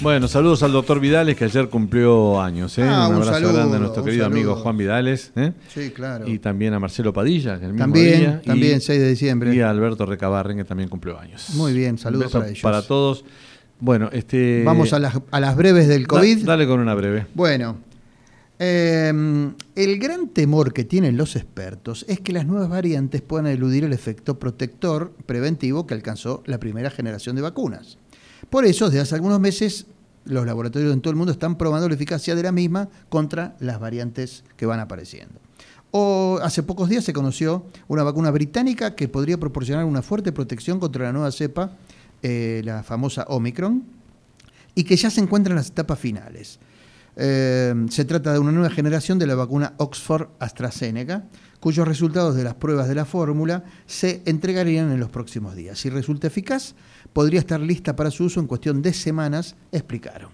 Bueno, 0.00 0.28
saludos 0.28 0.62
al 0.62 0.70
doctor 0.70 1.00
Vidales, 1.00 1.34
que 1.36 1.44
ayer 1.44 1.68
cumplió 1.68 2.40
años. 2.40 2.78
¿eh? 2.78 2.84
Ah, 2.84 3.08
un 3.08 3.16
un 3.16 3.22
abrazo 3.22 3.32
saludo, 3.40 3.52
grande 3.54 3.76
a 3.76 3.80
nuestro 3.80 4.04
querido 4.04 4.24
saludo. 4.24 4.38
amigo 4.38 4.56
Juan 4.56 4.76
Vidales. 4.76 5.32
¿eh? 5.34 5.52
Sí, 5.74 5.90
claro. 5.90 6.28
Y 6.28 6.38
también 6.38 6.72
a 6.74 6.78
Marcelo 6.78 7.12
Padilla, 7.12 7.58
que 7.58 7.64
el 7.66 7.72
mismo 7.72 7.84
También, 7.84 8.20
día, 8.20 8.40
y- 8.42 8.46
también, 8.46 8.80
6 8.80 9.00
de 9.00 9.08
diciembre. 9.08 9.54
Y 9.54 9.60
a 9.60 9.70
Alberto 9.70 10.06
Recabarren, 10.06 10.56
que 10.56 10.64
también 10.64 10.88
cumplió 10.88 11.18
años. 11.18 11.50
Muy 11.54 11.72
bien, 11.72 11.98
saludos 11.98 12.30
para 12.30 12.46
ellos. 12.46 12.60
Para 12.62 12.82
todos. 12.82 13.24
Bueno, 13.80 14.08
este. 14.12 14.62
Vamos 14.64 14.92
a 14.92 15.00
las, 15.00 15.18
a 15.32 15.40
las 15.40 15.56
breves 15.56 15.88
del 15.88 16.02
da- 16.02 16.08
COVID. 16.08 16.44
dale 16.44 16.66
con 16.68 16.78
una 16.78 16.94
breve. 16.94 17.26
Bueno, 17.34 17.78
eh, 18.60 19.12
el 19.74 19.98
gran 19.98 20.28
temor 20.28 20.72
que 20.72 20.84
tienen 20.84 21.16
los 21.16 21.34
expertos 21.34 22.04
es 22.08 22.20
que 22.20 22.32
las 22.32 22.46
nuevas 22.46 22.68
variantes 22.68 23.20
puedan 23.20 23.48
eludir 23.48 23.82
el 23.82 23.92
efecto 23.92 24.38
protector 24.38 25.12
preventivo 25.26 25.88
que 25.88 25.94
alcanzó 25.94 26.44
la 26.46 26.58
primera 26.60 26.90
generación 26.90 27.34
de 27.34 27.42
vacunas. 27.42 27.98
Por 28.50 28.64
eso, 28.64 28.86
desde 28.86 29.00
hace 29.00 29.14
algunos 29.14 29.40
meses, 29.40 29.86
los 30.24 30.46
laboratorios 30.46 30.92
en 30.92 31.00
todo 31.00 31.10
el 31.10 31.16
mundo 31.16 31.32
están 31.32 31.56
probando 31.56 31.88
la 31.88 31.94
eficacia 31.94 32.34
de 32.34 32.42
la 32.42 32.52
misma 32.52 32.88
contra 33.08 33.56
las 33.60 33.80
variantes 33.80 34.44
que 34.56 34.66
van 34.66 34.80
apareciendo. 34.80 35.40
O 35.90 36.38
hace 36.42 36.62
pocos 36.62 36.88
días 36.88 37.04
se 37.04 37.12
conoció 37.12 37.66
una 37.88 38.02
vacuna 38.02 38.30
británica 38.30 38.94
que 38.94 39.08
podría 39.08 39.38
proporcionar 39.38 39.84
una 39.84 40.02
fuerte 40.02 40.32
protección 40.32 40.80
contra 40.80 41.04
la 41.04 41.12
nueva 41.12 41.32
cepa, 41.32 41.72
eh, 42.22 42.62
la 42.64 42.82
famosa 42.82 43.24
Omicron, 43.28 43.84
y 44.74 44.84
que 44.84 44.96
ya 44.96 45.10
se 45.10 45.20
encuentra 45.20 45.52
en 45.52 45.56
las 45.56 45.68
etapas 45.68 45.98
finales. 45.98 46.58
Eh, 47.16 47.74
se 47.90 48.04
trata 48.04 48.32
de 48.32 48.38
una 48.38 48.52
nueva 48.52 48.70
generación 48.70 49.18
de 49.18 49.26
la 49.26 49.34
vacuna 49.34 49.74
Oxford 49.78 50.28
AstraZeneca, 50.38 51.24
cuyos 51.58 51.88
resultados 51.88 52.36
de 52.36 52.44
las 52.44 52.54
pruebas 52.54 52.86
de 52.86 52.94
la 52.94 53.04
fórmula 53.04 53.64
se 53.86 54.22
entregarían 54.24 54.92
en 54.92 55.00
los 55.00 55.10
próximos 55.10 55.56
días. 55.56 55.78
Si 55.78 55.90
resulta 55.90 56.28
eficaz, 56.28 56.74
podría 57.12 57.40
estar 57.40 57.60
lista 57.60 57.96
para 57.96 58.10
su 58.10 58.24
uso 58.24 58.40
en 58.40 58.46
cuestión 58.46 58.82
de 58.82 58.92
semanas, 58.92 59.56
explicaron. 59.72 60.30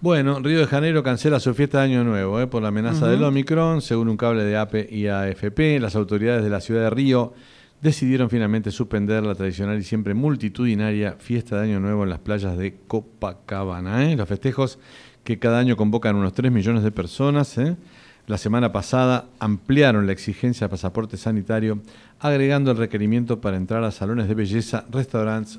Bueno, 0.00 0.40
Río 0.40 0.60
de 0.60 0.66
Janeiro 0.66 1.02
cancela 1.02 1.40
su 1.40 1.52
fiesta 1.52 1.78
de 1.78 1.84
Año 1.84 2.04
Nuevo 2.04 2.40
¿eh? 2.40 2.46
por 2.46 2.62
la 2.62 2.68
amenaza 2.68 3.06
del 3.06 3.22
Omicron, 3.22 3.82
según 3.82 4.08
un 4.08 4.16
cable 4.16 4.44
de 4.44 4.56
APE 4.56 4.88
y 4.90 5.08
AFP. 5.08 5.78
Las 5.78 5.94
autoridades 5.94 6.42
de 6.42 6.48
la 6.48 6.62
ciudad 6.62 6.84
de 6.84 6.90
Río 6.90 7.34
decidieron 7.82 8.30
finalmente 8.30 8.70
suspender 8.70 9.22
la 9.22 9.34
tradicional 9.34 9.78
y 9.78 9.82
siempre 9.82 10.14
multitudinaria 10.14 11.16
fiesta 11.18 11.56
de 11.56 11.64
Año 11.64 11.80
Nuevo 11.80 12.04
en 12.04 12.10
las 12.10 12.18
playas 12.18 12.56
de 12.56 12.78
Copacabana. 12.86 14.10
¿eh? 14.10 14.16
Los 14.16 14.26
festejos 14.26 14.78
que 15.22 15.38
cada 15.38 15.58
año 15.58 15.76
convocan 15.76 16.16
unos 16.16 16.32
3 16.32 16.50
millones 16.50 16.82
de 16.82 16.92
personas. 16.92 17.58
¿eh? 17.58 17.76
La 18.26 18.38
semana 18.38 18.72
pasada 18.72 19.26
ampliaron 19.38 20.06
la 20.06 20.12
exigencia 20.12 20.66
de 20.66 20.70
pasaporte 20.70 21.16
sanitario, 21.16 21.82
agregando 22.20 22.70
el 22.70 22.76
requerimiento 22.76 23.40
para 23.40 23.56
entrar 23.56 23.84
a 23.84 23.90
salones 23.90 24.28
de 24.28 24.34
belleza, 24.34 24.84
restaurantes, 24.90 25.58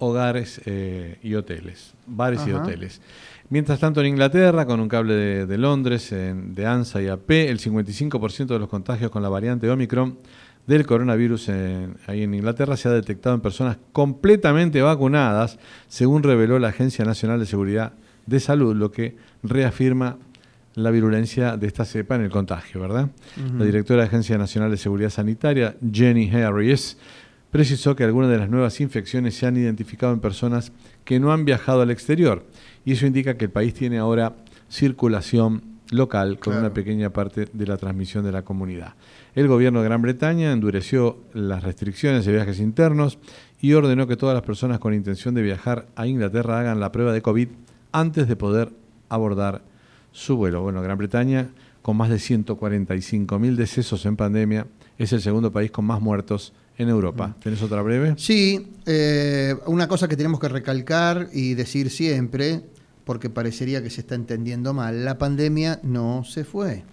hogares 0.00 0.60
eh, 0.66 1.18
y 1.22 1.34
hoteles, 1.34 1.94
bares 2.06 2.40
y 2.46 2.50
hoteles. 2.62 3.00
Mientras 3.48 3.78
tanto, 3.80 4.00
en 4.00 4.06
Inglaterra, 4.08 4.64
con 4.66 4.80
un 4.80 4.88
cable 4.88 5.14
de, 5.14 5.46
de 5.46 5.58
Londres, 5.58 6.12
en- 6.12 6.54
de 6.54 6.66
ANSA 6.66 7.02
y 7.02 7.08
AP, 7.08 7.30
el 7.48 7.58
55% 7.60 8.46
de 8.46 8.58
los 8.58 8.68
contagios 8.68 9.10
con 9.10 9.22
la 9.22 9.28
variante 9.28 9.68
Omicron 9.70 10.18
del 10.66 10.86
coronavirus 10.86 11.48
en- 11.48 11.96
ahí 12.06 12.22
en 12.22 12.34
Inglaterra 12.34 12.76
se 12.76 12.88
ha 12.88 12.92
detectado 12.92 13.34
en 13.34 13.40
personas 13.40 13.76
completamente 13.92 14.80
vacunadas, 14.82 15.58
según 15.88 16.22
reveló 16.22 16.58
la 16.58 16.68
Agencia 16.68 17.04
Nacional 17.04 17.40
de 17.40 17.46
Seguridad 17.46 17.92
de 18.26 18.38
Salud, 18.40 18.76
lo 18.76 18.92
que 18.92 19.16
reafirma 19.42 20.16
la 20.76 20.92
virulencia 20.92 21.56
de 21.56 21.66
esta 21.66 21.84
cepa 21.84 22.14
en 22.14 22.20
el 22.22 22.30
contagio, 22.30 22.80
¿verdad? 22.80 23.08
La 23.58 23.64
directora 23.64 23.96
de 24.02 24.06
la 24.06 24.08
Agencia 24.08 24.38
Nacional 24.38 24.70
de 24.70 24.76
Seguridad 24.76 25.10
Sanitaria, 25.10 25.74
Jenny 25.92 26.30
Harris, 26.30 26.96
precisó 27.50 27.96
que 27.96 28.04
algunas 28.04 28.30
de 28.30 28.38
las 28.38 28.48
nuevas 28.50 28.80
infecciones 28.80 29.34
se 29.36 29.46
han 29.46 29.56
identificado 29.56 30.12
en 30.12 30.20
personas 30.20 30.72
que 31.04 31.18
no 31.20 31.32
han 31.32 31.44
viajado 31.44 31.82
al 31.82 31.90
exterior 31.90 32.44
y 32.84 32.92
eso 32.92 33.06
indica 33.06 33.36
que 33.36 33.46
el 33.46 33.50
país 33.50 33.74
tiene 33.74 33.98
ahora 33.98 34.34
circulación 34.68 35.62
local 35.90 36.38
con 36.38 36.52
Claro. 36.52 36.60
una 36.66 36.72
pequeña 36.74 37.10
parte 37.10 37.48
de 37.52 37.66
la 37.66 37.76
transmisión 37.76 38.24
de 38.24 38.30
la 38.32 38.42
comunidad. 38.42 38.94
El 39.34 39.48
gobierno 39.48 39.80
de 39.80 39.86
Gran 39.88 40.02
Bretaña 40.02 40.52
endureció 40.52 41.18
las 41.34 41.64
restricciones 41.64 42.24
de 42.24 42.32
viajes 42.32 42.60
internos 42.60 43.18
y 43.60 43.72
ordenó 43.72 44.06
que 44.06 44.16
todas 44.16 44.34
las 44.34 44.44
personas 44.44 44.78
con 44.78 44.94
intención 44.94 45.34
de 45.34 45.42
viajar 45.42 45.86
a 45.96 46.06
Inglaterra 46.06 46.60
hagan 46.60 46.78
la 46.80 46.92
prueba 46.92 47.12
de 47.12 47.22
COVID 47.22 47.48
antes 47.92 48.28
de 48.28 48.36
poder 48.36 48.70
abordar 49.08 49.62
su 50.12 50.36
vuelo. 50.36 50.62
Bueno, 50.62 50.80
Gran 50.80 50.96
Bretaña, 50.98 51.48
con 51.82 51.96
más 51.96 52.08
de 52.08 52.16
145.000 52.16 53.56
decesos 53.56 54.06
en 54.06 54.16
pandemia, 54.16 54.66
es 54.98 55.12
el 55.12 55.20
segundo 55.20 55.50
país 55.50 55.70
con 55.70 55.84
más 55.84 56.00
muertos 56.00 56.52
en 56.80 56.88
Europa. 56.88 57.36
¿Tenés 57.42 57.62
otra 57.62 57.82
breve? 57.82 58.14
Sí, 58.16 58.72
eh, 58.86 59.54
una 59.66 59.86
cosa 59.86 60.08
que 60.08 60.16
tenemos 60.16 60.40
que 60.40 60.48
recalcar 60.48 61.28
y 61.30 61.52
decir 61.52 61.90
siempre, 61.90 62.62
porque 63.04 63.28
parecería 63.28 63.82
que 63.82 63.90
se 63.90 64.00
está 64.00 64.14
entendiendo 64.14 64.72
mal, 64.72 65.04
la 65.04 65.18
pandemia 65.18 65.80
no 65.82 66.24
se 66.24 66.44
fue. 66.44 66.84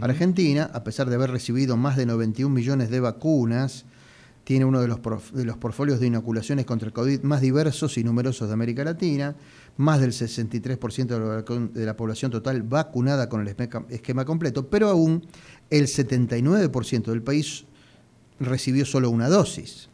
Argentina, 0.00 0.70
a 0.72 0.84
pesar 0.84 1.10
de 1.10 1.16
haber 1.16 1.30
recibido 1.30 1.76
más 1.76 1.96
de 1.96 2.06
91 2.06 2.54
millones 2.54 2.88
de 2.88 3.00
vacunas, 3.00 3.84
tiene 4.44 4.64
uno 4.64 4.80
de 4.80 4.88
los, 4.88 5.00
de 5.32 5.44
los 5.44 5.56
portfolios 5.58 6.00
de 6.00 6.06
inoculaciones 6.06 6.64
contra 6.64 6.86
el 6.86 6.94
COVID 6.94 7.22
más 7.22 7.40
diversos 7.40 7.98
y 7.98 8.04
numerosos 8.04 8.48
de 8.48 8.54
América 8.54 8.84
Latina, 8.84 9.34
más 9.76 10.00
del 10.00 10.12
63% 10.12 11.06
de 11.06 11.18
la, 11.18 11.66
de 11.66 11.86
la 11.86 11.96
población 11.96 12.30
total 12.30 12.62
vacunada 12.62 13.28
con 13.28 13.46
el 13.46 13.54
esquema 13.90 14.24
completo, 14.24 14.70
pero 14.70 14.88
aún 14.88 15.26
el 15.68 15.88
79% 15.88 17.02
del 17.10 17.22
país 17.22 17.66
recibió 18.44 18.84
solo 18.84 19.10
una 19.10 19.28
dosis. 19.28 19.88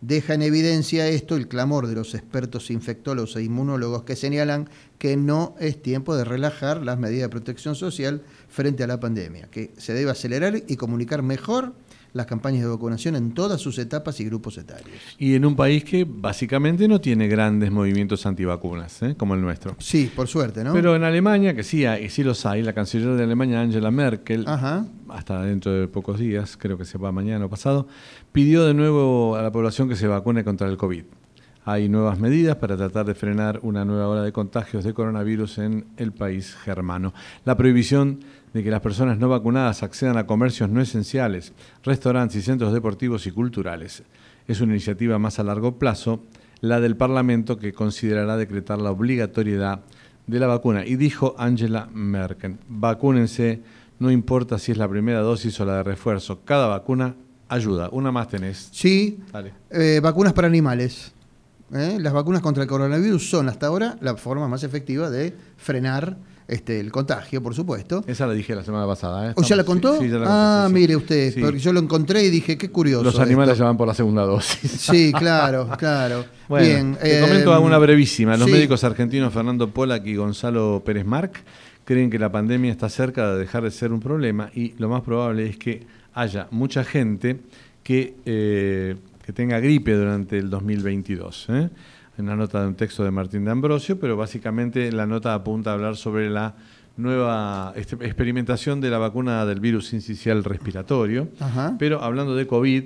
Deja 0.00 0.34
en 0.34 0.42
evidencia 0.42 1.08
esto 1.08 1.34
el 1.34 1.48
clamor 1.48 1.88
de 1.88 1.96
los 1.96 2.14
expertos 2.14 2.70
infectólogos 2.70 3.34
e 3.34 3.42
inmunólogos 3.42 4.04
que 4.04 4.14
señalan 4.14 4.70
que 4.98 5.16
no 5.16 5.56
es 5.58 5.82
tiempo 5.82 6.14
de 6.14 6.24
relajar 6.24 6.82
las 6.84 6.98
medidas 6.98 7.22
de 7.22 7.30
protección 7.30 7.74
social 7.74 8.22
frente 8.48 8.84
a 8.84 8.86
la 8.86 9.00
pandemia, 9.00 9.48
que 9.50 9.72
se 9.76 9.94
debe 9.94 10.12
acelerar 10.12 10.62
y 10.68 10.76
comunicar 10.76 11.22
mejor 11.22 11.74
las 12.12 12.26
campañas 12.26 12.62
de 12.62 12.68
vacunación 12.68 13.16
en 13.16 13.32
todas 13.32 13.60
sus 13.60 13.78
etapas 13.78 14.18
y 14.20 14.24
grupos 14.24 14.58
etarios. 14.58 14.96
Y 15.18 15.34
en 15.34 15.44
un 15.44 15.56
país 15.56 15.84
que 15.84 16.06
básicamente 16.08 16.88
no 16.88 17.00
tiene 17.00 17.28
grandes 17.28 17.70
movimientos 17.70 18.24
antivacunas, 18.26 19.02
¿eh? 19.02 19.14
como 19.16 19.34
el 19.34 19.40
nuestro. 19.40 19.76
Sí, 19.78 20.10
por 20.14 20.28
suerte, 20.28 20.64
¿no? 20.64 20.72
Pero 20.72 20.96
en 20.96 21.04
Alemania, 21.04 21.54
que 21.54 21.62
sí, 21.62 21.84
hay, 21.84 22.08
sí 22.08 22.22
los 22.22 22.44
hay, 22.46 22.62
la 22.62 22.72
canciller 22.72 23.14
de 23.16 23.24
Alemania, 23.24 23.60
Angela 23.60 23.90
Merkel, 23.90 24.44
Ajá. 24.46 24.86
hasta 25.08 25.42
dentro 25.42 25.72
de 25.72 25.88
pocos 25.88 26.18
días, 26.18 26.56
creo 26.56 26.78
que 26.78 26.84
se 26.84 26.98
va 26.98 27.12
mañana 27.12 27.44
o 27.44 27.48
pasado, 27.48 27.86
pidió 28.32 28.64
de 28.64 28.74
nuevo 28.74 29.36
a 29.36 29.42
la 29.42 29.52
población 29.52 29.88
que 29.88 29.96
se 29.96 30.06
vacune 30.06 30.44
contra 30.44 30.68
el 30.68 30.76
COVID. 30.76 31.04
Hay 31.64 31.88
nuevas 31.88 32.18
medidas 32.18 32.56
para 32.56 32.76
tratar 32.76 33.04
de 33.04 33.14
frenar 33.14 33.60
una 33.62 33.84
nueva 33.84 34.08
ola 34.08 34.22
de 34.22 34.32
contagios 34.32 34.84
de 34.84 34.94
coronavirus 34.94 35.58
en 35.58 35.84
el 35.98 36.12
país 36.12 36.54
germano. 36.54 37.12
La 37.44 37.56
prohibición 37.56 38.20
de 38.54 38.64
que 38.64 38.70
las 38.70 38.80
personas 38.80 39.18
no 39.18 39.28
vacunadas 39.28 39.82
accedan 39.82 40.16
a 40.16 40.26
comercios 40.26 40.70
no 40.70 40.80
esenciales, 40.80 41.52
restaurantes 41.84 42.36
y 42.36 42.42
centros 42.42 42.72
deportivos 42.72 43.26
y 43.26 43.32
culturales. 43.32 44.02
Es 44.46 44.62
una 44.62 44.72
iniciativa 44.72 45.18
más 45.18 45.38
a 45.38 45.44
largo 45.44 45.78
plazo, 45.78 46.24
la 46.60 46.80
del 46.80 46.96
Parlamento 46.96 47.58
que 47.58 47.74
considerará 47.74 48.38
decretar 48.38 48.80
la 48.80 48.90
obligatoriedad 48.90 49.80
de 50.26 50.40
la 50.40 50.46
vacuna. 50.46 50.86
Y 50.86 50.96
dijo 50.96 51.34
Angela 51.38 51.88
Merkel, 51.92 52.56
vacúnense, 52.66 53.60
no 53.98 54.10
importa 54.10 54.58
si 54.58 54.72
es 54.72 54.78
la 54.78 54.88
primera 54.88 55.20
dosis 55.20 55.60
o 55.60 55.66
la 55.66 55.76
de 55.76 55.82
refuerzo, 55.82 56.40
cada 56.46 56.66
vacuna 56.66 57.14
ayuda. 57.48 57.90
Una 57.92 58.10
más 58.10 58.28
tenés. 58.28 58.70
Sí, 58.72 59.20
Dale. 59.30 59.52
eh, 59.70 60.00
vacunas 60.02 60.32
para 60.32 60.48
animales. 60.48 61.12
¿Eh? 61.74 61.98
Las 62.00 62.12
vacunas 62.12 62.42
contra 62.42 62.62
el 62.62 62.68
coronavirus 62.68 63.30
son 63.30 63.48
hasta 63.48 63.66
ahora 63.66 63.96
la 64.00 64.16
forma 64.16 64.48
más 64.48 64.62
efectiva 64.64 65.10
de 65.10 65.34
frenar 65.56 66.16
este, 66.48 66.80
el 66.80 66.90
contagio, 66.90 67.42
por 67.42 67.54
supuesto. 67.54 68.02
Esa 68.06 68.26
la 68.26 68.32
dije 68.32 68.54
la 68.54 68.64
semana 68.64 68.86
pasada. 68.86 69.30
¿eh? 69.30 69.34
¿O 69.36 69.42
ya 69.42 69.54
la 69.54 69.64
contó? 69.64 69.98
Sí, 69.98 70.06
sí, 70.06 70.10
ya 70.10 70.18
la 70.18 70.26
ah, 70.28 70.62
conté, 70.64 70.68
sí, 70.68 70.80
mire 70.80 70.96
usted, 70.96 71.40
porque 71.40 71.58
yo 71.58 71.72
lo 71.74 71.80
encontré 71.80 72.24
y 72.24 72.30
dije, 72.30 72.56
qué 72.56 72.70
curioso. 72.70 73.04
Los 73.04 73.20
animales 73.20 73.52
esto. 73.52 73.64
ya 73.64 73.66
van 73.66 73.76
por 73.76 73.86
la 73.86 73.94
segunda 73.94 74.22
dosis. 74.22 74.70
Sí, 74.88 75.12
claro, 75.12 75.68
claro. 75.78 76.24
Bueno, 76.48 76.66
Bien. 76.66 76.96
te 76.96 77.18
eh, 77.18 77.20
comento 77.20 77.60
una 77.60 77.76
brevísima. 77.76 78.34
Los 78.38 78.48
médicos 78.48 78.82
argentinos 78.82 79.34
Fernando 79.34 79.68
Polak 79.68 80.06
y 80.06 80.16
Gonzalo 80.16 80.82
Pérez 80.82 81.04
Marc 81.04 81.42
creen 81.84 82.08
que 82.08 82.18
la 82.18 82.32
pandemia 82.32 82.70
está 82.70 82.88
cerca 82.88 83.32
de 83.32 83.40
dejar 83.40 83.64
de 83.64 83.70
ser 83.70 83.92
un 83.92 84.00
problema 84.00 84.50
y 84.54 84.72
lo 84.78 84.88
más 84.88 85.02
probable 85.02 85.46
es 85.46 85.58
que 85.58 85.86
haya 86.14 86.48
mucha 86.50 86.84
gente 86.84 87.40
que, 87.82 88.14
eh, 88.24 88.96
que 89.28 89.34
tenga 89.34 89.60
gripe 89.60 89.92
durante 89.92 90.38
el 90.38 90.48
2022. 90.48 91.48
¿eh? 91.50 91.68
Una 92.16 92.34
nota 92.34 92.62
de 92.62 92.68
un 92.68 92.76
texto 92.76 93.04
de 93.04 93.10
Martín 93.10 93.44
de 93.44 93.50
Ambrosio, 93.50 94.00
pero 94.00 94.16
básicamente 94.16 94.90
la 94.90 95.04
nota 95.04 95.34
apunta 95.34 95.68
a 95.68 95.74
hablar 95.74 95.96
sobre 95.96 96.30
la 96.30 96.54
nueva 96.96 97.74
este, 97.76 97.96
experimentación 98.06 98.80
de 98.80 98.88
la 98.88 98.96
vacuna 98.96 99.44
del 99.44 99.60
virus 99.60 99.92
incisional 99.92 100.44
respiratorio. 100.44 101.28
Ajá. 101.40 101.76
Pero 101.78 102.02
hablando 102.02 102.34
de 102.34 102.46
COVID, 102.46 102.84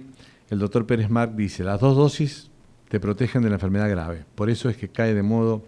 el 0.50 0.58
doctor 0.58 0.84
Pérez 0.84 1.08
Marc 1.10 1.36
dice, 1.36 1.62
las 1.62 1.78
dos 1.78 1.96
dosis 1.96 2.50
te 2.88 2.98
protegen 2.98 3.42
de 3.42 3.48
la 3.48 3.54
enfermedad 3.54 3.88
grave. 3.88 4.24
Por 4.34 4.50
eso 4.50 4.68
es 4.68 4.76
que 4.76 4.88
cae 4.88 5.14
de 5.14 5.22
modo 5.22 5.62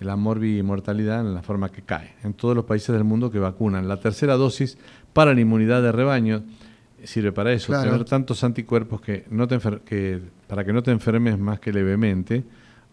la 0.00 0.16
morbimortalidad 0.16 1.20
en 1.20 1.34
la 1.34 1.42
forma 1.42 1.70
que 1.70 1.82
cae. 1.82 2.14
En 2.24 2.32
todos 2.32 2.56
los 2.56 2.64
países 2.64 2.88
del 2.94 3.04
mundo 3.04 3.30
que 3.30 3.38
vacunan. 3.38 3.86
La 3.86 4.00
tercera 4.00 4.36
dosis 4.36 4.78
para 5.12 5.34
la 5.34 5.42
inmunidad 5.42 5.82
de 5.82 5.92
rebaño 5.92 6.42
sirve 7.06 7.32
para 7.32 7.52
eso, 7.52 7.68
Claro. 7.68 7.90
tener 7.90 8.04
tantos 8.04 8.42
anticuerpos 8.44 9.00
que 9.00 9.24
no 9.30 9.46
te 9.48 9.58
enfer- 9.58 9.80
que, 9.80 10.20
para 10.46 10.64
que 10.64 10.72
no 10.72 10.82
te 10.82 10.90
enfermes 10.90 11.38
más 11.38 11.60
que 11.60 11.72
levemente 11.72 12.44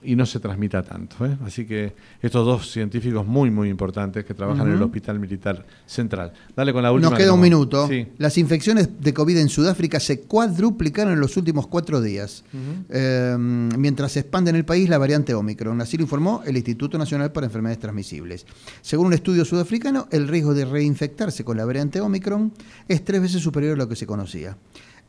y 0.04 0.16
no 0.16 0.26
se 0.26 0.40
transmita 0.40 0.84
tanto. 0.84 1.26
¿eh? 1.26 1.38
Así 1.46 1.66
que 1.66 1.94
estos 2.22 2.46
dos 2.46 2.72
científicos 2.72 3.26
muy, 3.26 3.50
muy 3.52 3.70
importantes 3.70 4.26
que 4.26 4.34
trabajan 4.34 4.68
en 4.68 4.74
el. 4.74 4.84
Hospital 4.84 5.20
Militar 5.20 5.66
Central. 5.86 6.34
Dale 6.56 6.74
con 6.74 6.84
la 6.84 6.92
última. 6.92 7.10
Nos 7.10 7.18
que 7.18 7.24
queda 7.24 7.34
un 7.34 7.40
minuto. 7.40 7.88
Sí. 7.88 8.06
Las 8.18 8.38
infecciones 8.38 9.02
de 9.02 9.14
COVID 9.14 9.38
en 9.38 9.50
Sudáfrica 9.50 10.00
se 10.00 10.22
cuadruplicaron 10.22 11.14
en 11.14 11.20
los 11.20 11.38
últimos 11.38 11.68
cuatro 11.68 12.02
días, 12.02 12.44
eh, 12.90 13.36
mientras 13.38 14.12
se 14.12 14.20
expande 14.20 14.50
en 14.50 14.58
el 14.58 14.66
país 14.66 14.90
la 14.90 14.98
variante 14.98 15.34
Omicron. 15.34 15.80
Así 15.82 15.98
lo 15.98 16.04
informó 16.04 16.44
el 16.46 16.58
Instituto 16.58 16.98
Nacional 16.98 17.32
para 17.32 17.46
Enfermedades 17.46 17.80
Transmisibles. 17.80 18.46
Según 18.82 19.08
un 19.08 19.14
estudio 19.14 19.46
sudafricano, 19.46 20.08
el 20.12 20.28
riesgo 20.28 20.54
de 20.54 20.66
reinfectarse 20.66 21.44
con 21.44 21.58
la 21.58 21.66
variante 21.66 22.02
Omicron 22.02 22.52
es 22.88 23.04
tres 23.04 23.22
veces 23.22 23.42
superior 23.42 23.74
a 23.74 23.78
lo 23.78 23.88
que 23.88 23.96
se 23.96 24.06
conocía. 24.06 24.58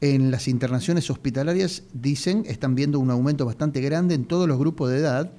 En 0.01 0.31
las 0.31 0.49
internaciones 0.49 1.09
hospitalarias, 1.11 1.83
dicen, 1.93 2.45
están 2.47 2.75
viendo 2.75 2.99
un 2.99 3.11
aumento 3.11 3.47
bastante 3.47 3.81
grande 3.81 4.15
en 4.15 4.25
todos 4.27 4.47
los 4.47 4.59
grupos 4.59 4.91
de 4.91 4.99
edad 4.99 5.33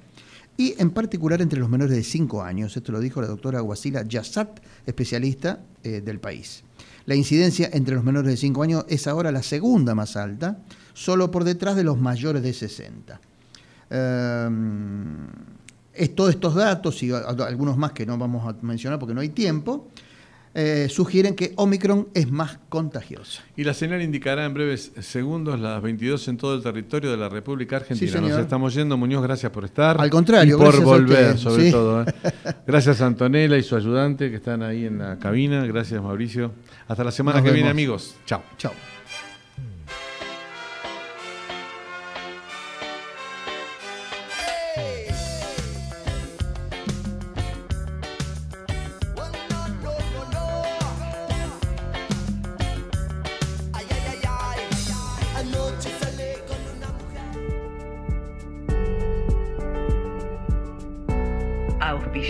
y 0.56 0.74
en 0.78 0.90
particular 0.90 1.40
entre 1.42 1.60
los 1.60 1.68
menores 1.68 1.94
de 1.96 2.02
5 2.02 2.42
años. 2.42 2.76
Esto 2.76 2.90
lo 2.90 3.00
dijo 3.00 3.20
la 3.20 3.28
doctora 3.28 3.62
Wasila 3.62 4.02
Yassat, 4.02 4.60
especialista 4.86 5.60
eh, 5.84 6.00
del 6.04 6.18
país. 6.18 6.64
La 7.04 7.14
incidencia 7.14 7.70
entre 7.72 7.94
los 7.94 8.02
menores 8.02 8.30
de 8.30 8.36
5 8.36 8.62
años 8.62 8.84
es 8.88 9.06
ahora 9.06 9.30
la 9.30 9.42
segunda 9.42 9.94
más 9.94 10.16
alta, 10.16 10.58
solo 10.94 11.30
por 11.30 11.44
detrás 11.44 11.76
de 11.76 11.84
los 11.84 11.98
mayores 12.00 12.42
de 12.42 12.52
60. 12.52 13.20
Eh, 13.90 14.48
es- 15.94 16.14
todos 16.14 16.30
estos 16.30 16.54
datos 16.54 17.02
y 17.02 17.12
algunos 17.12 17.76
más 17.76 17.92
que 17.92 18.04
no 18.06 18.18
vamos 18.18 18.46
a 18.48 18.56
mencionar 18.64 18.98
porque 18.98 19.14
no 19.14 19.20
hay 19.20 19.28
tiempo, 19.28 19.88
eh, 20.58 20.88
sugieren 20.88 21.34
que 21.34 21.52
Omicron 21.56 22.08
es 22.14 22.30
más 22.30 22.58
contagiosa. 22.70 23.42
Y 23.58 23.64
la 23.64 23.74
señal 23.74 24.00
indicará 24.00 24.46
en 24.46 24.54
breves 24.54 24.90
segundos 25.00 25.60
las 25.60 25.82
22 25.82 26.28
en 26.28 26.38
todo 26.38 26.54
el 26.54 26.62
territorio 26.62 27.10
de 27.10 27.18
la 27.18 27.28
República 27.28 27.76
Argentina. 27.76 28.10
Sí, 28.10 28.18
Nos 28.18 28.38
estamos 28.38 28.72
yendo, 28.72 28.96
Muñoz, 28.96 29.22
gracias 29.22 29.52
por 29.52 29.66
estar. 29.66 30.00
Al 30.00 30.08
contrario, 30.08 30.56
y 30.56 30.58
por 30.58 30.68
gracias 30.68 30.84
volver, 30.84 31.38
sobre 31.38 31.66
sí. 31.66 31.70
todo. 31.70 32.02
¿eh? 32.02 32.06
Gracias 32.66 33.02
a 33.02 33.06
Antonella 33.06 33.58
y 33.58 33.62
su 33.62 33.76
ayudante 33.76 34.30
que 34.30 34.36
están 34.36 34.62
ahí 34.62 34.86
en 34.86 34.98
la 34.98 35.18
cabina. 35.18 35.66
Gracias, 35.66 36.02
Mauricio. 36.02 36.52
Hasta 36.88 37.04
la 37.04 37.12
semana 37.12 37.40
Nos 37.40 37.48
que 37.48 37.52
viene, 37.52 37.68
amigos. 37.68 38.16
Chao. 38.24 38.42
Chao. 38.56 38.95